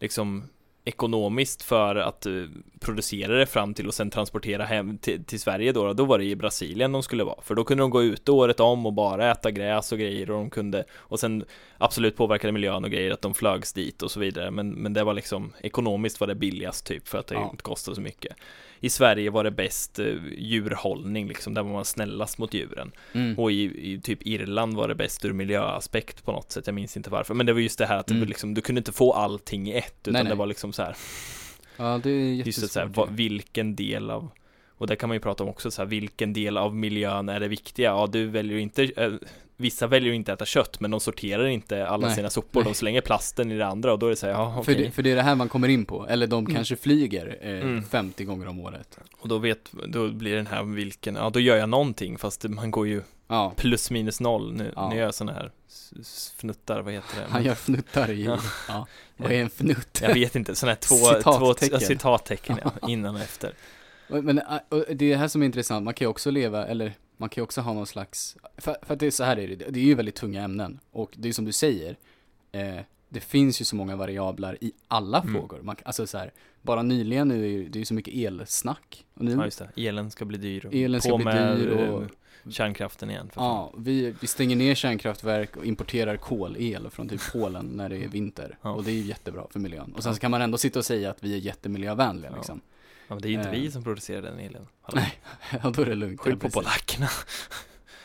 liksom 0.00 0.48
ekonomiskt 0.88 1.62
för 1.62 1.96
att 1.96 2.26
uh, 2.26 2.48
producera 2.80 3.32
det 3.38 3.46
fram 3.46 3.74
till 3.74 3.86
och 3.88 3.94
sen 3.94 4.10
transportera 4.10 4.64
hem 4.64 4.98
till, 4.98 5.24
till 5.24 5.40
Sverige 5.40 5.72
då, 5.72 5.92
då 5.92 6.04
var 6.04 6.18
det 6.18 6.24
i 6.24 6.36
Brasilien 6.36 6.92
de 6.92 7.02
skulle 7.02 7.24
vara, 7.24 7.40
för 7.42 7.54
då 7.54 7.64
kunde 7.64 7.82
de 7.82 7.90
gå 7.90 8.02
ut 8.02 8.28
året 8.28 8.60
om 8.60 8.86
och 8.86 8.92
bara 8.92 9.30
äta 9.30 9.50
gräs 9.50 9.92
och 9.92 9.98
grejer 9.98 10.30
och 10.30 10.36
de 10.36 10.50
kunde, 10.50 10.84
och 10.92 11.20
sen 11.20 11.44
absolut 11.78 12.16
påverkade 12.16 12.52
miljön 12.52 12.84
och 12.84 12.90
grejer 12.90 13.10
att 13.10 13.22
de 13.22 13.34
flögs 13.34 13.72
dit 13.72 14.02
och 14.02 14.10
så 14.10 14.20
vidare, 14.20 14.50
men, 14.50 14.70
men 14.70 14.92
det 14.92 15.04
var 15.04 15.14
liksom 15.14 15.52
ekonomiskt 15.60 16.20
var 16.20 16.26
det 16.26 16.34
billigast 16.34 16.86
typ 16.86 17.08
för 17.08 17.18
att 17.18 17.26
det 17.26 17.34
Ja. 17.34 17.48
inte 17.50 17.62
kostade 17.62 17.94
så 17.94 18.00
mycket. 18.00 18.36
I 18.80 18.88
Sverige 18.90 19.30
var 19.30 19.44
det 19.44 19.50
bäst 19.50 19.98
uh, 19.98 20.22
djurhållning 20.38 21.28
liksom, 21.28 21.54
där 21.54 21.62
var 21.62 21.72
man 21.72 21.84
snällast 21.84 22.38
mot 22.38 22.54
djuren. 22.54 22.92
Mm. 23.12 23.38
Och 23.38 23.52
i, 23.52 23.92
i 23.92 24.00
typ 24.00 24.26
Irland 24.26 24.76
var 24.76 24.88
det 24.88 24.94
bäst 24.94 25.24
ur 25.24 25.32
miljöaspekt 25.32 26.24
på 26.24 26.32
något 26.32 26.52
sätt, 26.52 26.66
jag 26.66 26.74
minns 26.74 26.96
inte 26.96 27.10
varför. 27.10 27.34
Men 27.34 27.46
det 27.46 27.52
var 27.52 27.60
just 27.60 27.78
det 27.78 27.86
här 27.86 27.98
att 27.98 28.06
det 28.06 28.14
Mm. 28.14 28.20
var 28.20 28.28
liksom, 28.28 28.54
du 28.54 28.60
kunde 28.60 28.78
inte 28.78 28.92
få 28.92 29.12
allting 29.12 29.68
i 29.68 29.72
ett, 29.72 29.94
utan 30.02 30.12
Nej, 30.12 30.22
nej. 30.22 30.30
det 30.30 30.36
var 30.36 30.46
liksom 30.46 30.72
så 30.72 30.82
här, 30.82 30.96
Ja, 31.76 32.00
det 32.02 32.10
är 32.10 32.34
just 32.34 32.60
det, 32.60 32.68
så 32.68 32.80
här, 32.80 32.86
vad, 32.86 33.10
vilken 33.12 33.76
del 33.76 34.10
av 34.10 34.30
och 34.78 34.86
där 34.86 34.94
kan 34.94 35.08
man 35.08 35.16
ju 35.16 35.20
prata 35.20 35.44
om 35.44 35.50
också 35.50 35.70
så 35.70 35.82
här, 35.82 35.88
vilken 35.88 36.32
del 36.32 36.56
av 36.56 36.74
miljön 36.76 37.28
är 37.28 37.40
det 37.40 37.48
viktiga? 37.48 37.86
Ja, 37.90 38.08
du 38.12 38.26
väljer 38.26 38.56
ju 38.56 38.62
inte, 38.62 38.84
eh, 38.96 39.12
vissa 39.56 39.86
väljer 39.86 40.08
ju 40.10 40.16
inte 40.16 40.32
äta 40.32 40.44
kött, 40.44 40.80
men 40.80 40.90
de 40.90 41.00
sorterar 41.00 41.46
inte 41.46 41.86
alla 41.86 42.06
Nej, 42.06 42.16
sina 42.16 42.30
sopor, 42.30 42.60
nej. 42.60 42.72
de 42.72 42.74
slänger 42.74 43.00
plasten 43.00 43.52
i 43.52 43.58
det 43.58 43.66
andra 43.66 43.92
och 43.92 43.98
då 43.98 44.06
är 44.06 44.10
det 44.10 44.16
så 44.16 44.26
här, 44.26 44.32
ja 44.32 44.54
För, 44.54 44.60
okej. 44.72 44.84
det, 44.84 44.90
för 44.90 45.02
det 45.02 45.10
är 45.10 45.16
det 45.16 45.22
här 45.22 45.34
man 45.34 45.48
kommer 45.48 45.68
in 45.68 45.84
på, 45.84 46.06
eller 46.08 46.26
de 46.26 46.38
Mm. 46.44 46.54
kanske 46.54 46.76
flyger 46.76 47.38
eh, 47.40 47.50
Mm. 47.60 47.82
50 47.84 48.24
gånger 48.24 48.46
om 48.48 48.60
året. 48.60 48.98
Och 49.18 49.28
då 49.28 49.38
vet, 49.38 49.72
då 49.88 50.08
blir 50.08 50.36
den 50.36 50.46
här 50.46 50.62
vilken, 50.62 51.14
ja 51.14 51.30
då 51.30 51.40
gör 51.40 51.56
jag 51.56 51.68
någonting, 51.68 52.18
fast 52.18 52.44
man 52.44 52.70
går 52.70 52.86
ju 52.88 53.02
Ja, 53.28 53.52
plus 53.56 53.90
minus 53.90 54.20
noll, 54.20 54.52
nu, 54.54 54.72
Ja. 54.76 54.88
nu 54.88 54.96
gör 54.96 55.04
jag 55.04 55.14
sådana 55.14 55.32
här 55.38 55.50
fnuttar, 56.38 56.80
vad 56.80 56.92
heter 56.92 57.16
det? 57.20 57.26
han 57.30 57.44
gör 57.44 57.54
fnuttar 57.54 58.10
i 58.10 58.24
Ja. 58.24 58.38
ja. 58.68 58.86
Vad 59.16 59.32
är 59.32 59.40
en 59.40 59.46
fnutt? 59.50 59.98
Jag 60.02 60.14
vet 60.14 60.36
inte, 60.36 60.54
sådana 60.54 60.72
här 60.72 60.80
två 60.80 60.94
Citattecken. 60.96 61.70
två, 61.70 61.86
citattecken 61.86 62.58
ja, 62.64 62.88
innan 62.88 63.14
och 63.14 63.20
efter. 63.20 63.52
Men 64.08 64.38
och 64.68 64.84
det 64.88 65.04
är 65.04 65.10
det 65.10 65.16
här 65.16 65.28
som 65.28 65.42
är 65.42 65.46
intressant, 65.46 65.84
man 65.84 65.94
kan 65.94 66.04
ju 66.04 66.08
också 66.10 66.30
leva, 66.30 66.66
eller 66.66 66.92
man 67.16 67.28
kan 67.28 67.40
ju 67.40 67.44
också 67.44 67.60
ha 67.60 67.72
någon 67.72 67.86
slags, 67.86 68.36
för, 68.56 68.76
för 68.82 68.94
att 68.94 69.00
det 69.00 69.06
är 69.06 69.10
så 69.10 69.24
här 69.24 69.38
är 69.38 69.48
det, 69.48 69.54
det 69.70 69.80
är 69.80 69.84
ju 69.84 69.94
väldigt 69.94 70.14
tunga 70.14 70.42
ämnen. 70.42 70.80
Och 70.90 71.14
det 71.16 71.28
är 71.28 71.32
som 71.32 71.44
du 71.44 71.52
säger, 71.52 71.96
eh, 72.52 72.76
det 73.08 73.20
finns 73.20 73.60
ju 73.60 73.64
så 73.64 73.76
många 73.76 73.96
variabler 73.96 74.58
i 74.60 74.72
alla 74.88 75.20
Mm. 75.20 75.34
frågor. 75.34 75.60
Man, 75.62 75.76
alltså 75.82 76.06
så 76.06 76.18
här, 76.18 76.32
bara 76.62 76.82
nyligen 76.82 77.28
nu 77.28 77.44
är 77.44 77.48
ju, 77.48 77.68
det 77.68 77.76
är 77.76 77.80
ju 77.80 77.84
så 77.84 77.94
mycket 77.94 78.14
elsnack. 78.14 79.04
Och 79.14 79.24
nu, 79.24 79.32
Ja 79.32 79.44
just 79.44 79.62
det, 79.74 79.86
elen 79.88 80.10
ska 80.10 80.24
bli 80.24 80.38
dyr 80.38 80.66
och 80.66 80.74
Elen 80.74 81.00
ska 81.00 81.10
på 81.10 81.16
bli 81.18 81.32
dyr 81.56 81.68
och- 81.70 82.02
eh, 82.02 82.08
kärnkraften 82.50 83.10
igen 83.10 83.28
för 83.28 83.34
fan. 83.34 83.44
ja, 83.44 83.74
vi, 83.78 84.14
vi 84.20 84.26
stänger 84.26 84.56
ner 84.56 84.74
kärnkraftverk 84.74 85.56
och 85.56 85.64
importerar 85.64 86.16
kolel 86.16 86.90
från 86.90 87.08
typ 87.08 87.20
Polen 87.32 87.66
när 87.66 87.88
det 87.88 88.04
är 88.04 88.08
vinter. 88.08 88.58
Ja. 88.62 88.70
Och 88.70 88.84
det 88.84 88.90
är 88.90 88.94
ju 88.94 89.00
jättebra 89.02 89.46
för 89.50 89.60
miljön. 89.60 89.92
Och 89.96 90.02
sen 90.02 90.14
så 90.14 90.20
kan 90.20 90.30
man 90.30 90.42
ändå 90.42 90.58
sitta 90.58 90.78
och 90.78 90.84
säga 90.84 91.10
att 91.10 91.22
vi 91.24 91.34
är 91.34 91.38
jättemiljövänliga 91.38 92.30
liksom. 92.36 92.60
Ja, 92.64 92.75
men 93.14 93.22
det 93.22 93.28
är 93.28 93.30
ju 93.30 93.36
inte 93.36 93.48
Eh. 93.48 93.54
vi 93.60 93.70
som 93.70 93.84
producerar 93.84 94.22
den 94.22 94.38
elen. 94.38 94.66
Hallå. 94.82 95.00
Nej, 95.00 95.18
Ja, 95.62 95.70
då 95.70 95.82
är 95.82 95.86
det 95.86 95.94
lugnt. 95.94 96.20
Skyll 96.20 96.32
Ja, 96.42 96.48
på 96.48 96.50
polackerna. 96.60 97.08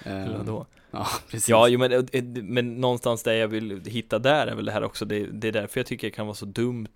Eh, 0.06 0.24
Eller 0.24 0.44
då. 0.44 0.66
Ja, 0.92 1.08
precis. 1.30 1.50
Ja, 1.50 1.68
jo, 1.68 1.80
men, 1.80 1.92
eh, 1.92 2.24
men 2.44 2.82
någonstans 2.82 3.24
där 3.24 3.34
jag 3.34 3.48
vill 3.48 3.86
hitta 3.86 4.20
där 4.20 4.48
är 4.48 4.56
väl 4.56 4.66
det 4.66 4.72
här 4.72 4.84
också, 4.84 5.06
det, 5.06 5.26
det 5.26 5.48
är 5.48 5.52
därför 5.52 5.80
jag 5.80 5.88
tycker 5.88 6.08
det 6.08 6.12
kan 6.12 6.26
vara 6.28 6.36
så 6.36 6.46
dumt 6.46 6.88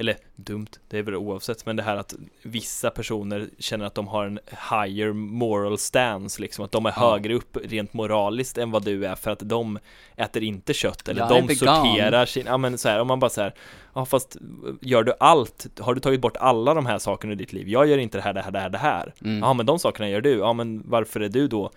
eller 0.00 0.16
dumt, 0.36 0.66
det 0.88 0.98
är 0.98 1.02
väl 1.02 1.14
oavsett, 1.14 1.66
men 1.66 1.76
det 1.76 1.82
här 1.82 1.96
att 1.96 2.14
vissa 2.42 2.90
personer 2.90 3.48
känner 3.58 3.84
att 3.84 3.94
de 3.94 4.08
har 4.08 4.24
en 4.26 4.38
higher 4.70 5.12
moral 5.12 5.78
stance, 5.78 6.42
liksom 6.42 6.64
att 6.64 6.72
de 6.72 6.86
är 6.86 6.92
Ja. 6.96 7.10
högre 7.10 7.34
upp 7.34 7.56
rent 7.64 7.92
moraliskt 7.92 8.58
än 8.58 8.70
vad 8.70 8.84
du 8.84 9.06
är 9.06 9.14
för 9.14 9.30
att 9.30 9.40
de 9.42 9.78
äter 10.16 10.42
inte 10.42 10.74
kött 10.74 11.08
eller 11.08 11.20
Jag 11.20 11.46
de 11.48 11.54
sorterar 11.54 12.26
sin, 12.26 12.46
ja 12.46 12.56
men 12.58 12.78
så 12.78 12.88
här, 12.88 13.00
om 13.00 13.06
man 13.08 13.20
bara 13.20 13.30
så 13.30 13.40
här, 13.40 13.54
ja 13.94 14.04
fast 14.04 14.36
gör 14.80 15.02
du 15.02 15.12
allt, 15.20 15.66
har 15.80 15.94
du 15.94 16.00
tagit 16.00 16.20
bort 16.20 16.36
alla 16.36 16.74
de 16.74 16.86
här 16.86 16.98
sakerna 16.98 17.32
i 17.32 17.36
ditt 17.36 17.52
liv? 17.52 17.68
Jag 17.68 17.86
gör 17.86 17.98
inte 17.98 18.18
det 18.18 18.22
här, 18.22 18.32
det 18.32 18.42
här, 18.42 18.50
det 18.50 18.58
här, 18.58 18.70
det 18.70 18.78
här. 18.78 19.14
Mm. 19.24 19.38
Ja 19.38 19.52
men 19.52 19.66
de 19.66 19.78
sakerna 19.78 20.08
gör 20.08 20.20
du, 20.20 20.30
ja 20.38 20.52
men 20.52 20.82
varför 20.86 21.20
är 21.20 21.28
du 21.28 21.48
då 21.48 21.70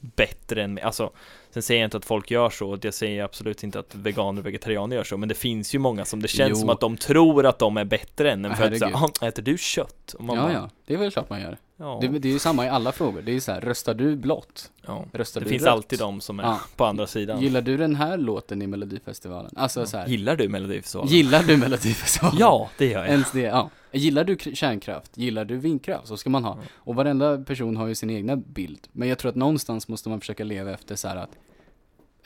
bättre 0.00 0.62
än 0.62 0.74
mig? 0.74 0.82
Alltså, 0.82 1.10
sen 1.56 1.62
säger 1.62 1.80
jag 1.80 1.86
inte 1.86 1.96
att 1.96 2.04
folk 2.04 2.30
gör 2.30 2.50
så, 2.50 2.70
och 2.70 2.84
jag 2.84 2.94
säger 2.94 3.24
absolut 3.24 3.62
inte 3.62 3.78
att 3.78 3.94
veganer 3.94 4.40
och 4.40 4.46
vegetarianer 4.46 4.96
gör 4.96 5.04
så, 5.04 5.16
men 5.16 5.28
det 5.28 5.34
finns 5.34 5.74
ju 5.74 5.78
många 5.78 6.04
som 6.04 6.22
det 6.22 6.28
känns 6.28 6.50
Jo. 6.50 6.56
som 6.56 6.70
att 6.70 6.80
de 6.80 6.96
tror 6.96 7.46
att 7.46 7.58
de 7.58 7.76
är 7.76 7.84
bättre 7.84 8.32
än 8.32 8.44
en 8.44 8.56
för 8.56 8.64
att 8.64 8.78
säga, 8.78 8.96
Herregud. 8.96 9.16
"Ah, 9.20 9.26
äter 9.26 9.42
du 9.42 9.58
kött? 9.58 10.14
Ja, 10.18 10.24
bara, 10.24 10.52
ja, 10.52 10.70
det 10.86 10.94
är 10.94 10.98
väl 10.98 11.10
klart 11.10 11.30
man 11.30 11.40
gör. 11.40 11.58
ja, 11.76 11.98
Det, 12.02 12.08
det 12.08 12.28
är 12.28 12.32
ju 12.32 12.38
samma 12.38 12.66
i 12.66 12.68
alla 12.68 12.92
frågor. 12.92 13.22
Det 13.22 13.30
är 13.30 13.34
ju 13.34 13.40
så 13.40 13.52
här, 13.52 13.60
röstar 13.60 13.94
du 13.94 14.16
blått? 14.16 14.70
ja. 14.86 15.04
Röstar 15.12 15.40
Det 15.40 15.44
du 15.44 15.50
finns 15.50 15.62
rött? 15.62 15.72
alltid 15.72 15.98
de 15.98 16.20
som 16.20 16.40
är 16.40 16.44
Ja. 16.44 16.60
på 16.76 16.84
andra 16.84 17.06
sidan. 17.06 17.40
Gillar 17.42 17.60
du 17.62 17.76
den 17.76 17.94
här 17.96 18.16
låten 18.18 18.62
i 18.62 18.66
Melodifestivalen? 18.66 19.50
Alltså 19.56 19.86
så 19.86 19.96
här, 19.96 20.06
Gillar 20.06 20.36
du 20.36 20.48
Melodifestivalen? 20.48 21.12
gillar 21.12 21.42
du 21.42 21.56
Melodifestivalen? 21.56 22.36
Ja, 22.40 22.70
det 22.78 22.86
gör 22.86 23.00
jag. 23.00 23.08
Ens 23.10 23.32
det, 23.32 23.40
ja. 23.40 23.70
Gillar 23.92 24.24
du 24.24 24.36
kärnkraft? 24.54 25.18
Gillar 25.18 25.44
du 25.44 25.56
vindkraft? 25.56 26.06
Så 26.08 26.16
ska 26.16 26.30
man 26.30 26.44
ha. 26.44 26.58
Ja. 26.62 26.68
Och 26.76 26.94
varenda 26.94 27.38
person 27.38 27.76
har 27.76 27.86
ju 27.86 27.94
sin 27.94 28.10
egna 28.10 28.36
bild. 28.36 28.80
Men 28.92 29.08
jag 29.08 29.18
tror 29.18 29.28
att 29.28 29.34
någonstans 29.36 29.88
måste 29.88 30.08
man 30.08 30.20
försöka 30.20 30.44
leva 30.44 30.70
efter 30.70 30.96
så 30.96 31.08
här 31.08 31.16
att 31.16 31.30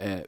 eh, 0.00 0.20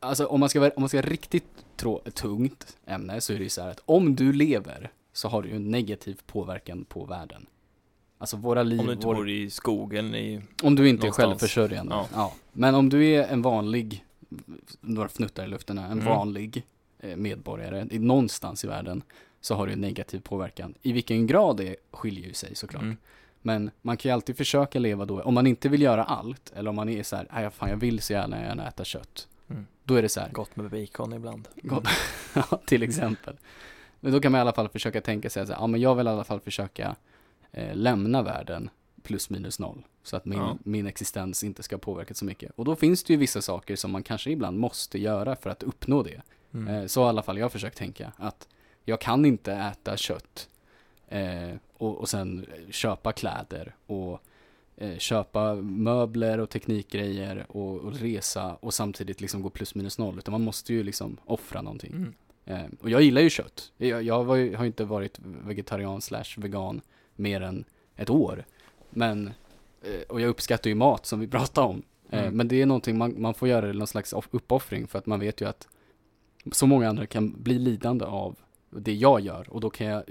Alltså 0.00 0.26
om 0.26 0.40
man 0.40 0.48
ska 0.48 0.60
vara, 0.60 0.70
om 0.76 0.82
man 0.82 0.88
ska 0.88 0.98
vara 0.98 1.06
riktigt 1.10 1.44
trå, 1.76 1.98
tungt 2.14 2.76
ämne 2.86 3.20
så 3.20 3.32
är 3.32 3.36
det 3.36 3.42
ju 3.42 3.48
så 3.50 3.62
här 3.62 3.68
att 3.68 3.82
om 3.86 4.16
du 4.16 4.32
lever 4.32 4.90
så 5.12 5.28
har 5.28 5.42
du 5.42 5.48
ju 5.48 5.56
en 5.56 5.70
negativ 5.70 6.20
påverkan 6.26 6.84
på 6.84 7.04
världen. 7.04 7.46
Alltså 8.18 8.36
våra 8.36 8.62
liv, 8.62 8.80
Om 8.80 8.86
du 8.86 8.92
inte 8.92 9.06
vår, 9.06 9.14
bor 9.14 9.30
i 9.30 9.50
skogen 9.50 10.14
i... 10.14 10.40
om 10.62 10.74
du 10.76 10.88
inte 10.88 11.00
är 11.00 11.06
någonstans. 11.06 11.16
självförsörjande. 11.28 11.94
Ja. 11.94 12.08
Ja. 12.14 12.32
Men 12.52 12.74
om 12.74 12.88
du 12.88 13.06
är 13.06 13.24
en 13.28 13.42
vanlig, 13.42 14.04
några 14.80 15.08
fnuttar 15.08 15.44
i 15.44 15.48
luften 15.48 15.78
en 15.78 15.92
Mm. 15.92 16.04
vanlig 16.04 16.62
eh, 17.00 17.16
medborgare 17.16 17.86
i, 17.90 17.98
någonstans 17.98 18.64
i 18.64 18.66
världen 18.66 19.02
så 19.40 19.54
har 19.54 19.66
du 19.66 19.72
en 19.72 19.80
negativ 19.80 20.20
påverkan. 20.20 20.74
I 20.82 20.92
vilken 20.92 21.26
grad 21.26 21.56
det 21.56 21.76
skiljer 21.90 22.26
ju 22.26 22.34
sig 22.34 22.54
såklart. 22.54 22.82
Mm. 22.82 22.96
Men 23.42 23.70
man 23.82 23.96
kan 23.96 24.08
ju 24.08 24.12
alltid 24.14 24.36
försöka 24.36 24.78
leva 24.78 25.04
då, 25.04 25.22
om 25.22 25.34
man 25.34 25.46
inte 25.46 25.68
vill 25.68 25.82
göra 25.82 26.04
allt, 26.04 26.52
eller 26.56 26.70
om 26.70 26.76
man 26.76 26.88
är 26.88 27.02
så 27.02 27.16
här, 27.16 27.26
"Nej, 27.32 27.50
fan 27.50 27.68
jag 27.70 27.76
vill 27.76 28.00
så 28.02 28.12
gärna, 28.12 28.40
gärna 28.42 28.68
äta 28.68 28.84
kött. 28.84 29.28
Mm. 29.50 29.66
Då 29.84 29.94
är 29.94 30.02
det 30.02 30.08
så 30.08 30.20
här, 30.20 30.28
Gott 30.32 30.56
med 30.56 30.70
bacon 30.70 31.12
ibland. 31.12 31.48
Gott. 31.62 31.88
ja, 32.34 32.60
till 32.66 32.82
exempel. 32.82 33.36
Men 34.00 34.12
då 34.12 34.20
kan 34.20 34.32
man 34.32 34.38
i 34.38 34.40
alla 34.42 34.52
fall 34.52 34.68
försöka 34.68 35.00
tänka 35.00 35.30
sig 35.30 35.42
att 35.42 35.48
ja 35.48 35.66
men 35.66 35.80
jag 35.80 35.94
vill 35.94 36.06
i 36.06 36.10
alla 36.10 36.24
fall 36.24 36.40
försöka 36.40 36.96
eh, 37.52 37.74
lämna 37.74 38.22
världen 38.22 38.70
plus 39.02 39.30
minus 39.30 39.58
noll. 39.58 39.82
Så 40.02 40.16
att 40.16 40.24
min, 40.24 40.38
Ja. 40.38 40.58
min 40.64 40.86
existens 40.86 41.44
inte 41.44 41.62
ska 41.62 41.78
påverkas 41.78 42.18
så 42.18 42.24
mycket. 42.24 42.50
Och 42.56 42.64
då 42.64 42.76
finns 42.76 43.04
det 43.04 43.12
ju 43.12 43.16
vissa 43.18 43.42
saker 43.42 43.76
som 43.76 43.90
man 43.90 44.02
kanske 44.02 44.30
ibland 44.30 44.58
måste 44.58 44.98
göra 44.98 45.36
för 45.36 45.50
att 45.50 45.62
uppnå 45.62 46.02
det. 46.02 46.22
Mm. 46.54 46.74
Eh, 46.74 46.86
så 46.86 47.00
i 47.00 47.04
alla 47.04 47.22
fall 47.22 47.38
jag 47.38 47.52
försökt 47.52 47.78
tänka 47.78 48.12
att 48.16 48.48
jag 48.84 49.00
kan 49.00 49.24
inte 49.24 49.52
äta 49.52 49.96
kött 49.96 50.48
eh, 51.12 51.56
och, 51.76 51.96
och 51.98 52.08
sen 52.08 52.46
köpa 52.70 53.12
kläder 53.12 53.74
och 53.86 54.20
eh, 54.76 54.98
köpa 54.98 55.54
möbler 55.54 56.38
och 56.40 56.50
teknikgrejer 56.50 57.46
och, 57.48 57.76
och 57.80 57.94
resa 57.94 58.54
och 58.60 58.74
samtidigt 58.74 59.20
liksom 59.20 59.42
gå 59.42 59.50
plus 59.50 59.74
minus 59.74 59.98
noll. 59.98 60.18
Utan 60.18 60.32
man 60.32 60.42
måste 60.44 60.74
ju 60.74 60.82
liksom 60.82 61.16
offra 61.24 61.62
någonting. 61.62 61.92
Mm. 61.92 62.14
Eh, 62.44 62.70
och 62.80 62.90
jag 62.90 63.02
gillar 63.02 63.22
ju 63.22 63.30
kött. 63.30 63.72
Jag, 63.76 64.02
jag 64.02 64.38
ju, 64.38 64.56
har 64.56 64.64
ju 64.64 64.66
inte 64.66 64.84
varit 64.84 65.18
vegetarian 65.22 66.00
slash 66.00 66.24
vegan 66.36 66.80
mer 67.16 67.40
än 67.40 67.64
ett 67.96 68.10
år. 68.10 68.44
Men, 68.90 69.26
eh, 69.82 70.00
och 70.08 70.20
jag 70.20 70.28
uppskattar 70.28 70.70
ju 70.70 70.74
mat 70.74 71.06
som 71.06 71.20
vi 71.20 71.26
pratade 71.36 71.66
om. 71.66 71.76
Eh, 71.76 71.82
Mm. 72.22 72.36
Men 72.36 72.48
det 72.48 72.62
är 72.62 72.66
någonting 72.66 72.98
man, 72.98 73.14
man 73.20 73.34
får 73.34 73.48
göra 73.48 73.72
någon 73.72 73.86
slags 73.86 74.12
off- 74.12 74.28
uppoffring 74.30 74.86
för 74.86 74.98
att 74.98 75.06
man 75.06 75.20
vet 75.20 75.40
ju 75.40 75.48
att 75.48 75.68
så 76.52 76.66
många 76.66 76.88
andra 76.88 77.06
kan 77.06 77.42
bli 77.42 77.58
lidande 77.58 78.04
av 78.04 78.36
det 78.80 78.94
jag 78.94 79.20
gör 79.20 79.46
och 79.50 79.60
då 79.60 79.70
kan 79.70 79.86
jag 79.86 80.02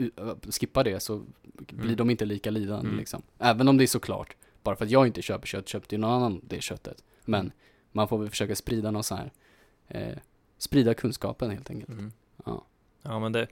skippa 0.60 0.84
det 0.84 1.00
så 1.00 1.24
blir 1.58 1.84
Mm. 1.84 1.95
de 1.95 2.10
inte 2.10 2.26
lika 2.26 2.52
lidande 2.52 2.86
Mm. 2.88 2.97
liksom. 3.00 3.21
Även 3.39 3.67
om 3.67 3.78
det 3.78 3.84
är 3.84 3.88
såklart, 3.88 4.36
bara 4.63 4.76
för 4.76 4.86
att 4.86 4.91
jag 4.91 5.08
inte 5.08 5.21
köper 5.21 5.47
kött 5.47 5.67
köpte 5.67 5.95
ju 5.95 6.00
någon 6.02 6.12
annan 6.13 6.41
det 6.43 6.62
köttet. 6.62 7.04
Men 7.26 7.39
Mm. 7.41 7.52
man 7.91 8.08
får 8.08 8.17
väl 8.17 8.30
försöka 8.30 8.56
sprida 8.56 8.91
någon 8.91 9.04
så 9.04 9.15
här, 9.15 9.32
eh, 9.88 10.17
sprida 10.58 10.93
kunskapen 10.93 11.52
helt 11.52 11.69
enkelt. 11.69 11.89
Mm. 11.89 12.12
Ja. 12.45 12.65
Ja 13.02 13.19
men 13.19 13.32
det, 13.32 13.47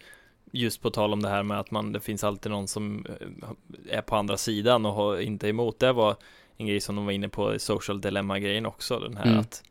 just 0.52 0.82
på 0.82 0.90
tal 0.90 1.14
om 1.14 1.22
det 1.22 1.30
här 1.30 1.44
med 1.44 1.60
att 1.60 1.72
man, 1.72 1.92
det 1.92 2.00
finns 2.00 2.24
alltid 2.24 2.52
någon 2.52 2.68
som 2.68 3.06
eh, 3.06 3.98
är 3.98 4.02
på 4.02 4.16
andra 4.16 4.38
sidan 4.38 4.86
och 4.86 4.94
har, 4.94 5.18
inte 5.20 5.48
är 5.48 5.50
emot 5.50 5.80
det 5.80 5.94
var 5.94 6.16
en 6.58 6.68
grej 6.68 6.80
som 6.80 6.96
de 6.96 7.06
var 7.06 7.12
inne 7.12 7.30
på 7.30 7.60
social 7.60 8.02
dilemma 8.02 8.40
grejen 8.40 8.66
också, 8.66 9.00
den 9.00 9.18
här 9.18 9.26
Mm. 9.26 9.40
att, 9.40 9.64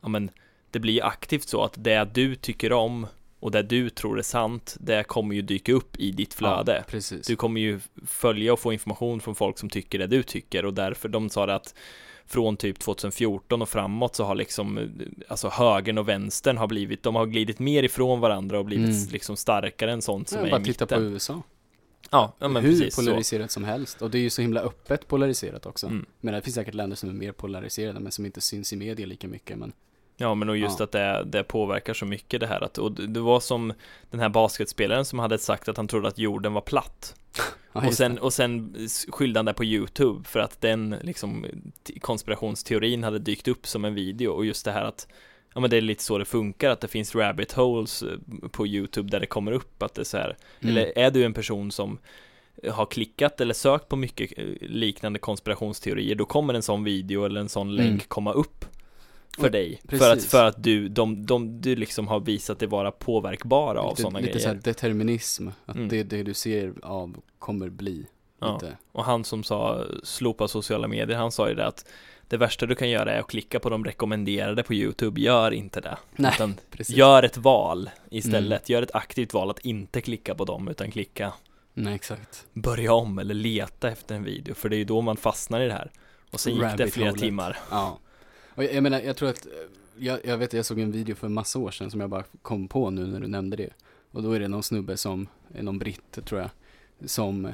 ja 0.00 0.08
men 0.08 0.30
det 0.70 0.78
blir 0.78 0.92
ju 0.94 1.00
aktivt 1.00 1.48
så 1.48 1.62
att 1.64 1.74
det 1.84 2.04
du 2.14 2.34
tycker 2.34 2.72
om 2.72 3.06
och 3.40 3.50
det 3.50 3.62
du 3.62 3.90
tror 3.90 4.18
är 4.18 4.22
sant, 4.22 4.76
det 4.80 5.04
kommer 5.04 5.34
ju 5.34 5.42
dyka 5.42 5.72
upp 5.72 5.96
i 5.96 6.10
ditt 6.10 6.34
flöde. 6.34 6.84
Ja. 6.92 7.00
Du 7.26 7.36
kommer 7.36 7.60
ju 7.60 7.80
följa 8.06 8.52
och 8.52 8.60
få 8.60 8.72
information 8.72 9.20
från 9.20 9.34
folk 9.34 9.58
som 9.58 9.70
tycker 9.70 9.98
det 9.98 10.06
du 10.06 10.22
tycker 10.22 10.64
och 10.64 10.74
därför 10.74 11.08
de 11.08 11.30
sa 11.30 11.46
det 11.46 11.54
att 11.54 11.74
från 12.28 12.56
typ 12.56 12.78
2014 12.78 13.62
och 13.62 13.68
framåt 13.68 14.16
så 14.16 14.24
har 14.24 14.34
liksom 14.34 14.90
alltså 15.28 15.48
högern 15.48 15.98
och 15.98 16.08
vänstern 16.08 16.56
har 16.56 16.66
blivit, 16.66 17.02
de 17.02 17.14
har 17.14 17.26
glidit 17.26 17.58
mer 17.58 17.82
ifrån 17.82 18.20
varandra 18.20 18.58
och 18.58 18.64
blivit 18.64 18.86
Mm. 18.96 19.08
liksom 19.12 19.36
starkare 19.36 19.92
än 19.92 20.02
sånt 20.02 20.28
som 20.28 20.38
Ja, 20.40 20.46
är 20.46 20.50
bara 20.50 20.60
i 20.60 20.64
titta 20.64 20.84
mitten. 20.84 20.98
på 20.98 21.04
USA. 21.04 21.42
Ja, 22.10 22.32
ja 22.38 22.48
men 22.48 22.64
Hur 22.64 22.70
precis 22.70 22.94
så. 22.94 23.02
polariserat 23.02 23.50
som 23.50 23.64
helst. 23.64 24.02
Och 24.02 24.10
det 24.10 24.18
är 24.18 24.22
ju 24.22 24.30
så 24.30 24.42
himla 24.42 24.60
öppet 24.60 25.08
polariserat 25.08 25.66
också. 25.66 25.86
Mm. 25.86 26.06
Men 26.20 26.34
det 26.34 26.40
finns 26.42 26.54
säkert 26.54 26.74
länder 26.74 26.96
som 26.96 27.08
är 27.08 27.14
mer 27.14 27.32
polariserade 27.32 28.00
men 28.00 28.12
som 28.12 28.26
inte 28.26 28.40
syns 28.40 28.72
i 28.72 28.76
media 28.76 29.06
lika 29.06 29.28
mycket. 29.28 29.58
Men 29.58 29.72
Ja 30.16 30.34
men 30.34 30.48
och 30.48 30.56
just 30.56 30.78
Ja. 30.78 30.84
att 30.84 30.92
det, 30.92 31.24
det 31.26 31.44
påverkar 31.44 31.94
så 31.94 32.04
mycket 32.06 32.40
det 32.40 32.46
här 32.46 32.64
att, 32.64 32.78
och 32.78 32.92
det 32.92 33.20
var 33.20 33.40
som 33.40 33.72
den 34.10 34.20
här 34.20 34.28
basketspelaren 34.28 35.04
som 35.04 35.18
hade 35.18 35.38
sagt 35.38 35.68
att 35.68 35.76
han 35.76 35.88
trodde 35.88 36.08
att 36.08 36.18
jorden 36.18 36.52
var 36.52 36.60
platt 36.60 37.14
Ja, 37.72 37.86
och 37.86 37.94
sen, 37.94 38.18
och 38.18 38.32
sen 38.32 38.76
skyllde 39.08 39.38
han 39.38 39.44
det 39.44 39.54
på 39.54 39.64
YouTube 39.64 40.24
för 40.28 40.40
att 40.40 40.60
den 40.60 40.96
liksom 41.02 41.46
konspirationsteorin 42.00 43.04
hade 43.04 43.18
dykt 43.18 43.48
upp 43.48 43.66
som 43.66 43.84
en 43.84 43.94
video 43.94 44.30
och 44.30 44.46
just 44.46 44.64
det 44.64 44.72
här 44.72 44.84
att 44.84 45.08
Ja 45.54 45.60
men 45.60 45.70
det 45.70 45.76
är 45.76 45.80
lite 45.80 46.02
så 46.02 46.18
det 46.18 46.24
funkar, 46.24 46.70
att 46.70 46.80
det 46.80 46.88
finns 46.88 47.14
rabbit 47.14 47.52
holes 47.52 48.02
eh, 48.02 48.18
på 48.50 48.66
YouTube 48.66 49.10
där 49.10 49.20
det 49.20 49.26
kommer 49.26 49.52
upp 49.52 49.82
att 49.82 49.94
det 49.94 50.02
är 50.02 50.04
så 50.04 50.16
här 50.16 50.36
Mm. 50.60 50.76
Eller 50.76 50.98
är 50.98 51.10
du 51.10 51.24
en 51.24 51.34
person 51.34 51.70
som 51.70 51.98
har 52.70 52.86
klickat 52.86 53.40
eller 53.40 53.54
sökt 53.54 53.88
på 53.88 53.96
mycket 53.96 54.38
eh, 54.38 54.44
liknande 54.60 55.18
konspirationsteorier, 55.18 56.14
då 56.14 56.24
kommer 56.24 56.54
en 56.54 56.62
sån 56.62 56.84
video 56.84 57.24
eller 57.24 57.40
en 57.40 57.48
sån 57.48 57.74
länk 57.76 57.88
Mm. 57.88 58.00
komma 58.08 58.32
upp 58.32 58.64
för 59.40 59.50
dig. 59.50 59.80
För 59.88 59.96
att, 59.96 60.00
precis. 60.14 60.30
för 60.30 60.44
att 60.44 60.62
du, 60.62 60.88
de, 60.88 61.26
de, 61.26 61.60
du 61.60 61.76
liksom 61.76 62.08
har 62.08 62.20
visat 62.20 62.58
dig 62.58 62.68
vara 62.68 62.90
påverkbara 62.90 63.80
av 63.80 63.90
lite, 63.90 64.02
sådana 64.02 64.18
lite 64.18 64.32
grejer. 64.32 64.42
så 64.42 64.48
här 64.54 64.60
determinism, 64.62 65.48
att 65.66 65.76
Mm. 65.76 65.88
det, 65.88 66.02
det 66.02 66.22
du 66.22 66.34
ser 66.34 66.72
av 66.82 67.16
kommer 67.38 67.68
bli 67.68 68.06
Ja. 68.40 68.52
lite. 68.54 68.76
Och 68.92 69.04
han 69.04 69.24
som 69.24 69.44
sa 69.44 69.84
slopa 70.02 70.48
sociala 70.48 70.88
medier, 70.88 71.16
han 71.16 71.32
sa 71.32 71.48
ju 71.48 71.54
det 71.54 71.66
att 71.66 71.86
det 72.28 72.36
värsta 72.36 72.66
du 72.66 72.74
kan 72.74 72.90
göra 72.90 73.12
är 73.12 73.20
att 73.20 73.26
klicka 73.26 73.60
på 73.60 73.68
de 73.70 73.84
rekommenderade 73.84 74.62
på 74.62 74.74
YouTube, 74.74 75.20
gör 75.20 75.50
inte 75.50 75.80
det. 75.80 75.96
Nej, 76.16 76.32
Utan 76.34 76.54
Precis. 76.70 76.96
gör 76.96 77.22
ett 77.22 77.36
val 77.36 77.90
istället, 78.10 78.68
Mm. 78.68 78.74
gör 78.76 78.82
ett 78.82 78.94
aktivt 78.94 79.34
val 79.34 79.50
att 79.50 79.58
inte 79.58 80.00
klicka 80.00 80.34
på 80.34 80.44
dem, 80.44 80.68
utan 80.68 80.90
klicka 80.90 81.32
Nej, 81.74 81.94
exakt. 81.94 82.46
börja 82.52 82.92
om 82.92 83.18
eller 83.18 83.34
leta 83.34 83.88
efter 83.90 84.14
en 84.14 84.24
video, 84.24 84.54
för 84.54 84.68
det 84.68 84.76
är 84.76 84.78
ju 84.78 84.84
då 84.84 85.00
man 85.00 85.16
fastnar 85.16 85.60
i 85.60 85.66
det 85.66 85.72
här. 85.72 85.90
Och 86.32 86.40
sen 86.40 86.52
gick 86.52 86.62
det 86.62 86.68
Rabbit 86.68 86.94
flera 86.94 87.08
holet. 87.10 87.22
timmar. 87.22 87.58
Ja. 87.70 87.98
Och 88.56 88.64
jag, 88.64 88.74
jag 88.74 88.82
menar, 88.82 89.00
jag 89.00 89.16
tror 89.16 89.28
att, 89.28 89.46
eh, 89.46 89.52
jag, 89.98 90.20
jag 90.24 90.38
vet, 90.38 90.52
jag 90.52 90.64
såg 90.66 90.78
en 90.78 90.92
video 90.92 91.14
för 91.16 91.26
en 91.26 91.32
massa 91.34 91.58
år 91.58 91.70
sedan 91.70 91.90
som 91.90 92.00
jag 92.00 92.10
bara 92.10 92.24
kom 92.42 92.68
på 92.68 92.90
nu 92.90 93.06
när 93.06 93.20
du 93.20 93.26
nämnde 93.26 93.56
det. 93.56 93.70
Och 94.10 94.22
då 94.22 94.32
är 94.32 94.40
det 94.40 94.48
någon 94.48 94.62
snubbe 94.62 94.96
som, 94.96 95.28
är 95.54 95.62
någon 95.62 95.78
britt 95.78 96.18
tror 96.24 96.40
jag, 96.40 96.50
som, 97.10 97.46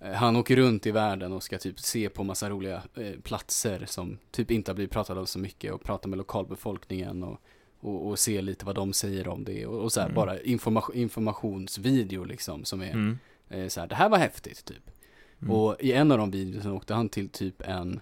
eh, 0.00 0.12
han 0.12 0.36
åker 0.36 0.56
runt 0.56 0.86
i 0.86 0.90
världen 0.90 1.32
och 1.32 1.42
ska 1.42 1.58
typ 1.58 1.80
se 1.80 2.08
på 2.08 2.24
massa 2.24 2.50
roliga 2.50 2.82
eh, 2.94 3.20
platser 3.22 3.84
som 3.86 4.18
typ 4.30 4.50
inte 4.50 4.70
har 4.70 4.74
blivit 4.74 4.92
pratade 4.92 5.20
om 5.20 5.26
så 5.26 5.38
mycket 5.38 5.72
och 5.72 5.82
prata 5.82 6.08
med 6.08 6.16
lokalbefolkningen 6.16 7.22
och, 7.22 7.40
och, 7.80 8.06
och 8.08 8.18
se 8.18 8.42
lite 8.42 8.66
vad 8.66 8.74
de 8.74 8.92
säger 8.92 9.28
om 9.28 9.44
det 9.44 9.66
och, 9.66 9.82
och 9.82 9.92
så 9.92 10.00
här, 10.00 10.06
Mm. 10.06 10.14
bara 10.14 10.40
information, 10.40 10.96
informationsvideo 10.96 12.24
liksom 12.24 12.64
som 12.64 12.82
är 12.82 12.90
Mm. 12.92 13.18
eh, 13.48 13.68
så 13.68 13.80
här, 13.80 13.86
det 13.86 13.94
här 13.94 14.08
var 14.08 14.18
häftigt 14.18 14.64
typ. 14.64 14.90
Mm. 15.42 15.50
Och 15.54 15.76
i 15.80 15.92
en 15.92 16.12
av 16.12 16.18
de 16.18 16.30
videorna 16.30 16.74
åkte 16.74 16.94
han 16.94 17.08
till 17.08 17.28
typ 17.28 17.62
en 17.62 17.92
eh, 17.92 18.00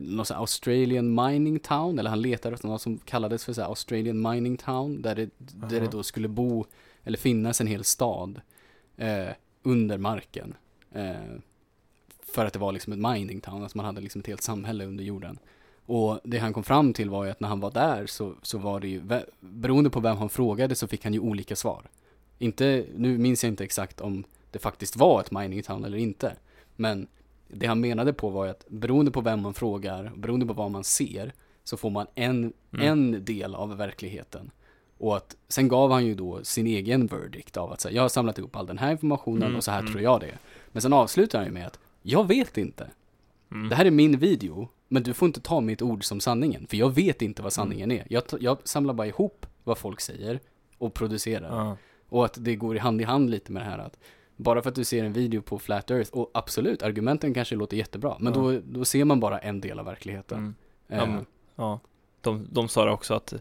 någon 0.00 0.26
sån 0.26 0.36
Australian 0.36 1.14
mining 1.14 1.58
town, 1.58 1.98
eller 1.98 2.10
han 2.10 2.22
letade 2.22 2.54
efter 2.54 2.68
något 2.68 2.82
som 2.82 2.98
kallades 2.98 3.44
för 3.44 3.52
så 3.52 3.62
Australian 3.62 4.30
mining 4.30 4.56
town, 4.56 5.02
där 5.02 5.14
det, 5.14 5.30
där 5.38 5.76
Aha. 5.76 5.86
det 5.86 5.90
då 5.92 6.02
skulle 6.02 6.28
bo, 6.28 6.64
eller 7.04 7.18
finnas 7.18 7.60
en 7.60 7.66
hel 7.66 7.84
stad 7.84 8.40
eh, 8.96 9.28
under 9.62 9.98
marken. 9.98 10.54
Eh, 10.92 11.14
för 12.22 12.46
att 12.46 12.52
det 12.52 12.58
var 12.58 12.72
liksom 12.72 12.92
ett 12.92 12.98
mining 12.98 13.40
town, 13.40 13.64
att 13.64 13.74
man 13.74 13.86
hade 13.86 14.00
liksom 14.00 14.20
ett 14.20 14.26
helt 14.26 14.42
samhälle 14.42 14.84
under 14.84 15.04
jorden. 15.04 15.38
Och 15.86 16.20
det 16.24 16.38
han 16.38 16.52
kom 16.52 16.64
fram 16.64 16.92
till 16.92 17.10
var 17.10 17.24
ju 17.24 17.30
att 17.30 17.40
när 17.40 17.48
han 17.48 17.60
var 17.60 17.70
där 17.70 18.06
så, 18.06 18.34
så 18.42 18.58
var 18.58 18.80
det 18.80 18.88
ju, 18.88 19.02
beroende 19.40 19.90
på 19.90 20.00
vem 20.00 20.16
han 20.16 20.28
frågade 20.28 20.74
så 20.74 20.86
fick 20.86 21.04
han 21.04 21.14
ju 21.14 21.20
olika 21.20 21.56
svar. 21.56 21.90
Inte, 22.38 22.86
nu 22.94 23.18
minns 23.18 23.44
jag 23.44 23.52
inte 23.52 23.64
exakt 23.64 24.00
om 24.00 24.24
det 24.50 24.58
faktiskt 24.58 24.96
var 24.96 25.20
ett 25.20 25.30
mining 25.30 25.62
town 25.62 25.84
eller 25.84 25.98
inte. 25.98 26.36
Men 26.76 27.06
det 27.52 27.66
han 27.66 27.80
menade 27.80 28.12
på 28.12 28.30
var 28.30 28.46
att 28.46 28.64
beroende 28.68 29.10
på 29.10 29.20
vem 29.20 29.40
man 29.42 29.54
frågar, 29.54 30.12
beroende 30.16 30.46
på 30.46 30.52
vad 30.52 30.70
man 30.70 30.84
ser, 30.84 31.32
så 31.64 31.76
får 31.76 31.90
man 31.90 32.06
en, 32.14 32.52
Mm. 32.72 32.86
en 32.86 33.24
del 33.24 33.54
av 33.54 33.76
verkligheten. 33.76 34.50
Och 34.98 35.16
att 35.16 35.36
sen 35.48 35.68
gav 35.68 35.92
han 35.92 36.06
ju 36.06 36.14
då 36.14 36.44
sin 36.44 36.66
egen 36.66 37.06
verdict 37.06 37.56
av 37.56 37.72
att 37.72 37.80
säga, 37.80 37.94
jag 37.94 38.02
har 38.02 38.08
samlat 38.08 38.38
ihop 38.38 38.56
all 38.56 38.66
den 38.66 38.78
här 38.78 38.90
informationen 38.92 39.42
Mm, 39.42 39.56
och 39.56 39.64
så 39.64 39.70
här 39.70 39.80
mm. 39.80 39.92
tror 39.92 40.02
jag 40.04 40.20
det. 40.20 40.38
Men 40.72 40.82
sen 40.82 40.92
avslutar 40.92 41.38
han 41.38 41.46
ju 41.46 41.52
med 41.52 41.66
att, 41.66 41.78
jag 42.02 42.28
vet 42.28 42.58
inte. 42.58 42.90
Mm. 43.50 43.68
Det 43.68 43.74
här 43.74 43.84
är 43.84 43.90
min 43.90 44.18
video, 44.18 44.68
men 44.88 45.02
du 45.02 45.14
får 45.14 45.26
inte 45.26 45.40
ta 45.40 45.60
mitt 45.60 45.82
ord 45.82 46.04
som 46.04 46.20
sanningen, 46.20 46.66
för 46.66 46.76
jag 46.76 46.94
vet 46.94 47.22
inte 47.22 47.42
vad 47.42 47.52
sanningen 47.52 47.90
är. 47.92 48.06
Jag, 48.10 48.22
jag 48.40 48.58
samlar 48.64 48.94
bara 48.94 49.06
ihop 49.06 49.46
vad 49.64 49.78
folk 49.78 50.00
säger 50.00 50.40
och 50.78 50.94
producerar. 50.94 51.56
Ja. 51.56 51.76
Och 52.08 52.24
att 52.24 52.36
det 52.44 52.56
går 52.56 52.76
i 52.76 52.78
hand 52.78 53.00
i 53.00 53.04
hand 53.04 53.30
lite 53.30 53.52
med 53.52 53.62
det 53.62 53.66
här 53.66 53.78
att 53.78 53.98
bara 54.42 54.62
för 54.62 54.68
att 54.68 54.74
du 54.74 54.84
ser 54.84 55.04
en 55.04 55.12
video 55.12 55.42
på 55.42 55.58
Flat 55.58 55.90
Earth, 55.90 56.10
och 56.12 56.30
absolut, 56.34 56.82
argumenten 56.82 57.34
kanske 57.34 57.54
låter 57.56 57.76
jättebra, 57.76 58.16
men 58.20 58.32
Ja. 58.34 58.40
då, 58.40 58.60
då 58.64 58.84
ser 58.84 59.04
man 59.04 59.20
bara 59.20 59.38
en 59.38 59.60
del 59.60 59.78
av 59.78 59.84
verkligheten. 59.84 60.38
Mm. 60.38 60.54
Eh, 60.88 60.98
Ja, 60.98 61.06
men- 61.06 61.26
Ja, 61.56 61.80
de, 62.20 62.46
de 62.50 62.68
sa 62.68 62.84
det 62.84 62.90
också 62.90 63.14
att 63.14 63.32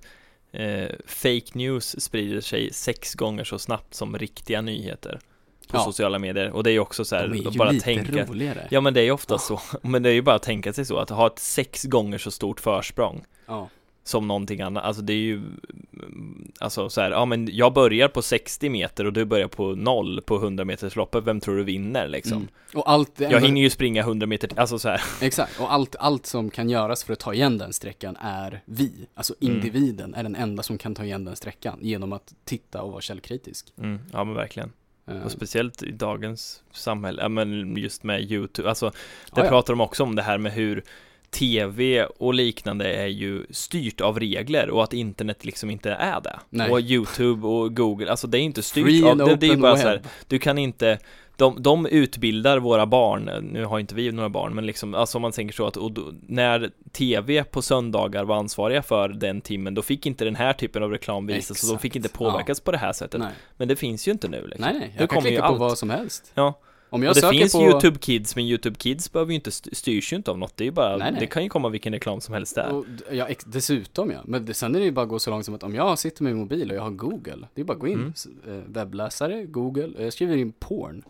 eh, 0.51 0.89
fake 1.05 1.45
news 1.53 2.01
sprider 2.01 2.41
sig 2.41 2.73
sex 2.73 3.13
gånger 3.13 3.43
så 3.43 3.59
snabbt 3.59 3.93
som 3.93 4.17
riktiga 4.17 4.62
nyheter 4.62 5.19
på 5.67 5.77
Ja. 5.77 5.83
sociala 5.83 6.19
medier 6.19 6.51
och 6.51 6.63
det 6.63 6.69
är 6.69 6.71
ju 6.71 6.79
också 6.79 7.05
så 7.05 7.15
här, 7.15 7.27
de 7.27 7.39
är 7.39 7.51
ju 7.51 7.57
bara 7.57 7.71
lite 7.71 7.85
tänka 7.85 8.25
roligare. 8.25 8.67
Ja 8.71 8.81
men 8.81 8.93
det 8.93 8.99
är 8.99 9.03
ju 9.03 9.12
ofta 9.12 9.33
Ja. 9.33 9.38
så, 9.39 9.59
men 9.81 10.03
det 10.03 10.09
är 10.09 10.13
ju 10.13 10.21
bara 10.21 10.35
att 10.35 10.43
tänka 10.43 10.73
sig 10.73 10.85
så, 10.85 10.97
att 10.97 11.09
ha 11.09 11.27
ett 11.27 11.39
sex 11.39 11.83
gånger 11.83 12.17
så 12.17 12.31
stort 12.31 12.59
försprång 12.59 13.25
Ja. 13.45 13.69
Som 14.10 14.28
någonting 14.28 14.62
annat, 14.62 14.84
alltså 14.84 15.02
det 15.02 15.13
är 15.13 15.17
ju 15.17 15.36
mm, 15.36 16.52
Alltså 16.60 16.89
så 16.89 17.02
här, 17.02 17.12
ja 17.12 17.26
men 17.26 17.50
jag 17.52 17.74
börjar 17.74 18.08
på 18.08 18.22
60 18.22 18.69
meter 18.69 19.06
och 19.06 19.13
du 19.13 19.26
börjar 19.26 19.48
på 19.48 19.76
noll 19.76 20.22
på 20.22 20.36
100 20.36 20.65
meters 20.65 20.95
loppet, 20.95 21.24
vem 21.24 21.39
tror 21.39 21.58
du 21.58 21.63
vinner 21.63 22.08
liksom? 22.08 22.38
Mm. 22.38 22.48
Och 22.74 22.89
allt, 22.91 23.19
Jag 23.19 23.41
hinner 23.41 23.62
ju 23.62 23.69
springa 23.69 24.02
100 24.02 24.28
meter, 24.28 24.50
alltså 24.60 24.80
så 24.80 24.89
här. 24.89 25.02
Exakt, 25.22 25.60
och 25.60 25.74
allt, 25.74 25.95
allt 26.00 26.26
som 26.26 26.50
kan 26.50 26.69
göras 26.69 27.04
för 27.04 27.13
att 27.13 27.19
ta 27.19 27.34
igen 27.34 27.58
den 27.58 27.74
sträckan 27.74 28.17
är 28.22 28.62
vi. 28.65 29.08
Alltså 29.13 29.34
Mm. 29.41 29.56
individen 29.56 30.13
är 30.15 30.24
den 30.24 30.36
enda 30.36 30.63
som 30.63 30.78
kan 30.78 30.95
ta 30.95 31.04
igen 31.04 31.26
den 31.26 31.36
sträckan 31.36 31.78
genom 31.82 32.13
att 32.13 32.34
titta 32.45 32.82
och 32.82 32.91
vara 32.91 33.02
källkritisk. 33.02 33.74
Mm, 33.78 34.00
ja 34.13 34.24
men 34.24 34.36
verkligen. 34.36 34.72
Eh, 35.08 35.22
Och 35.22 35.32
speciellt 35.32 35.84
i 35.84 35.91
dagens 35.91 36.63
samhälle, 36.72 37.22
ja 37.22 37.30
men 37.30 37.78
just 37.78 38.04
med 38.04 38.32
YouTube, 38.32 38.69
alltså 38.69 38.91
där 39.36 39.43
ja. 39.43 39.50
pratar 39.50 39.74
de 39.74 39.82
också 39.82 40.04
om 40.04 40.15
det 40.15 40.22
här 40.22 40.38
med 40.38 40.52
hur 40.52 40.84
TV 41.31 42.05
och 42.05 42.33
liknande 42.33 42.93
är 42.93 43.07
ju 43.07 43.45
styrt 43.49 44.01
av 44.01 44.19
regler 44.19 44.69
och 44.69 44.83
att 44.83 44.93
internet 44.93 45.45
liksom 45.45 45.69
inte 45.69 45.91
är 45.91 46.21
det. 46.21 46.39
Nej. 46.49 46.71
Och 46.71 46.79
YouTube 46.79 47.47
och 47.47 47.75
Google, 47.75 48.11
alltså 48.11 48.27
det 48.27 48.37
är 48.37 48.41
inte 48.41 48.63
styrt 48.63 48.85
Free 48.85 49.03
av, 49.03 49.17
det, 49.17 49.35
det 49.35 49.47
är 49.47 49.57
bara 49.57 49.73
web. 49.73 49.81
så 49.81 49.87
här, 49.87 50.01
du 50.27 50.39
kan 50.39 50.57
inte 50.57 50.99
de, 51.39 51.63
de 51.63 51.85
utbildar 51.85 52.57
våra 52.59 52.85
barn, 52.85 53.49
nu 53.51 53.65
har 53.65 53.79
inte 53.79 53.95
vi 53.95 54.11
några 54.11 54.29
barn, 54.29 54.55
men 54.55 54.65
liksom, 54.65 54.95
alltså 54.95 55.17
om 55.17 55.21
man 55.21 55.31
tänker 55.31 55.55
så 55.55 55.67
att 55.67 55.73
då, 55.73 56.13
när 56.27 56.71
TV 56.91 57.43
på 57.43 57.61
söndagar 57.61 58.23
var 58.23 58.35
ansvariga 58.35 58.81
för 58.81 59.09
den 59.09 59.41
timmen, 59.41 59.73
då 59.73 59.81
fick 59.81 60.05
inte 60.05 60.25
den 60.25 60.35
här 60.35 60.53
typen 60.53 60.83
av 60.83 60.91
reklam 60.91 61.27
visas, 61.27 61.49
och 61.49 61.67
de 61.67 61.73
Exakt. 61.73 61.81
fick 61.81 61.95
inte 61.95 62.09
påverkas 62.09 62.59
på 62.59 62.71
det 62.71 62.77
här 62.77 62.93
sättet. 62.93 63.19
Nej, 63.19 63.31
Men 63.57 63.67
det 63.67 63.75
finns 63.75 64.07
ju 64.07 64.11
inte 64.11 64.27
nu 64.27 64.47
liksom. 64.47 64.65
nej, 64.65 64.79
nej. 64.79 64.87
Nu 64.87 64.93
jag 65.01 65.09
kan 65.09 65.15
kommer 65.15 65.29
ju 65.29 65.35
klicka 65.35 65.47
på 65.47 65.53
allt. 65.53 65.59
vad 65.59 65.77
som 65.77 65.89
helst. 65.89 66.31
Ja, 66.33 66.59
Om 66.91 67.04
jag 67.04 67.10
och 67.10 67.15
det 67.15 67.21
söker 67.21 67.38
finns 67.39 67.52
på... 67.54 67.62
YouTube 67.62 67.99
Kids, 67.99 68.36
men 68.36 68.45
YouTube 68.45 68.75
Kids 68.75 69.12
behöver 69.12 69.32
ju 69.32 69.36
inte, 69.36 69.47
st- 69.49 69.75
styrs 69.75 70.13
ju 70.13 70.17
inte 70.17 70.32
av 70.32 70.38
något, 70.38 70.58
det 70.58 70.63
är 70.63 70.65
ju 70.65 70.71
bara, 70.71 70.97
Nej, 70.97 71.12
nej. 71.12 71.19
det 71.19 71.28
kan 71.28 71.43
ju 71.43 71.49
komma 71.49 71.69
vilken 71.69 71.93
reklam 71.93 72.21
som 72.21 72.34
helst 72.34 72.56
där. 72.56 72.71
Och, 72.71 72.86
ja, 73.12 73.28
dessutom 73.45 74.12
ja. 74.12 74.19
Men 74.25 74.45
det, 74.45 74.54
sen 74.54 74.75
är 74.75 74.80
det 74.80 74.86
ju 74.86 74.91
bara 74.91 75.02
att 75.04 75.10
gå 75.10 75.19
så 75.19 75.30
långt 75.30 75.45
som 75.45 75.56
att 75.56 75.63
om 75.63 75.75
jag 75.75 75.99
sitter 75.99 76.23
med 76.23 76.34
min 76.34 76.39
mobil 76.41 76.71
och 76.71 76.78
jag 76.78 76.82
har 76.82 76.89
Google, 76.91 77.47
det 77.54 77.62
är 77.62 77.65
bara 77.65 77.73
att 77.73 77.80
gå 77.80 77.88
in, 77.88 78.13
Mm. 78.47 78.60
eh, 78.60 78.63
webbläsare, 78.67 79.43
Google, 79.45 79.88
och 79.97 80.04
jag 80.04 80.13
skriver 80.13 80.38
in 80.38 80.52
porn. 80.52 81.04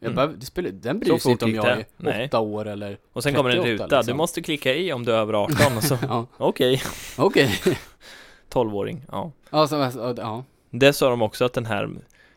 Jag 0.00 0.06
Mm. 0.06 0.14
behöver, 0.16 0.34
det 0.36 0.46
spelar, 0.46 0.70
den 0.70 0.98
bryr 0.98 1.18
sig 1.18 1.32
inte 1.32 1.44
om 1.44 1.54
jag 1.54 1.66
är. 1.68 1.84
Nej. 1.96 2.26
åtta 2.26 2.40
år 2.40 2.66
eller, 2.68 2.98
Och 3.12 3.22
sen 3.22 3.34
kommer 3.34 3.50
en 3.50 3.56
38 3.56 3.84
ruta, 3.84 3.96
du 3.96 4.00
liksom. 4.00 4.16
måste 4.16 4.42
klicka 4.42 4.74
i 4.74 4.92
om 4.92 5.04
du 5.04 5.12
är 5.12 5.16
över 5.18 5.32
18 5.34 5.76
och 5.76 5.82
så, 5.82 5.98
okej, 6.36 6.82
okej. 7.16 7.50
12-åring, 8.52 9.02
ja. 9.12 9.32
Alltså, 9.50 9.76
alltså, 9.76 10.14
ja. 10.16 10.44
Det 10.70 10.92
sa 10.92 11.10
de 11.10 11.22
också 11.22 11.44
att 11.44 11.52
den 11.52 11.66
här, 11.66 11.90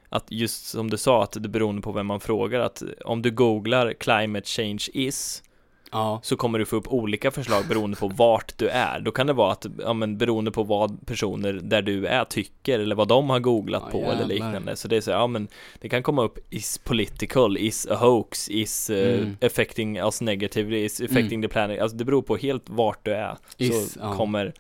att 0.09 0.25
just 0.29 0.65
som 0.67 0.89
du 0.89 0.97
sa, 0.97 1.23
att 1.23 1.31
det 1.31 1.49
beroende 1.49 1.81
på 1.81 1.91
vem 1.91 2.07
man 2.07 2.19
frågar, 2.19 2.59
att 2.59 2.83
om 3.05 3.21
du 3.21 3.31
googlar 3.31 3.93
climate 3.93 4.47
change 4.47 4.85
is, 4.93 5.43
Ja, 5.91 6.19
så 6.23 6.35
kommer 6.37 6.59
du 6.59 6.65
få 6.65 6.75
upp 6.75 6.87
olika 6.87 7.31
förslag 7.31 7.67
beroende 7.67 7.97
på 7.97 8.07
vart 8.07 8.57
du 8.57 8.69
är. 8.69 8.99
Då 8.99 9.11
kan 9.11 9.27
det 9.27 9.33
vara 9.33 9.51
att, 9.51 9.65
ja 9.79 9.93
men 9.93 10.17
beroende 10.17 10.51
på 10.51 10.63
vad 10.63 11.05
personer 11.07 11.53
där 11.53 11.81
du 11.81 12.05
är 12.05 12.23
tycker 12.25 12.79
eller 12.79 12.95
vad 12.95 13.07
de 13.07 13.29
har 13.29 13.39
googlat 13.39 13.83
Ja, 13.85 13.91
på 13.91 13.97
eller 13.97 14.11
jävlar. 14.11 14.27
liknande. 14.27 14.75
Så 14.75 14.87
det 14.87 14.97
är 14.97 15.01
så, 15.01 15.11
ja 15.11 15.27
men 15.27 15.47
det 15.79 15.89
kan 15.89 16.03
komma 16.03 16.23
upp 16.23 16.37
is 16.49 16.77
political, 16.77 17.57
is 17.57 17.87
a 17.87 17.95
hoax, 17.95 18.49
is 18.49 18.89
uh, 18.89 18.97
Mm. 18.97 19.37
affecting 19.41 19.97
us 19.97 20.21
negatively, 20.21 20.83
is 20.85 21.01
affecting 21.01 21.41
the 21.41 21.47
planet. 21.47 21.81
Alltså 21.81 21.97
det 21.97 22.05
beror 22.05 22.21
på 22.21 22.37
helt 22.37 22.69
vart 22.69 23.05
du 23.05 23.13
är. 23.13 23.37
Is, 23.57 23.93
så 23.93 23.99
ja. 23.99 24.13
kommer, 24.15 24.53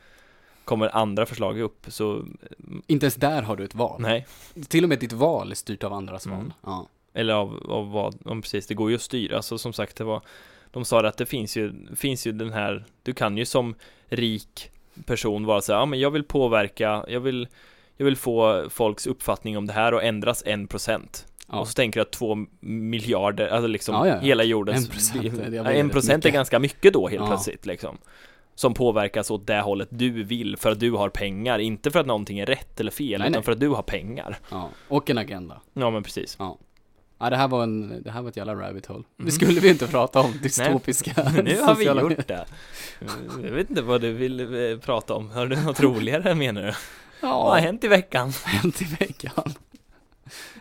kommer 0.69 0.95
andra 0.95 1.25
förslag 1.25 1.59
upp. 1.59 1.85
Så 1.87 2.25
inte 2.87 3.05
ens 3.05 3.15
där 3.15 3.41
har 3.41 3.55
du 3.55 3.63
ett 3.63 3.75
val. 3.75 4.01
nej, 4.01 4.27
Till 4.67 4.83
och 4.83 4.89
med 4.89 4.99
ditt 4.99 5.13
val 5.13 5.51
är 5.51 5.55
styrt 5.55 5.83
av 5.83 5.93
andras 5.93 6.25
Mm. 6.25 6.37
val. 6.37 6.53
Ja. 6.63 6.87
eller 7.13 7.33
av, 7.33 7.65
av 7.71 7.91
vad, 7.91 8.17
om 8.25 8.41
precis, 8.41 8.67
det 8.67 8.73
går 8.73 8.89
ju 8.89 8.95
att 8.95 9.01
styra. 9.01 9.35
Alltså 9.35 9.57
som 9.57 9.73
sagt, 9.73 9.95
det 9.95 10.03
var, 10.03 10.21
de 10.71 10.85
sa 10.85 11.07
att 11.07 11.17
det 11.17 11.25
finns 11.25 11.57
ju, 11.57 11.73
finns 11.95 12.27
ju 12.27 12.31
den 12.31 12.53
här, 12.53 12.85
du 13.03 13.13
kan 13.13 13.37
ju 13.37 13.45
som 13.45 13.75
rik 14.07 14.71
person 15.05 15.45
vara 15.45 15.61
så 15.61 15.73
här, 15.73 15.79
ja 15.79 15.85
men 15.85 15.99
jag 15.99 16.11
vill 16.11 16.23
påverka, 16.23 17.05
jag 17.07 17.19
vill, 17.19 17.47
jag 17.97 18.05
vill 18.05 18.15
få 18.17 18.69
folks 18.69 19.07
uppfattning 19.07 19.57
om 19.57 19.67
det 19.67 19.73
här 19.73 19.93
och 19.93 20.03
ändras 20.03 20.43
en 20.45 20.67
procent. 20.67 21.25
Ja. 21.51 21.59
Och 21.59 21.67
så 21.67 21.73
tänker 21.73 21.99
du 21.99 22.01
att 22.01 22.11
två 22.11 22.37
miljarder, 22.59 23.47
alltså 23.47 23.67
liksom 23.67 23.95
Ja, 23.95 24.07
ja, 24.07 24.19
hela 24.19 24.43
jordens 24.43 24.85
En 24.85 24.91
procent, 24.91 25.53
jag 25.53 25.75
en 25.77 25.89
procent 25.89 26.25
är 26.25 26.29
ganska 26.29 26.59
mycket 26.59 26.93
då 26.93 27.07
helt 27.07 27.27
plötsligt 27.27 27.65
liksom. 27.65 27.97
Som 28.59 28.73
påverkas 28.73 29.31
åt 29.31 29.47
det 29.47 29.61
hållet 29.61 29.87
du 29.91 30.23
vill 30.23 30.57
för 30.57 30.71
att 30.71 30.79
du 30.79 30.91
har 30.91 31.09
pengar, 31.09 31.59
inte 31.59 31.91
för 31.91 31.99
att 31.99 32.05
någonting 32.05 32.39
är 32.39 32.45
rätt 32.45 32.79
eller 32.79 32.91
fel, 32.91 33.19
Nej, 33.19 33.29
utan 33.29 33.31
nej. 33.31 33.43
för 33.43 33.51
att 33.51 33.59
du 33.59 33.69
har 33.69 33.81
pengar. 33.83 34.37
Ja, 34.51 34.69
och 34.87 35.09
en 35.09 35.17
agenda. 35.17 35.61
Ja 35.73 35.89
men 35.89 36.03
precis. 36.03 36.37
Ja, 37.19 37.29
det 37.29 37.35
här 37.35 37.47
var 37.47 37.63
en, 37.63 38.01
det 38.03 38.11
här 38.11 38.21
var 38.21 38.29
ett 38.29 38.37
jävla 38.37 38.55
rabbit 38.55 38.85
hole. 38.85 39.03
Mm. 39.17 39.25
Det 39.25 39.31
skulle 39.31 39.59
vi 39.59 39.69
inte 39.69 39.87
prata 39.87 40.19
om, 40.19 40.31
dystopiska 40.43 41.23
Nu 41.43 41.61
har 41.61 41.75
vi 41.75 41.85
gjort 41.85 41.95
medier. 42.03 42.23
det. 42.27 42.45
Jag 43.43 43.51
vet 43.55 43.69
inte 43.69 43.81
vad 43.81 44.01
du 44.01 44.11
vill 44.13 44.39
eh, 44.71 44.77
prata 44.79 45.13
om. 45.13 45.29
Har 45.29 45.47
du 45.47 45.55
något 45.63 45.79
roligare 45.79 46.35
menar 46.35 46.61
du? 46.61 46.73
Vad 47.21 47.31
har 47.31 47.57
Ja, 47.57 47.63
hänt 47.63 47.83
i 47.83 47.87
veckan? 47.87 48.29
hänt 48.45 48.81
i 48.81 48.85
veckan. 48.85 49.53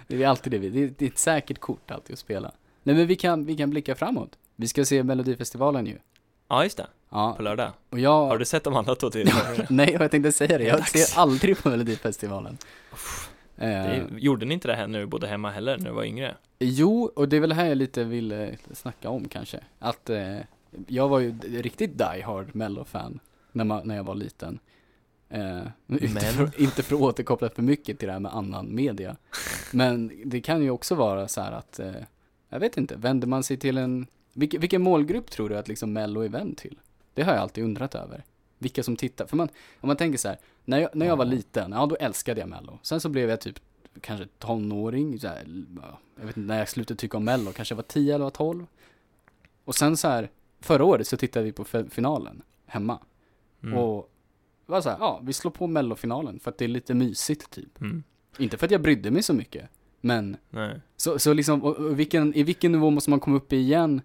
Det 0.07 0.23
är 0.23 0.29
alltid 0.29 0.53
det 0.53 0.59
vi, 0.59 0.69
det 0.71 0.83
är, 0.85 0.93
det 0.99 1.05
är 1.05 1.09
ett 1.11 1.19
säkert 1.19 1.59
kort 1.59 1.91
alltid 1.91 2.13
att 2.13 2.19
spela. 2.19 2.53
Nej 2.83 2.95
men 2.97 3.07
vi 3.07 3.17
kan, 3.17 3.45
vi 3.47 3.57
kan 3.57 3.71
blicka 3.71 3.95
framåt. 3.95 4.31
Vi 4.57 4.69
ska 4.69 4.85
se 4.85 5.03
Melodifestivalen 5.03 5.87
ju. 5.87 5.99
Ja 6.49 6.65
just 6.65 6.77
det, 6.77 6.87
på 7.11 7.17
Ja, 7.17 7.37
lördag. 7.41 7.73
och 7.91 7.99
jag... 7.99 8.27
Har 8.27 8.39
du 8.39 8.45
sett 8.45 8.65
de 8.65 8.77
andra 8.77 8.95
två 8.95 9.11
till? 9.11 9.31
Nej, 9.71 9.97
och 9.97 10.03
jag 10.03 10.11
tänkte 10.11 10.33
säga 10.33 10.59
det, 10.59 10.65
jag 10.65 10.79
Dags. 10.79 10.91
ser 10.93 11.21
aldrig 11.21 11.59
på 11.59 11.69
Melodifestivalen. 11.69 12.59
Eh, 13.57 13.69
Det, 13.69 14.07
gjorde 14.19 14.47
ni 14.47 14.55
inte 14.55 14.69
det 14.69 14.75
här 14.75 14.87
när 14.87 14.99
du 15.01 15.07
bodde 15.07 15.27
hemma 15.27 15.51
heller, 15.51 15.79
när 15.79 15.85
du 15.85 15.91
var 15.91 16.05
yngre? 16.05 16.35
Jo, 16.59 17.11
och 17.17 17.29
det 17.29 17.37
är 17.37 17.41
väl 17.41 17.53
här 17.53 17.67
jag 17.67 17.79
lite 17.79 18.05
vill 18.05 18.33
eh, 18.33 18.49
snacka 18.73 19.11
om 19.11 19.29
kanske. 19.29 19.61
Att 19.79 20.11
eh, 20.11 20.37
jag 20.87 21.09
var 21.09 21.19
ju 21.19 21.35
riktigt 21.43 21.99
die 21.99 22.23
hard 22.25 22.55
mello-fan 22.55 23.21
när, 23.53 23.65
man, 23.65 23.89
när 23.89 23.97
jag 23.97 24.05
var 24.05 24.15
liten. 24.15 24.59
Eh, 25.31 25.59
inte, 25.89 26.09
Men? 26.15 26.21
för, 26.21 26.61
inte 26.61 26.83
för 26.83 26.95
att 26.97 27.01
återkoppla 27.03 27.49
för 27.51 27.63
mycket 27.63 27.99
till 27.99 28.07
det 28.07 28.13
här 28.13 28.21
med 28.21 28.35
annan 28.35 28.75
media. 28.75 29.17
Men 29.73 30.13
det 30.25 30.41
kan 30.41 30.63
ju 30.63 30.71
också 30.71 30.95
vara 30.95 31.29
så 31.29 31.41
här 31.41 31.53
att, 31.53 31.79
eh, 31.79 31.93
jag 32.49 32.61
vet 32.61 32.77
inte, 32.77 32.97
vänder 32.97 33.27
man 33.27 33.43
sig 33.43 33.57
till 33.57 33.79
en, 33.79 34.07
vilken, 34.33 34.61
vilken 34.61 34.83
målgrupp 34.83 35.31
tror 35.31 35.49
du 35.49 35.59
att 35.59 35.69
liksom 35.69 35.93
mello 35.93 36.21
är 36.21 36.29
vänd 36.29 36.57
till? 36.57 36.79
Det 37.19 37.25
har 37.25 37.33
jag 37.33 37.43
alltid 37.43 37.64
undrat 37.64 37.95
över. 37.95 38.25
Vilka 38.59 38.83
som 38.83 38.97
tittar, 38.97 39.27
för 39.27 39.37
man, 39.37 39.49
om 39.81 39.87
man 39.87 39.97
tänker 39.97 40.19
så 40.19 40.29
här, 40.29 40.39
när 40.64 40.79
jag, 40.79 40.91
när 40.95 41.07
jag 41.07 41.16
var 41.16 41.25
liten, 41.25 41.73
ja 41.73 41.87
då 41.87 41.97
älskade 41.97 42.41
jag 42.41 42.49
mello. 42.49 42.79
Sen 42.83 43.01
så 43.01 43.09
blev 43.09 43.31
jag 43.31 43.41
typ 43.41 43.61
kanske 44.01 44.27
tonåring, 44.39 45.21
så 45.21 45.29
här, 45.29 45.64
ja, 45.83 45.99
jag 46.16 46.27
vet 46.27 46.37
inte 46.37 46.49
när 46.49 46.59
jag 46.59 46.69
slutade 46.69 47.01
tycka 47.01 47.16
om 47.16 47.25
mello, 47.25 47.53
kanske 47.53 47.73
jag 47.73 47.77
var 47.77 47.83
10 47.83 48.14
eller 48.14 48.25
var 48.25 48.31
12. 48.31 48.66
Och 49.64 49.75
sen 49.75 49.97
så 49.97 50.09
här, 50.09 50.31
förra 50.61 50.85
året 50.85 51.09
så 51.09 51.16
tittade 51.16 51.45
vi 51.45 51.53
på 51.53 51.64
finalen 51.91 52.43
hemma. 52.66 52.99
Mm. 53.62 53.79
Och 53.79 54.11
var 54.66 54.81
så 54.81 54.91
här, 54.91 54.97
ja, 55.01 55.21
vi 55.23 55.33
slår 55.33 55.51
på 55.51 55.66
mellofinalen 55.66 56.41
för 56.41 56.51
att 56.51 56.59
det 56.59 56.64
är 56.64 56.69
lite 56.69 56.95
mysigt 56.95 57.51
typ. 57.51 57.81
Mm. 57.81 58.03
Inte 58.39 58.57
för 58.57 58.66
att 58.66 58.71
jag 58.73 58.83
brydde 58.83 59.11
mig 59.11 59.23
så 59.23 59.35
mycket, 59.35 59.69
men 60.01 60.37
Nej. 60.51 60.81
så, 60.97 61.19
så 61.19 61.33
liksom, 61.33 61.62
och, 61.62 61.77
och 61.77 61.99
vilken, 61.99 62.35
i 62.35 62.43
vilken 62.43 62.73
nivå 62.73 62.91
måste 62.91 63.11
man 63.11 63.21
komma 63.21 63.37
upp 63.37 63.53
i 63.53 63.57
igen? 63.57 64.01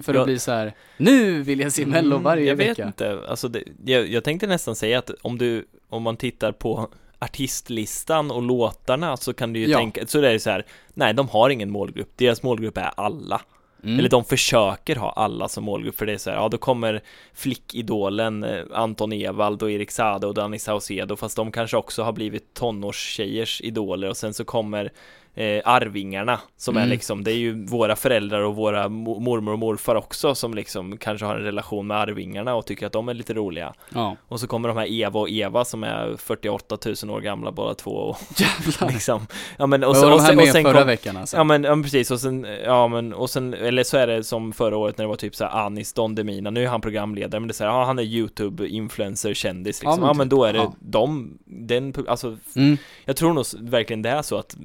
För 0.00 0.12
att 0.12 0.16
Jag- 0.16 0.26
bli 0.26 0.38
så 0.38 0.50
här, 0.52 0.72
nu 0.96 1.42
vill 1.42 1.60
jag 1.60 1.72
se 1.72 1.86
mello 1.86 2.10
Mm, 2.16 2.22
varje 2.22 2.44
jag 2.46 2.56
vecka. 2.56 2.68
vet 2.70 2.86
inte, 2.86 3.18
alltså 3.28 3.48
det, 3.48 3.62
jag, 3.84 4.06
jag 4.08 4.24
tänkte 4.24 4.46
nästan 4.46 4.76
säga 4.76 4.98
att 4.98 5.10
om 5.22 5.38
du, 5.38 5.64
om 5.88 6.02
man 6.02 6.16
tittar 6.16 6.52
på 6.52 6.88
artistlistan 7.18 8.30
och 8.30 8.42
låtarna 8.42 9.16
så 9.16 9.32
kan 9.34 9.52
du 9.52 9.60
ju 9.60 9.68
Ja. 9.68 9.78
tänka, 9.78 10.06
så 10.06 10.18
är 10.18 10.22
det 10.32 10.40
så 10.40 10.50
här, 10.50 10.64
nej 10.94 11.14
de 11.14 11.28
har 11.28 11.50
ingen 11.50 11.70
målgrupp, 11.70 12.10
deras 12.16 12.42
målgrupp 12.42 12.78
är 12.78 12.90
alla. 12.96 13.40
Mm. 13.84 13.98
Eller 13.98 14.08
de 14.08 14.24
försöker 14.24 14.96
ha 14.96 15.10
alla 15.12 15.48
som 15.48 15.64
målgrupp 15.64 15.98
för 15.98 16.06
det 16.06 16.12
är 16.12 16.18
så 16.18 16.30
här, 16.30 16.36
ja 16.36 16.48
då 16.48 16.58
kommer 16.58 17.02
flickidolen 17.34 18.44
eh, 18.44 18.64
Anton 18.72 19.12
Ewald 19.12 19.62
och 19.62 19.70
Erik 19.70 19.90
Saade 19.90 20.26
och 20.26 20.34
Danny 20.34 20.58
Saucedo 20.58 21.16
fast 21.16 21.36
de 21.36 21.52
kanske 21.52 21.76
också 21.76 22.02
har 22.02 22.12
blivit 22.12 22.54
tonårstjejers 22.54 23.60
idoler 23.60 24.08
och 24.08 24.16
sen 24.16 24.34
så 24.34 24.44
kommer 24.44 24.92
eh, 25.38 25.62
Arvingarna 25.64 26.40
som 26.56 26.76
är 26.76 26.80
Mm. 26.80 26.90
liksom, 26.90 27.24
det 27.24 27.32
är 27.32 27.36
ju 27.36 27.66
våra 27.66 27.96
föräldrar 27.96 28.40
och 28.40 28.56
våra 28.56 28.88
mo- 28.88 29.20
mormor 29.20 29.52
och 29.52 29.58
morfar 29.58 29.94
också 29.94 30.34
som 30.34 30.54
liksom 30.54 30.96
kanske 30.96 31.26
har 31.26 31.34
en 31.36 31.42
relation 31.42 31.86
med 31.86 31.96
Arvingarna 31.96 32.54
och 32.54 32.66
tycker 32.66 32.86
att 32.86 32.92
de 32.92 33.08
är 33.08 33.14
lite 33.14 33.34
roliga. 33.34 33.74
Ja, 33.94 34.16
Och 34.28 34.40
så 34.40 34.46
kommer 34.46 34.68
de 34.68 34.76
här 34.76 34.92
Eva 34.92 35.20
och 35.20 35.30
Eva 35.30 35.64
som 35.64 35.84
är 35.84 36.16
48 36.18 36.78
000 37.04 37.16
år 37.16 37.20
gamla 37.20 37.52
båda 37.52 37.74
två 37.74 37.90
och 37.90 38.16
jävlar. 38.40 38.92
liksom, 38.92 39.26
ja 39.58 39.66
men 39.66 39.84
och, 39.84 39.90
Och, 39.90 39.96
så, 39.96 40.06
var 40.06 40.12
och 40.14 40.20
här 40.20 40.28
sen, 40.28 40.38
och 40.38 40.46
sen 40.48 40.62
förra 40.64 40.78
kom, 40.78 40.86
veckan 40.86 41.16
alltså? 41.16 41.36
Ja 41.36 41.44
men, 41.44 41.64
ja 41.64 41.74
men 41.74 41.82
precis, 41.82 42.10
och 42.10 42.20
sen, 42.20 42.46
ja 42.64 42.88
men, 42.88 43.14
och 43.14 43.30
sen, 43.30 43.54
eller 43.54 43.82
så 43.84 43.96
är 43.96 44.06
det 44.06 44.24
som 44.24 44.52
förra 44.52 44.76
året 44.76 44.98
när 44.98 45.04
det 45.04 45.08
var 45.08 45.16
typ 45.16 45.34
såhär 45.36 45.66
Anis 45.66 45.92
Don 45.92 46.14
Demina, 46.14 46.50
nu 46.50 46.64
är 46.64 46.68
han 46.68 46.80
programledare, 46.80 47.40
men 47.40 47.48
det 47.48 47.52
är 47.52 47.54
såhär, 47.54 47.70
ja 47.70 47.84
han 47.84 47.98
är 47.98 48.02
YouTube-influencer, 48.02 49.34
kändis 49.34 49.82
liksom, 49.82 50.02
Ja, 50.02 50.06
ja 50.08 50.12
men 50.12 50.16
men, 50.16 50.26
typ, 50.26 50.30
då 50.30 50.44
är 50.44 50.52
det 50.52 50.58
ja. 50.58 50.74
de, 50.80 51.38
den, 51.44 51.94
alltså, 52.08 52.36
Mm. 52.56 52.76
jag 53.04 53.16
tror 53.16 53.32
nog 53.32 53.44
verkligen 53.60 54.02
det 54.02 54.10
är 54.10 54.22
så 54.22 54.36
att 54.36 54.56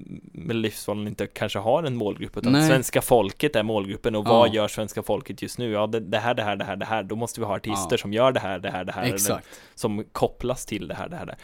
Melodifestivalen 0.63 1.07
inte 1.07 1.27
kanske 1.27 1.59
har 1.59 1.83
en 1.83 1.95
målgrupp, 1.95 2.37
utan 2.37 2.51
Nej. 2.51 2.67
svenska 2.67 3.01
folket 3.01 3.55
är 3.55 3.63
målgruppen, 3.63 4.15
och 4.15 4.27
Ja. 4.27 4.29
vad 4.29 4.53
gör 4.53 4.67
svenska 4.67 5.03
folket 5.03 5.41
just 5.41 5.57
nu? 5.57 5.71
Ja, 5.71 5.87
det, 5.87 5.99
det 5.99 6.17
här, 6.19 6.33
det 6.33 6.43
här, 6.43 6.55
det 6.55 6.65
här, 6.65 6.75
det 6.75 6.85
här, 6.85 7.03
då 7.03 7.15
måste 7.15 7.39
vi 7.39 7.45
ha 7.45 7.55
artister 7.55 7.93
Ja. 7.93 7.97
som 7.97 8.13
gör 8.13 8.31
det 8.31 8.39
här, 8.39 8.59
det 8.59 8.69
här, 8.69 8.83
det 8.83 8.91
här, 8.91 9.03
eller 9.03 9.13
Exakt. 9.13 9.47
som 9.75 10.03
kopplas 10.11 10.65
till 10.65 10.87
det 10.87 10.95
här, 10.95 11.09
det 11.09 11.15
här, 11.15 11.25
det. 11.25 11.35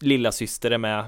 Lilla 0.00 0.32
syster 0.32 0.70
är 0.70 0.78
med, 0.78 0.98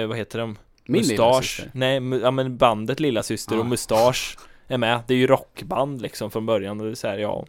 eh, 0.00 0.06
vad 0.08 0.16
heter 0.16 0.38
de? 0.38 0.58
Min 0.86 0.98
Mustasch. 1.00 1.60
Nej, 1.72 1.94
ja 2.22 2.30
men 2.30 2.56
bandet 2.56 3.00
Lilla 3.00 3.22
Syster 3.22 3.54
Ja. 3.54 3.60
och 3.60 3.66
Mustasch 3.66 4.36
är 4.68 4.78
med. 4.78 5.00
Det 5.06 5.14
är 5.14 5.18
ju 5.18 5.26
rockband 5.26 6.02
liksom 6.02 6.30
från 6.30 6.46
början 6.46 6.80
och 6.80 6.86
det 6.86 6.92
är 6.92 6.94
så 6.94 7.08
här, 7.08 7.18
ja. 7.18 7.46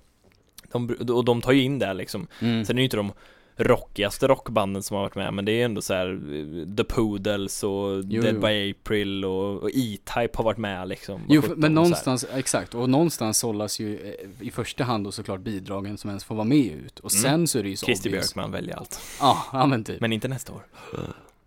De, 0.72 0.96
och 1.14 1.26
de 1.26 1.42
tar 1.42 1.52
ju 1.52 1.62
in 1.62 1.80
det 1.80 1.94
liksom. 1.94 2.28
Mm. 2.42 2.66
Sen 2.66 2.78
är 2.78 2.82
ju 2.82 2.84
inte 2.84 2.98
de 2.98 3.12
rockigaste 3.60 4.28
rockbanden 4.28 4.84
som 4.84 4.96
har 4.96 5.04
varit 5.04 5.16
med, 5.16 5.34
men 5.34 5.46
det 5.46 5.52
är 5.52 5.66
ändå 5.66 5.82
så 5.82 5.94
här 5.94 6.08
eh, 6.10 6.76
The 6.76 6.84
Poodles 6.84 7.64
och 7.64 8.04
Jo, 8.08 8.22
Dead 8.22 8.36
jo. 8.36 8.42
by 8.42 8.72
April 8.72 9.26
och, 9.26 9.64
och 9.64 9.70
E-Type 9.74 10.30
har 10.34 10.44
varit 10.44 10.58
med 10.58 10.88
liksom. 10.88 11.22
Jo, 11.30 11.40
Och 11.40 11.44
för, 11.46 11.50
17 11.50 11.62
men 11.62 11.74
någonstans, 11.74 12.26
exakt, 12.34 12.76
och 12.76 12.90
någonstans 12.90 13.38
sållas 13.38 13.80
ju 13.80 13.96
eh, 14.40 14.48
i 14.48 14.52
första 14.52 14.84
hand 14.84 15.04
då 15.04 15.12
såklart 15.12 15.40
bidragen 15.42 15.98
som 15.98 16.10
ens 16.10 16.24
får 16.24 16.36
vara 16.36 16.46
med 16.46 16.66
ut. 16.86 17.00
Och 17.00 17.12
Mm. 17.14 17.22
sen 17.24 17.48
så 17.48 17.60
är 17.60 17.64
det 17.64 17.70
ju 17.70 17.76
så 17.76 17.86
Christer. 17.86 18.10
Björkman 18.10 18.52
väljer 18.52 18.76
allt. 18.78 19.00
Ja, 19.20 19.38
ja 19.54 19.66
men 19.66 19.84
typ. 19.84 20.02
Men 20.02 20.14
inte 20.14 20.28
nästa 20.28 20.54
år. 20.54 20.66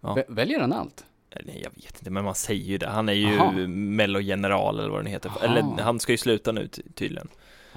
ja. 0.01 0.15
Vä- 0.15 0.25
Väljer 0.35 0.61
han 0.61 0.73
allt? 0.73 1.05
Eh, 1.31 1.41
Nej, 1.47 1.61
jag 1.65 1.71
vet 1.71 1.99
inte, 1.99 2.11
men 2.11 2.25
man 2.25 2.35
säger 2.35 2.65
ju 2.65 2.79
det. 2.79 2.87
Han 2.89 3.09
är 3.09 3.13
ju 3.13 3.67
mellogeneral 3.69 4.79
eller 4.79 4.89
vad 4.89 4.99
den 4.99 5.07
heter. 5.13 5.29
Aha. 5.29 5.39
Eller 5.45 5.83
han 5.83 6.01
ska 6.01 6.13
ju 6.13 6.19
sluta 6.19 6.53
nu 6.53 6.69
ty- 6.69 6.83
tydligen. 6.95 7.29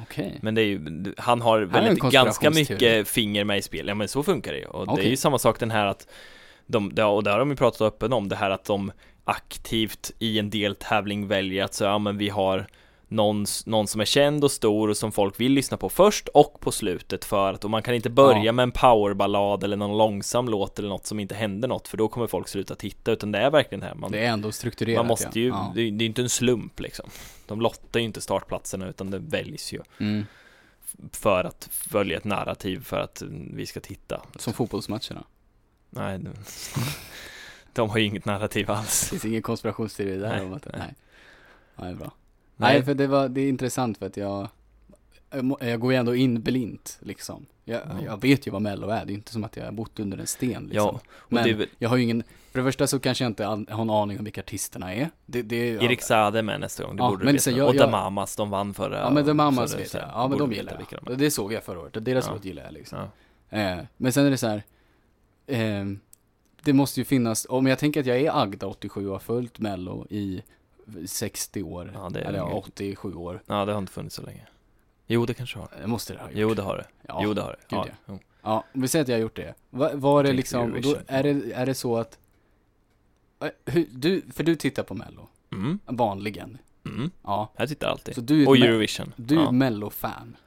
Okej. 0.02 0.40
Men 0.42 0.56
det 0.56 0.62
är 0.62 0.66
ju, 0.66 1.14
han 1.18 1.42
har 1.42 1.60
väldigt, 1.62 2.04
ganska 2.12 2.50
mycket 2.74 3.08
finger 3.08 3.44
med 3.44 3.58
i 3.58 3.62
spel, 3.62 3.88
ja 3.88 3.96
men 3.96 4.08
så 4.08 4.24
funkar 4.24 4.52
det 4.52 4.60
ju. 4.60 4.66
Och 4.66 4.96
det 4.98 5.06
är 5.06 5.10
ju 5.10 5.18
samma 5.18 5.40
sak 5.40 5.60
den 5.60 5.72
här 5.72 5.86
att 5.86 6.08
de, 6.68 6.96
det- 6.96 7.04
och 7.04 7.24
där 7.24 7.32
har 7.32 7.40
de 7.40 7.50
ju 7.50 7.56
pratat 7.56 7.82
öppen 7.82 8.14
om, 8.14 8.30
det 8.30 8.36
här 8.36 8.50
att 8.50 8.66
de 8.66 8.92
aktivt 9.24 10.12
i 10.20 10.40
en 10.40 10.50
deltävling 10.50 11.28
väljer 11.28 11.64
att 11.64 11.74
säga, 11.74 11.90
ja 11.90 11.98
men 11.98 12.18
vi 12.18 12.30
har 12.30 12.68
någon, 13.08 13.46
någon 13.66 13.88
som 13.88 14.02
är 14.02 14.06
känd 14.06 14.44
och 14.44 14.52
stor 14.52 14.90
och 14.90 14.98
som 14.98 15.12
folk 15.12 15.40
vill 15.40 15.52
lyssna 15.52 15.78
på 15.78 15.90
först 15.90 16.28
och 16.28 16.60
på 16.60 16.72
slutet 16.72 17.26
för 17.26 17.54
att, 17.54 17.64
och 17.64 17.70
man 17.70 17.84
kan 17.84 17.94
inte 17.94 18.10
börja 18.10 18.44
Ja. 18.44 18.52
med 18.52 18.64
en 18.64 18.72
powerballad 18.72 19.64
eller 19.64 19.78
någon 19.78 19.98
långsam 19.98 20.50
låt 20.50 20.80
eller 20.80 20.90
något 20.90 21.06
som 21.06 21.20
inte 21.20 21.36
händer 21.36 21.68
något, 21.68 21.88
för 21.88 21.98
då 21.98 22.08
kommer 22.08 22.28
folk 22.28 22.48
sluta 22.48 22.76
titta, 22.76 23.12
utan 23.12 23.32
det 23.32 23.40
är 23.40 23.50
verkligen 23.50 23.80
det 23.80 23.86
här, 23.86 23.96
man, 23.96 24.12
Det 24.12 24.20
är 24.26 24.30
ändå 24.32 24.52
strukturerat 24.52 24.98
man 25.00 25.08
måste 25.08 25.40
ju, 25.40 25.48
ja. 25.48 25.72
det, 25.76 25.82
är- 25.82 25.88
är 25.88 26.02
inte 26.02 26.22
en 26.22 26.30
slump 26.30 26.80
liksom. 26.80 27.10
De 27.48 27.62
lottar 27.62 28.00
ju 28.00 28.06
inte 28.06 28.22
startplatserna 28.22 28.88
utan 28.90 29.12
det 29.12 29.20
väljs 29.20 29.74
ju. 29.74 29.80
Mm. 30.00 30.26
för 31.12 31.44
att 31.44 31.70
följa 31.72 32.18
ett 32.18 32.24
narrativ 32.24 32.84
för 32.84 33.00
att 33.00 33.22
vi 33.54 33.66
ska 33.66 33.80
titta. 33.80 34.22
Som 34.38 34.54
fotbollsmatcherna. 34.54 35.24
Nej, 35.90 36.20
de, 36.20 36.30
de 37.74 37.90
har 37.90 37.98
ju 37.98 38.06
inget 38.06 38.26
narrativ 38.26 38.72
alls. 38.72 39.02
Det 39.04 39.10
finns 39.10 39.26
ingen 39.26 39.42
konspirationsteori 39.42 40.18
där 40.18 40.30
Nej, 40.30 40.46
om 40.46 40.54
att, 40.54 40.66
nej. 40.66 40.76
nej. 40.78 40.94
Ja, 41.76 41.84
det 41.84 41.90
är 41.90 41.94
bra. 41.96 42.12
Nej, 42.58 42.84
för 42.84 42.94
det 42.94 43.08
var, 43.08 43.30
det 43.30 43.42
är 43.42 43.50
intressant 43.50 43.98
för 43.98 44.06
att 44.06 44.18
jag, 44.18 44.48
jag 45.60 45.80
går 45.80 45.92
ju 45.94 45.98
ändå 46.00 46.16
in 46.16 46.42
blint 46.42 46.98
liksom. 47.02 47.46
Jag, 47.68 47.82
Ja. 47.86 48.06
jag 48.06 48.22
vet 48.22 48.48
ju 48.48 48.52
vad 48.52 48.62
mello 48.62 48.90
är, 48.90 49.06
det 49.06 49.14
är 49.14 49.16
inte 49.16 49.32
som 49.32 49.44
att 49.44 49.58
jag 49.58 49.66
har 49.66 49.72
bott 49.72 50.00
under 50.00 50.18
en 50.18 50.28
sten 50.28 50.64
liksom. 50.64 50.82
Ja, 50.94 51.00
och 51.16 51.34
Men 51.34 51.58
väl, 51.58 51.68
jag 51.78 51.90
har 51.90 51.98
ju 51.98 52.04
ingen, 52.04 52.24
för 52.52 52.60
det 52.60 52.66
första 52.66 52.88
så 52.88 53.00
kanske 53.00 53.24
jag 53.24 53.30
inte 53.30 53.46
har 53.46 53.82
en 53.82 53.90
aning 53.90 54.18
om 54.18 54.24
vilka 54.24 54.42
artisterna 54.42 54.94
är. 54.96 55.10
Det, 55.26 55.42
det 55.42 55.56
är 55.56 55.84
Erik 55.84 56.02
Saade 56.02 56.42
med 56.42 56.60
nästa 56.60 56.84
gång, 56.84 56.96
det 56.96 57.04
Ja, 57.04 57.10
borde 57.10 57.26
men 57.26 57.34
du 57.34 57.38
veta. 57.38 57.52
jag- 57.52 57.70
och 57.70 57.76
jag- 57.76 57.82
Damamas, 57.88 58.36
de 58.36 58.50
vann 58.50 58.74
förra 58.74 58.98
Ja 59.00 59.10
men 59.10 59.36
Mamas 59.38 59.72
så 59.72 59.78
det- 59.78 59.84
vet 59.84 59.94
jag, 59.94 60.04
ja 60.14 60.28
men 60.28 60.38
de 60.38 60.54
gillar 60.54 60.84
jag. 60.92 61.00
de. 61.06 61.18
Det 61.18 61.32
såg 61.32 61.54
jag 61.54 61.64
förra 61.64 61.80
året, 61.80 62.06
deras 62.06 62.28
Ja. 62.28 62.34
låt 62.34 62.46
gillar 62.46 62.64
jag 62.64 62.74
liksom. 62.74 63.00
Ja. 63.50 63.58
Eh, 63.58 63.78
men 63.98 64.12
sen 64.14 64.26
är 64.26 64.32
det 64.32 64.38
så 64.38 64.48
här, 64.48 64.64
eh, 65.48 65.86
det 66.64 66.74
måste 66.74 67.00
ju 67.00 67.06
finnas, 67.06 67.48
om 67.50 67.68
jag 67.68 67.80
tänker 67.80 68.00
att 68.00 68.06
jag 68.06 68.18
är 68.18 68.42
Agda 68.42 68.68
87 68.68 69.06
och 69.08 69.12
har 69.14 69.20
följt 69.20 69.60
mello 69.60 70.06
i 70.10 70.42
60 71.06 71.64
år, 71.64 71.92
Ja, 71.94 72.10
det 72.10 72.20
är 72.20 72.24
eller 72.26 72.38
ja, 72.40 72.46
länge. 72.48 72.58
87 72.60 73.14
år, 73.14 73.42
ja, 73.46 73.66
det 73.66 73.72
har 73.72 73.80
inte 73.80 73.92
funnits 73.94 74.16
så 74.16 74.22
länge. 74.22 74.48
Jo, 75.08 75.26
det 75.26 75.34
kanske 75.34 75.60
har. 75.60 75.70
det 75.82 75.88
måste 75.88 76.14
det 76.14 76.20
ha 76.20 76.28
gjort. 76.30 76.38
Jo, 76.40 76.54
det 76.54 76.62
har 76.62 76.78
det. 76.78 76.86
ja. 77.08 77.20
Jo, 77.24 77.34
det 77.34 77.42
har 77.42 77.50
det. 77.50 77.76
gud, 77.76 77.80
Ja, 77.80 77.88
ja. 78.06 78.20
Ja, 78.44 78.64
vi 78.74 78.88
säger 78.88 79.04
att 79.04 79.10
jag 79.10 79.16
har 79.16 79.22
gjort 79.22 79.36
det. 79.36 79.54
Va, 79.70 79.90
var 79.94 80.24
det 80.24 80.34
liksom, 80.34 80.82
då 80.82 80.96
är 81.08 81.24
det, 81.24 81.54
är 81.54 81.66
det 81.66 81.74
så 81.76 81.98
att, 81.98 82.20
eh, 83.42 83.50
hur, 83.66 83.88
du, 83.92 84.22
för 84.34 84.44
du 84.44 84.56
tittar 84.56 84.84
på 84.84 84.94
mello, 84.94 85.28
Mm, 85.52 85.80
vanligen. 85.86 86.58
mm. 86.86 87.12
Ja. 87.24 87.52
Jag 87.58 87.70
tittar 87.70 87.88
alltid. 87.88 88.16
Så 88.16 88.22
du 88.22 88.44
är 88.44 88.48
Och 88.48 88.58
Eurovision. 88.58 89.14
Du 89.16 89.36
är 89.40 89.44
ja. 89.44 89.52
mello-fan, 89.52 90.38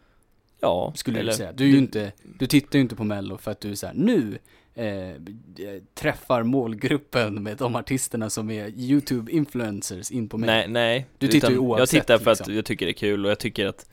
ja, 0.60 0.92
skulle 0.96 1.18
eller- 1.20 1.32
du 1.32 1.36
säga. 1.36 1.52
Du 1.52 1.64
är 1.64 1.68
ju 1.68 1.78
inte, 1.78 2.12
du 2.38 2.46
tittar 2.46 2.78
ju 2.78 2.82
inte 2.82 2.96
på 2.96 3.04
mello 3.04 3.36
för 3.38 3.50
att 3.50 3.60
du 3.60 3.70
är 3.70 3.74
såhär, 3.74 3.94
nu 3.94 4.38
eh, 4.78 5.12
träffar 5.94 6.42
målgruppen 6.42 7.42
med 7.42 7.56
de 7.56 7.76
artisterna 7.76 8.30
som 8.30 8.50
är 8.50 8.68
YouTube-influencers 8.68 10.12
in 10.12 10.28
på 10.28 10.38
mig. 10.38 10.46
Nej, 10.46 10.68
nej. 10.68 11.06
Du 11.18 11.28
tittar 11.28 11.48
ju 11.48 11.54
Jag 11.54 11.62
oavsett, 11.62 11.90
tittar 12.00 12.18
för 12.18 12.30
att 12.30 12.38
liksom. 12.38 12.54
jag 12.54 12.64
tycker 12.64 12.86
det 12.86 12.92
är 12.92 12.94
kul 12.94 13.24
och 13.24 13.30
jag 13.30 13.38
tycker 13.38 13.66
att 13.66 13.86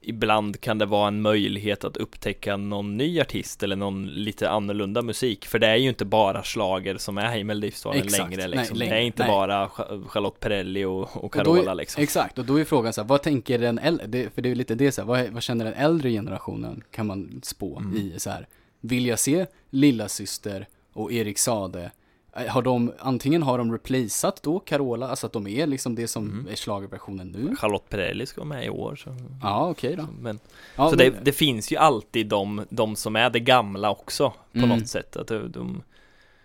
ibland 0.00 0.60
kan 0.60 0.78
det 0.78 0.86
vara 0.86 1.08
en 1.08 1.22
möjlighet 1.22 1.84
att 1.84 1.96
upptäcka 1.96 2.56
någon 2.56 2.96
ny 2.96 3.20
artist 3.20 3.62
eller 3.62 3.76
någon 3.76 4.06
lite 4.06 4.50
annorlunda 4.50 5.02
musik. 5.02 5.46
För 5.46 5.58
det 5.58 5.66
är 5.66 5.76
ju 5.76 5.88
inte 5.88 6.04
bara 6.04 6.42
slager 6.42 6.96
som 6.98 7.18
är 7.18 7.36
i 7.36 7.44
Melodifestivalen 7.44 8.06
längre 8.06 8.36
Nej, 8.48 8.48
liksom. 8.58 8.76
längre. 8.78 8.94
Det 8.94 9.00
är 9.00 9.04
inte 9.04 9.22
Nej. 9.22 9.30
bara 9.30 9.66
Ch- 9.68 10.08
Charlotte 10.08 10.40
Perrelli 10.40 10.84
och, 10.84 11.00
och 11.16 11.24
Och 11.24 11.44
då 11.44 11.54
är- 11.54 11.56
Carola 11.58 11.74
liksom. 11.74 12.02
Exakt, 12.02 12.38
och 12.38 12.44
då 12.44 12.60
är 12.60 12.64
frågan 12.64 12.92
så 12.92 13.00
här, 13.00 13.08
vad 13.08 13.22
tänker 13.22 13.58
den 13.58 13.78
äldre, 13.78 14.30
för 14.34 14.42
det 14.42 14.50
är 14.50 14.54
lite 14.54 14.74
det 14.74 14.92
så 14.92 15.00
här, 15.00 15.06
vad, 15.08 15.28
vad 15.28 15.42
känner 15.42 15.64
den 15.64 15.74
äldre 15.74 16.10
generationen, 16.10 16.82
kan 16.90 17.06
man 17.06 17.40
spå 17.42 17.78
Mm. 17.78 17.96
i 17.96 18.14
så 18.18 18.30
här, 18.30 18.46
vill 18.80 19.06
jag 19.06 19.18
se 19.18 19.46
Lilla 19.70 20.08
Syster 20.08 20.68
och 20.92 21.12
Erik 21.12 21.38
Sade, 21.38 21.90
Eh, 22.36 22.46
har 22.46 22.62
de, 22.62 22.92
antingen 22.98 23.42
har 23.42 23.58
de 23.58 23.72
replaceat 23.72 24.42
då 24.42 24.58
Carola, 24.60 25.08
alltså 25.08 25.26
att 25.26 25.32
de 25.32 25.46
är 25.46 25.66
liksom 25.66 25.94
det 25.94 26.08
som 26.08 26.24
Mm. 26.30 26.48
är 26.50 26.56
schlagerversionen 26.56 27.28
nu? 27.28 27.56
Charlotte 27.56 27.88
Perrelli 27.88 28.26
ska 28.26 28.40
vara 28.40 28.48
med 28.48 28.64
i 28.66 28.70
år. 28.70 28.96
Så, 28.96 29.16
Ja, 29.42 29.70
okej 29.70 29.96
då. 29.96 30.06
men, 30.20 30.38
Ja, 30.76 30.90
så 30.90 30.96
men- 30.96 31.12
det, 31.12 31.18
det 31.24 31.32
finns 31.32 31.72
ju 31.72 31.76
alltid 31.76 32.26
de, 32.26 32.64
de 32.70 32.96
som 32.96 33.16
är 33.16 33.30
det 33.30 33.40
gamla 33.40 33.90
också 33.90 34.30
på 34.52 34.58
Mm. 34.58 34.68
något 34.68 34.88
sätt. 34.88 35.16
Att 35.16 35.26
de, 35.26 35.52
de, 35.52 35.82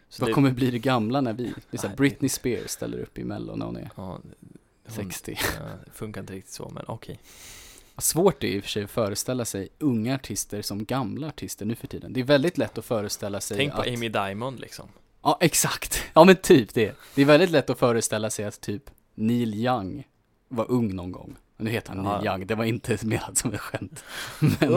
så 0.09 0.21
vad 0.21 0.29
det- 0.29 0.34
kommer 0.34 0.51
bli 0.51 0.71
det 0.71 0.79
gamla 0.79 1.21
när 1.21 1.34
vi, 1.34 1.43
det 1.43 1.77
är 1.77 1.81
så 1.81 1.88
här, 1.88 1.95
Britney 1.95 2.29
Spears 2.29 2.69
ställer 2.69 2.99
upp 2.99 3.17
i 3.17 3.23
mello 3.23 3.55
när 3.55 3.65
hon 3.65 3.77
är 3.77 3.89
Ja, 3.95 4.03
hon, 4.05 4.21
60. 4.88 5.38
ja, 5.59 5.91
funkar 5.93 6.21
inte 6.21 6.34
riktigt 6.34 6.53
så, 6.53 6.71
men 6.75 6.84
okej. 6.88 7.19
Vad 7.19 7.23
Svårt 7.97 8.43
är 8.43 8.47
i 8.47 8.59
och 8.59 8.63
för 8.63 8.69
sig 8.69 8.83
att 8.83 8.91
föreställa 8.91 9.45
sig 9.45 9.69
unga 9.79 10.15
artister 10.15 10.61
som 10.61 10.85
gamla 10.85 11.27
artister 11.27 11.65
nu 11.65 11.75
för 11.75 11.87
tiden. 11.87 12.13
Det 12.13 12.19
är 12.19 12.23
väldigt 12.23 12.57
lätt 12.57 12.77
att 12.77 12.85
föreställa 12.85 13.41
sig 13.41 13.57
Tänk 13.57 13.73
på 13.73 13.81
att... 13.81 13.87
Amy 13.87 14.09
Diamond 14.09 14.59
liksom. 14.59 14.89
Ja, 15.23 15.37
exakt. 15.41 16.03
Ja, 16.13 16.23
men 16.23 16.35
typ 16.35 16.73
det. 16.73 16.95
Det 17.15 17.21
är 17.21 17.25
väldigt 17.25 17.49
lätt 17.49 17.69
att 17.69 17.79
föreställa 17.79 18.29
sig 18.29 18.45
att 18.45 18.61
typ 18.61 18.83
Neil 19.15 19.53
Young 19.55 20.07
var 20.47 20.71
ung 20.71 20.95
någon 20.95 21.11
gång. 21.11 21.35
Nu 21.57 21.69
heter 21.69 21.93
han 21.93 22.05
Ja. 22.05 22.17
Neil 22.17 22.25
Young, 22.27 22.47
det 22.47 22.55
var 22.55 22.65
inte 22.65 22.97
menat 23.03 23.37
som 23.37 23.53
ett 23.53 23.59
skämt. 23.59 24.03
Men 24.39 24.73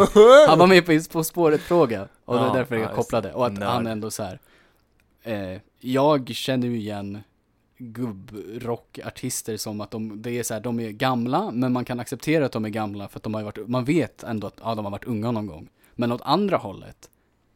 han 0.49 0.59
var 0.59 0.67
med 0.67 0.87
på 0.87 1.01
På 1.13 1.25
spåret-fråga 1.25 2.09
och 2.25 2.35
det 2.35 2.41
Ja, 2.41 2.51
är 2.51 2.55
därför 2.59 2.77
ja, 2.77 2.83
jag 2.83 2.95
kopplade. 2.95 3.33
Och 3.33 3.47
att 3.47 3.59
han 3.59 3.87
ändå 3.87 4.11
så 4.11 4.23
här. 4.23 4.41
Eh, 5.23 5.61
jag 5.81 6.29
känner 6.35 6.69
ju 6.69 6.77
igen 6.77 7.21
gubbrockartister 7.79 9.57
som 9.57 9.81
att 9.81 9.91
de, 9.91 10.23
det 10.23 10.31
är 10.31 10.43
så 10.43 10.55
här, 10.55 10.61
de 10.61 10.81
är 10.81 10.91
gamla, 10.91 11.51
men 11.51 11.73
man 11.73 11.85
kan 11.85 12.01
acceptera 12.01 12.47
att 12.47 12.53
de 12.53 12.65
är 12.65 12.69
gamla 12.69 13.09
för 13.09 13.19
att 13.19 13.23
de 13.23 13.35
har 13.35 13.43
varit, 13.43 13.69
man 13.69 13.85
vet 13.85 14.23
ändå 14.23 14.47
att 14.47 14.61
ja, 14.63 14.75
de 14.75 14.85
har 14.85 14.93
varit 14.93 15.05
unga 15.05 15.31
någon 15.31 15.47
gång. 15.47 15.69
Men 15.95 16.13
åt 16.13 16.23
andra 16.25 16.57
hållet, 16.57 17.11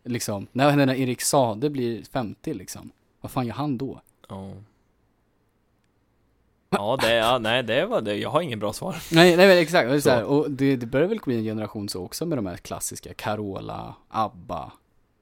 liksom, 0.05 0.47
när, 0.53 0.87
när 0.87 0.95
Erik 0.95 1.21
Sade 1.21 1.71
blir 1.71 2.03
50 2.05 2.55
liksom, 2.55 2.91
vad 3.21 3.31
fan 3.31 3.47
gör 3.47 3.55
han 3.55 3.79
då? 3.79 4.01
Ja. 4.29 4.53
Ja, 6.71 6.99
det, 7.01 7.15
ja, 7.15 7.39
nej, 7.39 7.63
det 7.63 7.87
var 7.87 8.01
det. 8.01 8.17
Jag 8.17 8.31
har 8.31 8.41
ingen 8.41 8.59
bra 8.59 8.73
svar. 8.73 8.97
Nej, 9.13 9.37
nej 9.37 9.49
men 9.49 9.59
exakt, 9.59 9.89
det 9.89 9.95
är 9.95 10.01
Så. 10.01 10.11
här, 10.11 10.25
och 10.25 10.51
det, 10.51 10.77
det 10.77 10.87
börjar 10.87 11.09
väl 11.09 11.21
bli 11.25 11.37
en 11.37 11.45
generation 11.45 11.89
så 11.89 12.05
också 12.05 12.27
med 12.27 12.39
de 12.39 12.47
här 12.47 12.57
klassiska, 12.57 13.15
Carola, 13.15 13.95
ABBA. 14.09 14.73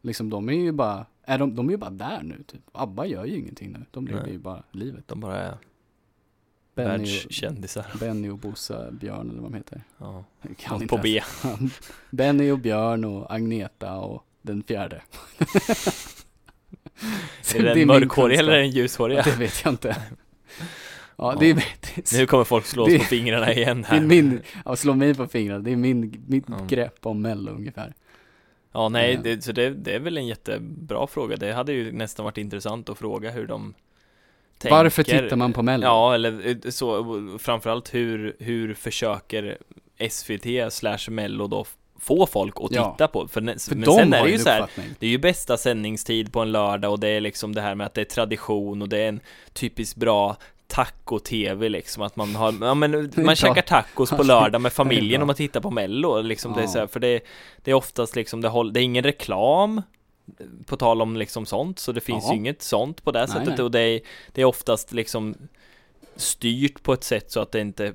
Liksom 0.03 0.31
de 0.31 0.49
är 0.49 0.53
ju 0.53 0.73
bara, 0.73 1.07
är 1.29 1.39
de, 1.39 1.55
de 1.55 1.67
är 1.69 1.71
ju 1.71 1.77
bara 1.77 1.91
där 1.91 2.23
nu 2.23 2.43
typ. 2.47 2.61
ABBA 2.73 3.07
gör 3.07 3.25
ju 3.25 3.37
ingenting 3.39 3.73
nu, 3.73 3.85
de 3.91 4.07
lever 4.07 4.23
Nej. 4.23 4.33
ju 4.33 4.39
bara 4.39 4.63
livet. 4.73 5.05
De 5.09 5.21
bara 5.21 5.37
är 5.41 5.55
Benny 6.75 6.95
och, 6.95 6.99
världskändisar. 7.01 7.87
Benny 8.01 8.29
och 8.29 8.39
Bossa 8.39 8.91
Björn 8.91 9.31
eller 9.31 9.41
vad 9.43 9.51
de 9.53 9.57
heter. 9.57 9.83
Ja. 9.99 10.25
Jag 10.43 10.57
kan 10.57 10.73
Något 10.73 10.83
inte 10.83 10.97
på 10.99 11.07
ens. 11.07 11.43
B. 11.43 11.69
Benny 12.11 12.51
och 12.51 12.59
Björn 12.59 13.05
och 13.05 13.35
Agneta 13.35 13.97
och 13.99 14.25
den 14.43 14.63
fjärde. 14.63 15.03
Är 17.55 17.63
det 17.63 17.75
min 17.75 17.83
en 17.83 17.87
mörkhårig 17.87 18.39
kunskap. 18.39 18.39
eller 18.39 18.59
en 18.59 18.71
ljushårig? 18.71 19.19
Ja, 19.19 19.23
det 19.25 19.37
vet 19.39 19.65
jag 19.65 19.73
inte. 19.73 19.97
Ja, 21.17 21.37
det 21.41 21.47
är, 21.51 21.55
det 21.55 21.63
är, 22.15 22.19
Nu 22.21 22.27
kommer 22.27 22.45
folk 22.45 22.65
slå 22.67 22.83
oss 22.83 22.89
Det- 22.89 22.99
på 22.99 23.05
fingrarna 23.05 23.53
igen 23.53 23.83
det 23.83 23.89
är 23.89 24.01
här. 24.01 24.07
min, 24.07 24.41
ja, 24.65 24.77
slå 24.77 24.95
mig 24.95 25.15
på 25.15 25.27
fingrarna, 25.27 25.59
det 25.61 25.73
är 25.73 25.77
min, 25.77 26.25
mitt 26.27 26.45
Ja. 26.49 26.67
grepp 26.69 27.07
om 27.07 27.23
Mello 27.23 27.53
ungefär. 27.53 27.95
Ja, 28.73 28.89
nej, 28.89 29.15
Ja. 29.15 29.21
det, 29.23 29.45
så 29.45 29.53
det, 29.53 29.71
det 29.71 29.95
är 29.95 29.99
väl 29.99 30.19
en 30.19 30.27
jättebra 30.27 31.07
fråga. 31.07 31.37
Det 31.37 31.53
hade 31.53 31.73
ju 31.73 31.93
nästan 31.93 32.25
varit 32.25 32.39
intressant 32.39 32.89
att 32.89 32.99
fråga 32.99 33.31
hur 33.31 33.47
de 33.47 33.75
tänker. 34.59 34.77
Varför 34.77 35.03
tittar 35.03 35.37
man 35.37 35.53
på 35.53 35.63
Mello? 35.63 35.85
Ja, 35.87 36.15
eller 36.15 36.49
eh, 36.49 36.71
så, 36.71 37.39
framförallt 37.41 37.95
hur, 37.95 38.37
hur 38.39 38.75
försöker 38.75 39.59
SVT 40.11 40.73
slash 40.73 41.11
Mello 41.11 41.47
då 41.47 41.65
få 42.01 42.27
folk 42.27 42.55
att 42.57 42.75
Ja. 42.75 42.93
titta 42.93 43.09
på? 43.09 43.21
För, 43.21 43.29
För 43.29 43.41
men 43.41 43.59
sen 43.59 44.15
är 44.15 44.25
det 44.25 44.31
ju 44.31 44.39
så 44.39 44.49
här, 44.49 44.67
det 44.99 45.07
är 45.07 45.11
ju 45.11 45.19
bästa 45.19 45.57
sändningstid 45.57 46.33
på 46.33 46.41
en 46.41 46.53
lördag 46.53 46.93
och 46.93 47.01
det 47.01 47.09
är 47.09 47.21
liksom 47.21 47.55
det 47.55 47.61
här 47.61 47.75
med 47.75 47.87
att 47.87 47.95
det 47.95 48.01
är 48.01 48.05
tradition 48.05 48.83
och 48.83 48.89
det 48.89 48.99
är 48.99 49.09
en 49.09 49.21
typiskt 49.53 49.97
bra 49.97 50.37
taco-tv 50.69 51.69
liksom, 51.69 52.03
att 52.03 52.17
man 52.17 52.35
har, 52.37 52.55
ja 52.61 52.75
men 52.75 53.13
man 53.17 53.37
käkar 53.37 53.63
tacos 53.63 54.11
på 54.11 54.23
lördag 54.33 54.61
med 54.61 54.73
familjen 54.73 55.21
och 55.21 55.27
man 55.27 55.37
tittar 55.37 55.61
på 55.61 55.71
mello 55.71 56.21
liksom, 56.23 56.53
det 56.53 56.61
är 56.61 56.63
Ja. 56.65 56.69
så 56.69 56.79
här, 56.79 56.87
för 56.87 57.01
det, 57.01 57.21
det 57.65 57.71
är 57.71 57.75
oftast 57.75 58.17
liksom, 58.17 58.41
det, 58.41 58.49
håll, 58.49 58.73
det 58.73 58.81
är 58.81 58.85
ingen 58.85 59.05
reklam 59.05 59.83
på 60.67 60.77
tal 60.77 61.03
om 61.03 61.17
liksom 61.17 61.47
sånt, 61.47 61.79
så 61.79 61.93
det 61.93 62.01
finns 62.01 62.25
Ja. 62.25 62.33
ju 62.33 62.39
inget 62.39 62.63
sånt 62.63 63.05
på 63.05 63.13
det 63.13 63.19
Nej, 63.19 63.29
sättet 63.29 63.49
nej. 63.49 63.63
och 63.63 63.71
det 63.71 63.81
är, 63.81 64.01
det 64.33 64.41
är 64.41 64.45
oftast 64.45 64.93
liksom 64.93 65.35
styrt 66.21 66.83
på 66.83 66.93
ett 66.93 67.05
sätt 67.05 67.31
så 67.31 67.41
att 67.41 67.53
det 67.53 67.61
inte 67.61 67.95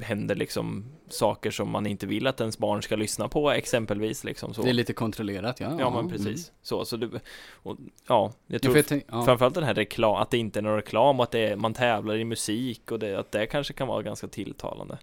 händer 0.00 0.34
liksom 0.34 0.84
saker 1.08 1.50
som 1.50 1.70
man 1.70 1.86
inte 1.86 2.06
vill 2.06 2.26
att 2.26 2.40
ens 2.40 2.58
barn 2.58 2.82
ska 2.82 2.96
lyssna 2.96 3.28
på 3.28 3.50
exempelvis 3.50 4.24
liksom 4.24 4.54
så. 4.54 4.62
Det 4.62 4.70
är 4.70 4.74
lite 4.74 4.92
kontrollerat, 4.92 5.60
ja. 5.60 5.76
Ja 5.78 5.90
men 5.90 5.98
mm. 5.98 6.12
precis, 6.12 6.52
så, 6.62 6.84
så 6.84 6.96
det, 6.96 7.20
och, 7.52 7.78
ja, 8.08 8.32
jag 8.46 8.54
Ja, 8.54 8.58
tror 8.58 8.76
jag 8.76 8.86
tänk, 8.86 9.04
ja. 9.08 9.24
framförallt 9.24 9.54
den 9.54 9.64
här 9.64 9.74
reklam, 9.74 10.16
att 10.16 10.30
det 10.30 10.38
inte 10.38 10.60
är 10.60 10.62
någon 10.62 10.76
reklam 10.76 11.20
och 11.20 11.24
att 11.24 11.30
det 11.30 11.40
är, 11.40 11.56
man 11.56 11.74
tävlar 11.74 12.16
i 12.16 12.24
musik 12.24 12.90
och 12.90 12.98
det, 12.98 13.18
att 13.18 13.32
det 13.32 13.46
kanske 13.46 13.72
kan 13.72 13.88
vara 13.88 14.02
ganska 14.02 14.28
tilltalande 14.28 14.98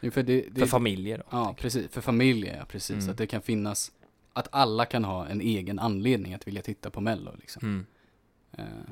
Jo, 0.00 0.10
för, 0.10 0.22
det, 0.22 0.44
det, 0.50 0.60
för 0.60 0.66
familjer 0.66 1.18
då. 1.18 1.24
Ja, 1.30 1.54
precis. 1.58 1.88
För 1.90 2.00
familjer, 2.00 2.56
ja, 2.56 2.64
precis. 2.64 2.96
Mm. 2.96 3.10
Att 3.10 3.18
det 3.18 3.26
kan 3.26 3.42
finnas, 3.42 3.92
att 4.32 4.48
alla 4.50 4.84
kan 4.84 5.04
ha 5.04 5.26
en 5.26 5.40
egen 5.40 5.78
anledning 5.78 6.34
att 6.34 6.48
vilja 6.48 6.62
titta 6.62 6.90
på 6.90 7.00
Mello 7.00 7.32
liksom. 7.38 7.62
Mm. 7.62 7.86
Eh, 8.52 8.90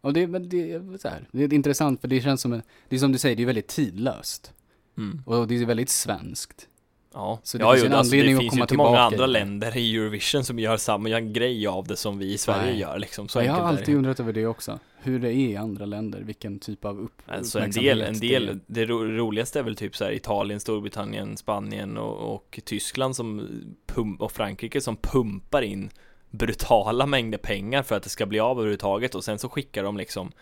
och 0.00 0.12
det, 0.12 0.26
det, 0.26 0.72
är 0.72 0.98
så 0.98 1.08
här, 1.08 1.28
det 1.32 1.44
är 1.44 1.52
intressant 1.52 2.00
för 2.00 2.08
det 2.08 2.20
känns 2.20 2.40
som 2.40 2.52
en, 2.52 2.62
det 2.88 2.96
är 2.96 3.00
som 3.00 3.12
du 3.12 3.18
säger, 3.18 3.36
det 3.36 3.42
är 3.42 3.46
väldigt 3.46 3.68
tidlöst. 3.68 4.52
Mm. 4.98 5.22
Och 5.26 5.48
det 5.48 5.56
är 5.56 5.66
väldigt 5.66 5.88
svenskt. 5.88 6.66
Ja, 7.14 7.40
Så 7.42 7.58
det 7.58 7.64
ja 7.64 7.72
finns 7.72 7.82
jo, 7.82 7.86
en 7.86 7.94
alltså, 7.94 8.14
anledning 8.14 8.34
det 8.34 8.38
att 8.38 8.42
finns 8.42 8.58
ju 8.58 8.62
inte 8.62 8.76
många 8.76 8.88
tillbaka 8.88 9.00
andra 9.00 9.24
i 9.24 9.26
det. 9.26 9.32
länder 9.32 9.76
i 9.76 9.96
Eurovision 9.96 10.44
som 10.44 10.58
gör 10.58 10.76
samma 10.76 11.20
grej 11.20 11.66
av 11.66 11.86
det 11.86 11.96
som 11.96 12.18
vi 12.18 12.32
i 12.32 12.38
Sverige 12.38 12.70
Nej. 12.70 12.80
gör 12.80 12.98
liksom, 12.98 13.28
så 13.28 13.42
jag 13.42 13.52
har 13.52 13.60
alltid 13.60 13.96
undrat 13.96 14.20
över 14.20 14.32
det 14.32 14.46
också. 14.46 14.78
Hur 15.02 15.18
det 15.18 15.28
är 15.28 15.32
i 15.32 15.56
andra 15.56 15.86
länder, 15.86 16.20
vilken 16.20 16.58
typ 16.58 16.84
av 16.84 17.00
upp, 17.00 17.22
Alltså 17.26 17.58
en 17.58 17.70
del, 17.70 18.02
en 18.02 18.18
del, 18.18 18.60
det 18.66 18.86
ro, 18.86 19.04
roligaste 19.04 19.58
är 19.58 19.62
väl 19.62 19.76
typ 19.76 19.96
så 19.96 20.04
här 20.04 20.12
Italien, 20.12 20.60
Storbritannien, 20.60 21.36
Spanien 21.36 21.96
och, 21.96 22.34
och 22.34 22.60
Tyskland 22.64 23.16
som 23.16 23.48
pum, 23.86 24.16
och 24.16 24.32
Frankrike 24.32 24.80
som 24.80 24.96
pumpar 24.96 25.62
in 25.62 25.90
brutala 26.30 27.06
mängder 27.06 27.38
pengar 27.38 27.82
för 27.82 27.96
att 27.96 28.02
det 28.02 28.08
ska 28.08 28.26
bli 28.26 28.40
av 28.40 28.58
överhuvudtaget 28.58 29.14
och 29.14 29.24
sen 29.24 29.38
så 29.38 29.48
skickar 29.48 29.84
de 29.84 29.96
liksom 29.96 30.32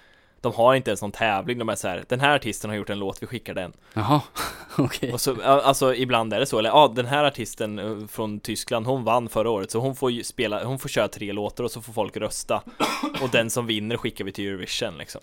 de 0.41 0.53
har 0.53 0.75
inte 0.75 0.91
ens 0.91 1.03
någon 1.03 1.13
tävling, 1.13 1.59
de 1.59 1.69
är 1.69 1.75
så 1.75 1.89
här, 1.89 2.05
den 2.09 2.21
här 2.21 2.37
artisten 2.37 2.71
har 2.71 2.77
gjort 2.77 2.91
en 2.91 2.99
låt, 2.99 3.23
vi 3.23 3.27
skickar 3.27 3.55
den. 3.55 3.73
Jaha, 3.95 4.21
okej. 4.79 5.13
Och 5.13 5.21
så, 5.21 5.37
ja, 5.43 5.63
alltså 5.63 5.95
ibland 5.95 6.33
är 6.33 6.41
det 6.41 6.47
så, 6.47 6.59
eller 6.59 6.71
ja, 6.71 6.93
den 6.97 7.07
här 7.07 7.25
artisten 7.25 7.79
eh, 7.79 8.07
från 8.07 8.41
Tyskland, 8.41 8.87
hon 8.87 9.05
vann 9.05 9.29
förra 9.29 9.51
året, 9.51 9.71
så 9.71 9.79
hon 9.79 9.97
får 9.97 10.23
spela, 10.23 10.65
hon 10.65 10.79
får 10.79 10.89
köra 10.89 11.09
tre 11.09 11.33
låtar 11.33 11.65
och 11.65 11.71
så 11.71 11.83
får 11.83 11.93
folk 11.93 12.17
rösta. 12.17 12.63
Och 13.23 13.29
den 13.33 13.51
som 13.51 13.67
vinner 13.67 13.97
skickar 13.97 14.25
vi 14.25 14.33
till 14.33 14.49
Eurovision 14.49 14.99
liksom. 14.99 15.21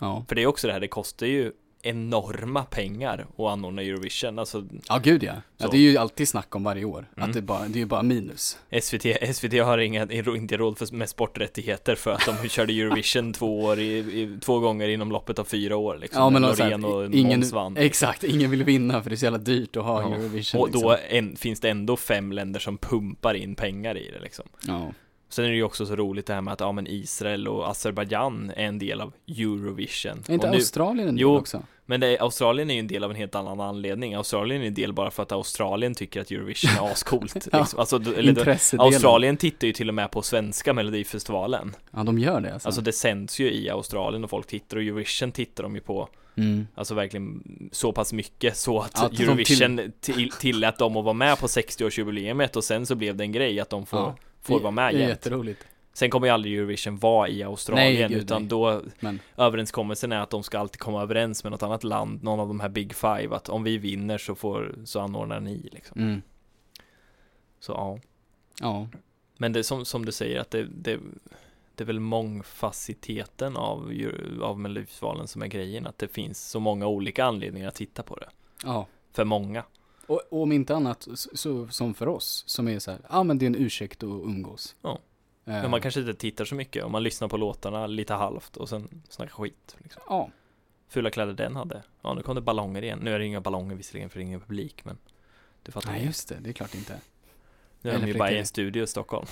Ja. 0.00 0.24
För 0.28 0.34
det 0.34 0.42
är 0.42 0.46
också 0.46 0.66
det 0.66 0.72
här, 0.72 0.80
det 0.80 0.88
kostar 0.88 1.26
ju 1.26 1.52
enorma 1.86 2.64
pengar 2.64 3.26
att 3.36 3.44
anordna 3.44 3.82
Eurovision. 3.82 4.38
Alltså 4.38 4.64
ja, 4.88 5.00
gud 5.02 5.22
ja. 5.22 5.32
ja. 5.56 5.68
Det 5.70 5.76
är 5.76 5.80
ju 5.80 5.96
alltid 5.96 6.28
snack 6.28 6.54
om 6.56 6.64
varje 6.64 6.84
år. 6.84 7.08
Mm. 7.16 7.28
Att 7.28 7.34
det, 7.34 7.42
bara, 7.42 7.68
det 7.68 7.78
är 7.78 7.80
ju 7.80 7.86
bara 7.86 8.02
minus. 8.02 8.58
SVT, 8.82 9.34
SVT 9.36 9.52
har 9.64 9.78
inga, 9.78 10.12
inte 10.12 10.56
råd 10.56 10.78
för, 10.78 10.94
med 10.94 11.08
sporträttigheter 11.08 11.94
för 11.94 12.10
att 12.10 12.26
de 12.42 12.48
körde 12.48 12.72
Eurovision 12.72 13.32
två, 13.32 13.60
år 13.64 13.78
i, 13.78 13.98
i, 13.98 14.38
två 14.40 14.58
gånger 14.58 14.88
inom 14.88 15.12
loppet 15.12 15.38
av 15.38 15.44
fyra 15.44 15.76
år 15.76 15.98
liksom. 16.00 16.22
Ja 16.22 16.30
men 16.30 16.44
alltså, 16.44 16.64
Loreen 16.64 16.84
och 16.84 17.14
ingen, 17.14 17.40
Måns 17.40 17.52
vann. 17.52 17.76
exakt, 17.76 18.24
ingen 18.24 18.50
vill 18.50 18.64
vinna 18.64 19.02
för 19.02 19.10
det 19.10 19.14
är 19.14 19.16
så 19.16 19.24
jävla 19.26 19.38
dyrt 19.38 19.76
att 19.76 19.84
ha 19.84 20.02
Ja. 20.02 20.14
Eurovision 20.14 20.60
Och 20.60 20.70
då 20.70 20.90
liksom. 20.90 21.18
en, 21.18 21.36
finns 21.36 21.60
det 21.60 21.70
ändå 21.70 21.96
fem 21.96 22.32
länder 22.32 22.60
som 22.60 22.78
pumpar 22.78 23.34
in 23.34 23.54
pengar 23.54 23.96
i 23.96 24.10
det 24.10 24.20
liksom. 24.20 24.44
Ja. 24.66 24.92
Sen 25.34 25.44
är 25.44 25.48
det 25.48 25.56
ju 25.56 25.62
också 25.62 25.86
så 25.86 25.96
roligt 25.96 26.26
det 26.26 26.34
här 26.34 26.40
med 26.40 26.52
att 26.52 26.60
ja, 26.60 26.72
men 26.72 26.86
Israel 26.86 27.48
och 27.48 27.70
Azerbajdzjan 27.70 28.50
är 28.56 28.66
en 28.66 28.78
del 28.78 29.00
av 29.00 29.12
Eurovision. 29.28 30.22
Är 30.28 30.34
inte 30.34 30.50
nu, 30.50 30.56
Australien 30.56 31.08
en 31.08 31.14
del 31.14 31.22
Jo. 31.22 31.36
också? 31.36 31.62
men 31.86 32.00
det 32.00 32.18
Australien 32.18 32.70
är 32.70 32.74
ju 32.74 32.80
en 32.80 32.86
del 32.86 33.04
av 33.04 33.10
en 33.10 33.16
helt 33.16 33.34
annan 33.34 33.60
anledning. 33.60 34.14
Australien 34.14 34.62
är 34.62 34.66
en 34.66 34.74
del 34.74 34.92
bara 34.92 35.10
för 35.10 35.22
att 35.22 35.32
Australien 35.32 35.94
tycker 35.94 36.20
att 36.20 36.30
Eurovision 36.30 36.70
är 36.70 36.90
ascoolt. 36.92 37.46
Ja. 37.52 37.58
liksom. 37.58 37.80
alltså, 37.80 37.96
eller. 37.96 38.58
Australien 38.78 39.36
tittar 39.36 39.66
ju 39.66 39.72
till 39.72 39.88
och 39.88 39.94
med 39.94 40.10
på 40.10 40.22
svenska 40.22 40.72
melodifestivalen. 40.72 41.76
Ja, 41.90 42.02
de 42.04 42.18
gör 42.18 42.40
det 42.40 42.52
alltså. 42.52 42.68
Alltså 42.68 42.80
det 42.80 42.92
sänds 42.92 43.40
ju 43.40 43.52
i 43.52 43.70
Australien 43.70 44.24
och 44.24 44.30
folk 44.30 44.46
tittar 44.46 44.76
och 44.76 44.82
Eurovision 44.82 45.32
tittar 45.32 45.62
de 45.62 45.74
ju 45.74 45.80
på 45.80 46.08
mm. 46.36 46.66
Alltså 46.74 46.94
verkligen 46.94 47.42
så 47.72 47.92
pass 47.92 48.12
mycket 48.12 48.56
så 48.56 48.80
att 48.80 49.04
Att 49.04 49.20
Eurovision 49.20 49.92
till, 50.00 50.30
tillät 50.30 50.78
dem 50.78 50.96
att 50.96 51.04
vara 51.04 51.14
med 51.14 51.38
på 51.38 51.46
60-årsjubileumet 51.46 52.56
och 52.56 52.64
sen 52.64 52.86
så 52.86 52.94
blev 52.94 53.16
det 53.16 53.24
en 53.24 53.32
grej 53.32 53.60
att 53.60 53.70
de 53.70 53.86
får, 53.86 53.98
Ja. 53.98 54.16
Får 54.44 54.60
vara 54.60 54.70
med 54.70 54.92
jämt. 54.94 55.08
jätteroligt. 55.08 55.66
Sen 55.92 56.10
kommer 56.10 56.26
ju 56.26 56.32
aldrig 56.32 56.54
Eurovision 56.58 56.96
vara 56.98 57.28
i 57.28 57.42
Australien 57.42 58.10
Nej, 58.10 58.20
utan 58.20 58.42
nej. 58.42 58.48
då 58.48 58.82
Men 59.00 59.20
överenskommelsen 59.36 60.12
är 60.12 60.20
att 60.20 60.30
de 60.30 60.42
ska 60.42 60.58
alltid 60.58 60.80
komma 60.80 61.02
överens 61.02 61.44
med 61.44 61.50
något 61.50 61.62
annat 61.62 61.84
land, 61.84 62.22
någon 62.22 62.40
av 62.40 62.48
de 62.48 62.60
här 62.60 62.68
Big 62.68 62.94
Five, 62.94 63.28
att 63.36 63.48
om 63.48 63.64
vi 63.64 63.78
vinner 63.78 64.18
så 64.18 64.34
får, 64.34 64.74
så 64.84 65.00
anordnar 65.00 65.40
ni 65.40 65.68
liksom. 65.72 66.00
mm, 66.00 66.22
Så 67.60 67.72
ja. 67.72 67.98
ja, 68.60 68.88
Men 69.36 69.52
det 69.52 69.64
som, 69.64 69.84
som 69.84 70.04
du 70.04 70.12
säger 70.12 70.40
att 70.40 70.50
det, 70.50 70.64
det, 70.64 70.98
det 71.74 71.84
är 71.84 71.86
väl 71.86 72.00
mångfaciteten 72.00 73.56
av, 73.56 73.92
av 74.42 74.58
Melodifestivalen 74.60 75.28
som 75.28 75.42
är 75.42 75.46
grejen, 75.46 75.86
att 75.86 75.98
det 75.98 76.08
finns 76.08 76.50
så 76.50 76.60
många 76.60 76.86
olika 76.86 77.24
anledningar 77.24 77.68
att 77.68 77.74
titta 77.74 78.02
på 78.02 78.16
det. 78.16 78.28
ja. 78.64 78.86
För 79.12 79.24
många. 79.24 79.64
Och, 80.06 80.22
och 80.30 80.42
om 80.42 80.52
inte 80.52 80.74
annat, 80.76 81.08
så, 81.14 81.36
så, 81.36 81.68
som 81.68 81.94
för 81.94 82.08
oss, 82.08 82.44
som 82.46 82.68
är 82.68 82.78
så 82.78 82.90
här, 82.90 83.00
ja 83.10 83.22
men 83.22 83.38
det 83.38 83.44
är 83.44 83.46
en 83.46 83.56
ursäkt 83.56 84.02
att 84.02 84.08
umgås. 84.08 84.76
Ja. 84.82 84.98
Men 85.44 85.70
man 85.70 85.80
kanske 85.80 86.00
inte 86.00 86.14
tittar 86.14 86.44
så 86.44 86.54
mycket, 86.54 86.84
om 86.84 86.92
man 86.92 87.02
lyssnar 87.02 87.28
på 87.28 87.36
låtarna 87.36 87.86
lite 87.86 88.14
halvt 88.14 88.56
och 88.56 88.68
sen 88.68 89.02
snackar 89.08 89.32
skit. 89.32 89.76
Liksom. 89.78 90.02
Ja, 90.08 90.30
Fula 90.88 91.10
kläder 91.10 91.32
den 91.32 91.56
hade. 91.56 91.82
Ja, 92.02 92.14
nu 92.14 92.22
kom 92.22 92.34
det 92.34 92.40
ballonger 92.40 92.82
igen. 92.82 92.98
Nu 93.02 93.14
är 93.14 93.18
det 93.18 93.26
inga 93.26 93.40
ballonger 93.40 93.76
visserligen 93.76 94.10
för 94.10 94.18
det 94.18 94.22
är 94.22 94.26
ingen 94.26 94.40
publik, 94.40 94.84
men 94.84 94.98
du 95.62 95.72
fattar. 95.72 95.92
nej 95.92 96.04
just 96.04 96.28
det, 96.28 96.36
det 96.40 96.50
är 96.50 96.52
klart 96.52 96.74
inte. 96.74 97.00
nu 97.80 97.90
är 97.90 97.98
de 97.98 98.06
ju 98.06 98.18
bara 98.18 98.30
i 98.30 98.38
en 98.38 98.46
studio 98.46 98.82
i 98.82 98.86
Stockholm. 98.86 99.26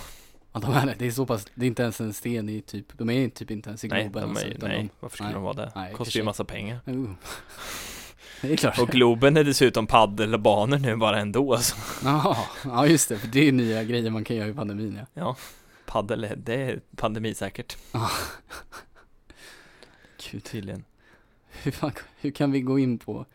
Ja, 0.53 0.61
de 0.61 0.73
är 0.73 0.87
det. 0.87 0.95
Det 0.99 1.07
är 1.07 1.11
så 1.11 1.27
pass, 1.27 1.47
det 1.55 1.65
är 1.65 1.67
inte 1.67 1.83
ens 1.83 2.01
en 2.01 2.13
sten 2.13 2.49
i 2.49 2.61
typ, 2.61 2.99
de 2.99 3.11
är 3.11 3.29
typ 3.29 3.51
inte 3.51 3.69
ens 3.69 3.85
i 3.85 3.89
Nej, 3.89 4.03
Globen. 4.03 4.23
de 4.23 4.31
alltså, 4.31 4.47
är, 4.47 4.51
utan 4.51 4.69
nej 4.69 4.91
varför 5.01 5.17
skulle 5.17 5.29
nej. 5.29 5.35
de 5.35 5.43
vara 5.43 5.55
det? 5.55 5.73
Nej, 5.75 5.93
Kostar 5.93 6.05
ju 6.05 6.11
sig. 6.11 6.23
massa 6.23 6.45
pengar. 6.45 6.81
De, 6.85 6.93
uh. 6.93 7.13
Det 8.49 8.53
är 8.53 8.57
klart. 8.57 8.79
Och 8.79 8.89
Globen 8.89 9.37
är 9.37 9.45
dessutom 9.45 9.87
paddelbanor 9.87 10.79
nu 10.79 10.97
bara 10.97 11.19
ändå. 11.21 11.59
Så. 11.59 11.77
Jaha, 12.05 12.37
ja 12.65 12.87
just 12.87 13.09
det, 13.09 13.19
för 13.19 13.29
det 13.29 13.49
är 13.49 13.53
nya 13.53 13.85
grejer 13.85 14.11
man 14.11 14.25
kan 14.25 14.37
göra 14.37 14.49
i 14.49 14.55
pandemin 14.55 14.99
ja. 15.01 15.07
Ja, 15.15 15.37
paddel, 15.87 16.29
det 16.37 16.55
är 16.55 16.81
pandemisäkert 16.97 17.77
Gud, 20.31 20.45
tydligen. 20.45 20.85
hur, 21.63 21.73
fan, 21.73 21.93
hur 22.21 22.31
kan 22.31 22.53
vi 22.53 22.61
gå 22.61 22.79
in 22.79 22.99
på 22.99 23.27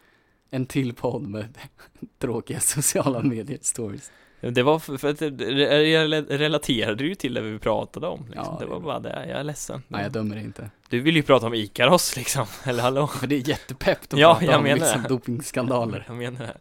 en 0.49 0.65
till 0.65 0.93
podd 0.93 1.21
med 1.27 1.57
tråkiga 2.19 2.59
sociala 2.59 3.21
medier 3.21 3.59
stories? 3.61 4.11
Det 4.39 4.63
var 4.63 4.79
för, 4.79 4.97
för 4.97 5.09
att 5.09 5.21
jag 5.21 6.23
relaterade 6.41 7.03
ju 7.03 7.15
till 7.15 7.33
det 7.33 7.41
vi 7.41 7.59
pratade 7.59 8.07
om. 8.07 8.25
Liksom. 8.25 8.43
Ja, 8.45 8.57
det 8.59 8.65
det 8.65 8.71
var 8.71 8.79
bara 8.79 8.99
det, 8.99 9.25
jag 9.29 9.39
är 9.39 9.43
ledsen. 9.43 9.83
Nej, 9.87 10.03
jag 10.03 10.11
dömer 10.11 10.37
inte. 10.37 10.69
Du 10.89 10.99
vill 10.99 11.15
ju 11.15 11.23
prata 11.23 11.47
om 11.47 11.53
Ikaros 11.53 12.15
liksom, 12.15 12.45
eller 12.63 12.83
hallå? 12.83 13.07
För 13.07 13.27
det 13.27 13.35
är 13.35 13.49
jättepeppt 13.49 14.13
att 14.13 14.19
Ja, 14.19 14.33
prata 14.33 14.45
jag 14.45 14.57
om 14.57 14.63
menar 14.63 14.77
liksom 14.77 15.01
det. 15.03 15.09
dopingskandaler. 15.09 16.03
Jag 16.07 16.15
menar 16.17 16.39
det. 16.39 16.57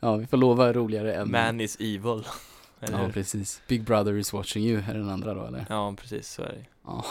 Ja, 0.00 0.16
vi 0.16 0.26
får 0.26 0.36
lova 0.36 0.72
roligare 0.72 1.14
än... 1.14 1.30
Man 1.30 1.60
is 1.60 1.76
evil. 1.80 2.24
Eller 2.80 2.98
Ja, 2.98 3.04
hur? 3.04 3.12
previs. 3.12 3.62
Big 3.68 3.82
Brother 3.84 4.12
is 4.18 4.32
watching 4.32 4.64
you 4.64 4.82
är 4.90 4.94
den 4.94 5.08
andra 5.10 5.34
då, 5.34 5.44
eller? 5.46 5.66
Ja, 5.68 5.94
precis 6.00 6.28
så 6.32 6.42
är 6.42 6.48
det. 6.48 6.64
Ja. 6.84 7.04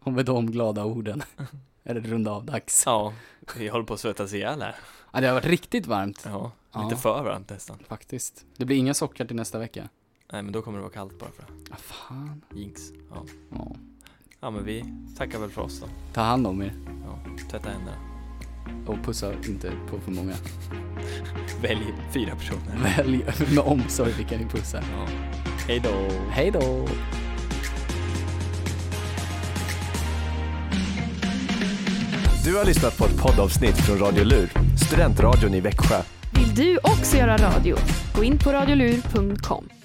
Och 0.00 0.12
med 0.12 0.24
de 0.24 0.50
glada 0.50 0.84
orden 0.84 1.22
är 1.84 1.94
det 1.94 2.00
runda 2.00 2.30
av 2.30 2.44
dags. 2.44 2.82
Ja, 2.86 3.12
vi 3.56 3.68
håller 3.68 3.84
på 3.84 3.94
att 3.94 4.00
svettas 4.00 4.32
ihjäl 4.34 4.62
här. 4.62 4.74
Ja, 5.12 5.20
det 5.20 5.26
har 5.26 5.34
varit 5.34 5.46
riktigt 5.46 5.86
varmt. 5.86 6.22
Ja, 6.26 6.50
Ja. 6.78 6.88
lite 6.88 7.00
för 7.02 7.22
varmt 7.22 7.50
nästan. 7.50 7.78
Faktiskt. 7.88 8.44
Det 8.56 8.64
blir 8.64 8.76
inga 8.76 8.94
sockar 8.94 9.24
till 9.24 9.36
nästa 9.36 9.58
vecka. 9.58 9.88
Nej, 10.32 10.42
men 10.42 10.52
då 10.52 10.62
kommer 10.62 10.78
det 10.78 10.82
vara 10.82 10.92
kallt 10.92 11.18
bara 11.18 11.30
för 11.30 11.42
det. 11.42 11.48
Ja, 11.70 11.76
fan. 11.76 12.42
Jinx. 12.54 12.80
Ja. 13.10 13.24
Ja. 13.50 13.76
ja, 14.40 14.50
men 14.50 14.64
vi 14.64 14.84
tackar 15.16 15.38
väl 15.38 15.50
för 15.50 15.62
oss 15.62 15.80
då. 15.80 15.86
Ta 16.12 16.20
hand 16.20 16.46
om 16.46 16.62
er. 16.62 16.72
Ja, 17.04 17.18
tvätta 17.50 17.68
händerna. 17.70 17.96
Och 18.86 19.04
pussa 19.04 19.32
inte 19.34 19.72
på 19.90 20.00
för 20.00 20.10
många. 20.10 20.34
Välj 21.62 21.94
fyra 22.14 22.36
personer. 22.36 22.94
Välj 22.96 23.24
med 23.54 23.64
omsorg 23.64 24.12
vilka 24.12 24.38
ni 24.38 24.44
pussar. 24.44 24.84
Ja. 24.92 25.06
Hej 25.66 25.80
då. 25.80 26.08
Hej 26.30 26.50
då! 26.50 26.88
Du 32.44 32.56
har 32.56 32.64
lyssnat 32.64 32.98
på 32.98 33.04
ett 33.04 33.18
poddavsnitt 33.18 33.76
från 33.76 33.98
Radio 33.98 34.24
Lur, 34.24 34.50
studentradion 34.76 35.54
i 35.54 35.60
Växjö. 35.60 36.02
Vill 36.38 36.54
du 36.54 36.78
också 36.82 37.16
göra 37.16 37.36
radio? 37.36 37.76
Gå 38.14 38.24
in 38.24 38.38
på 38.38 38.52
radiolur.com. 38.52 39.77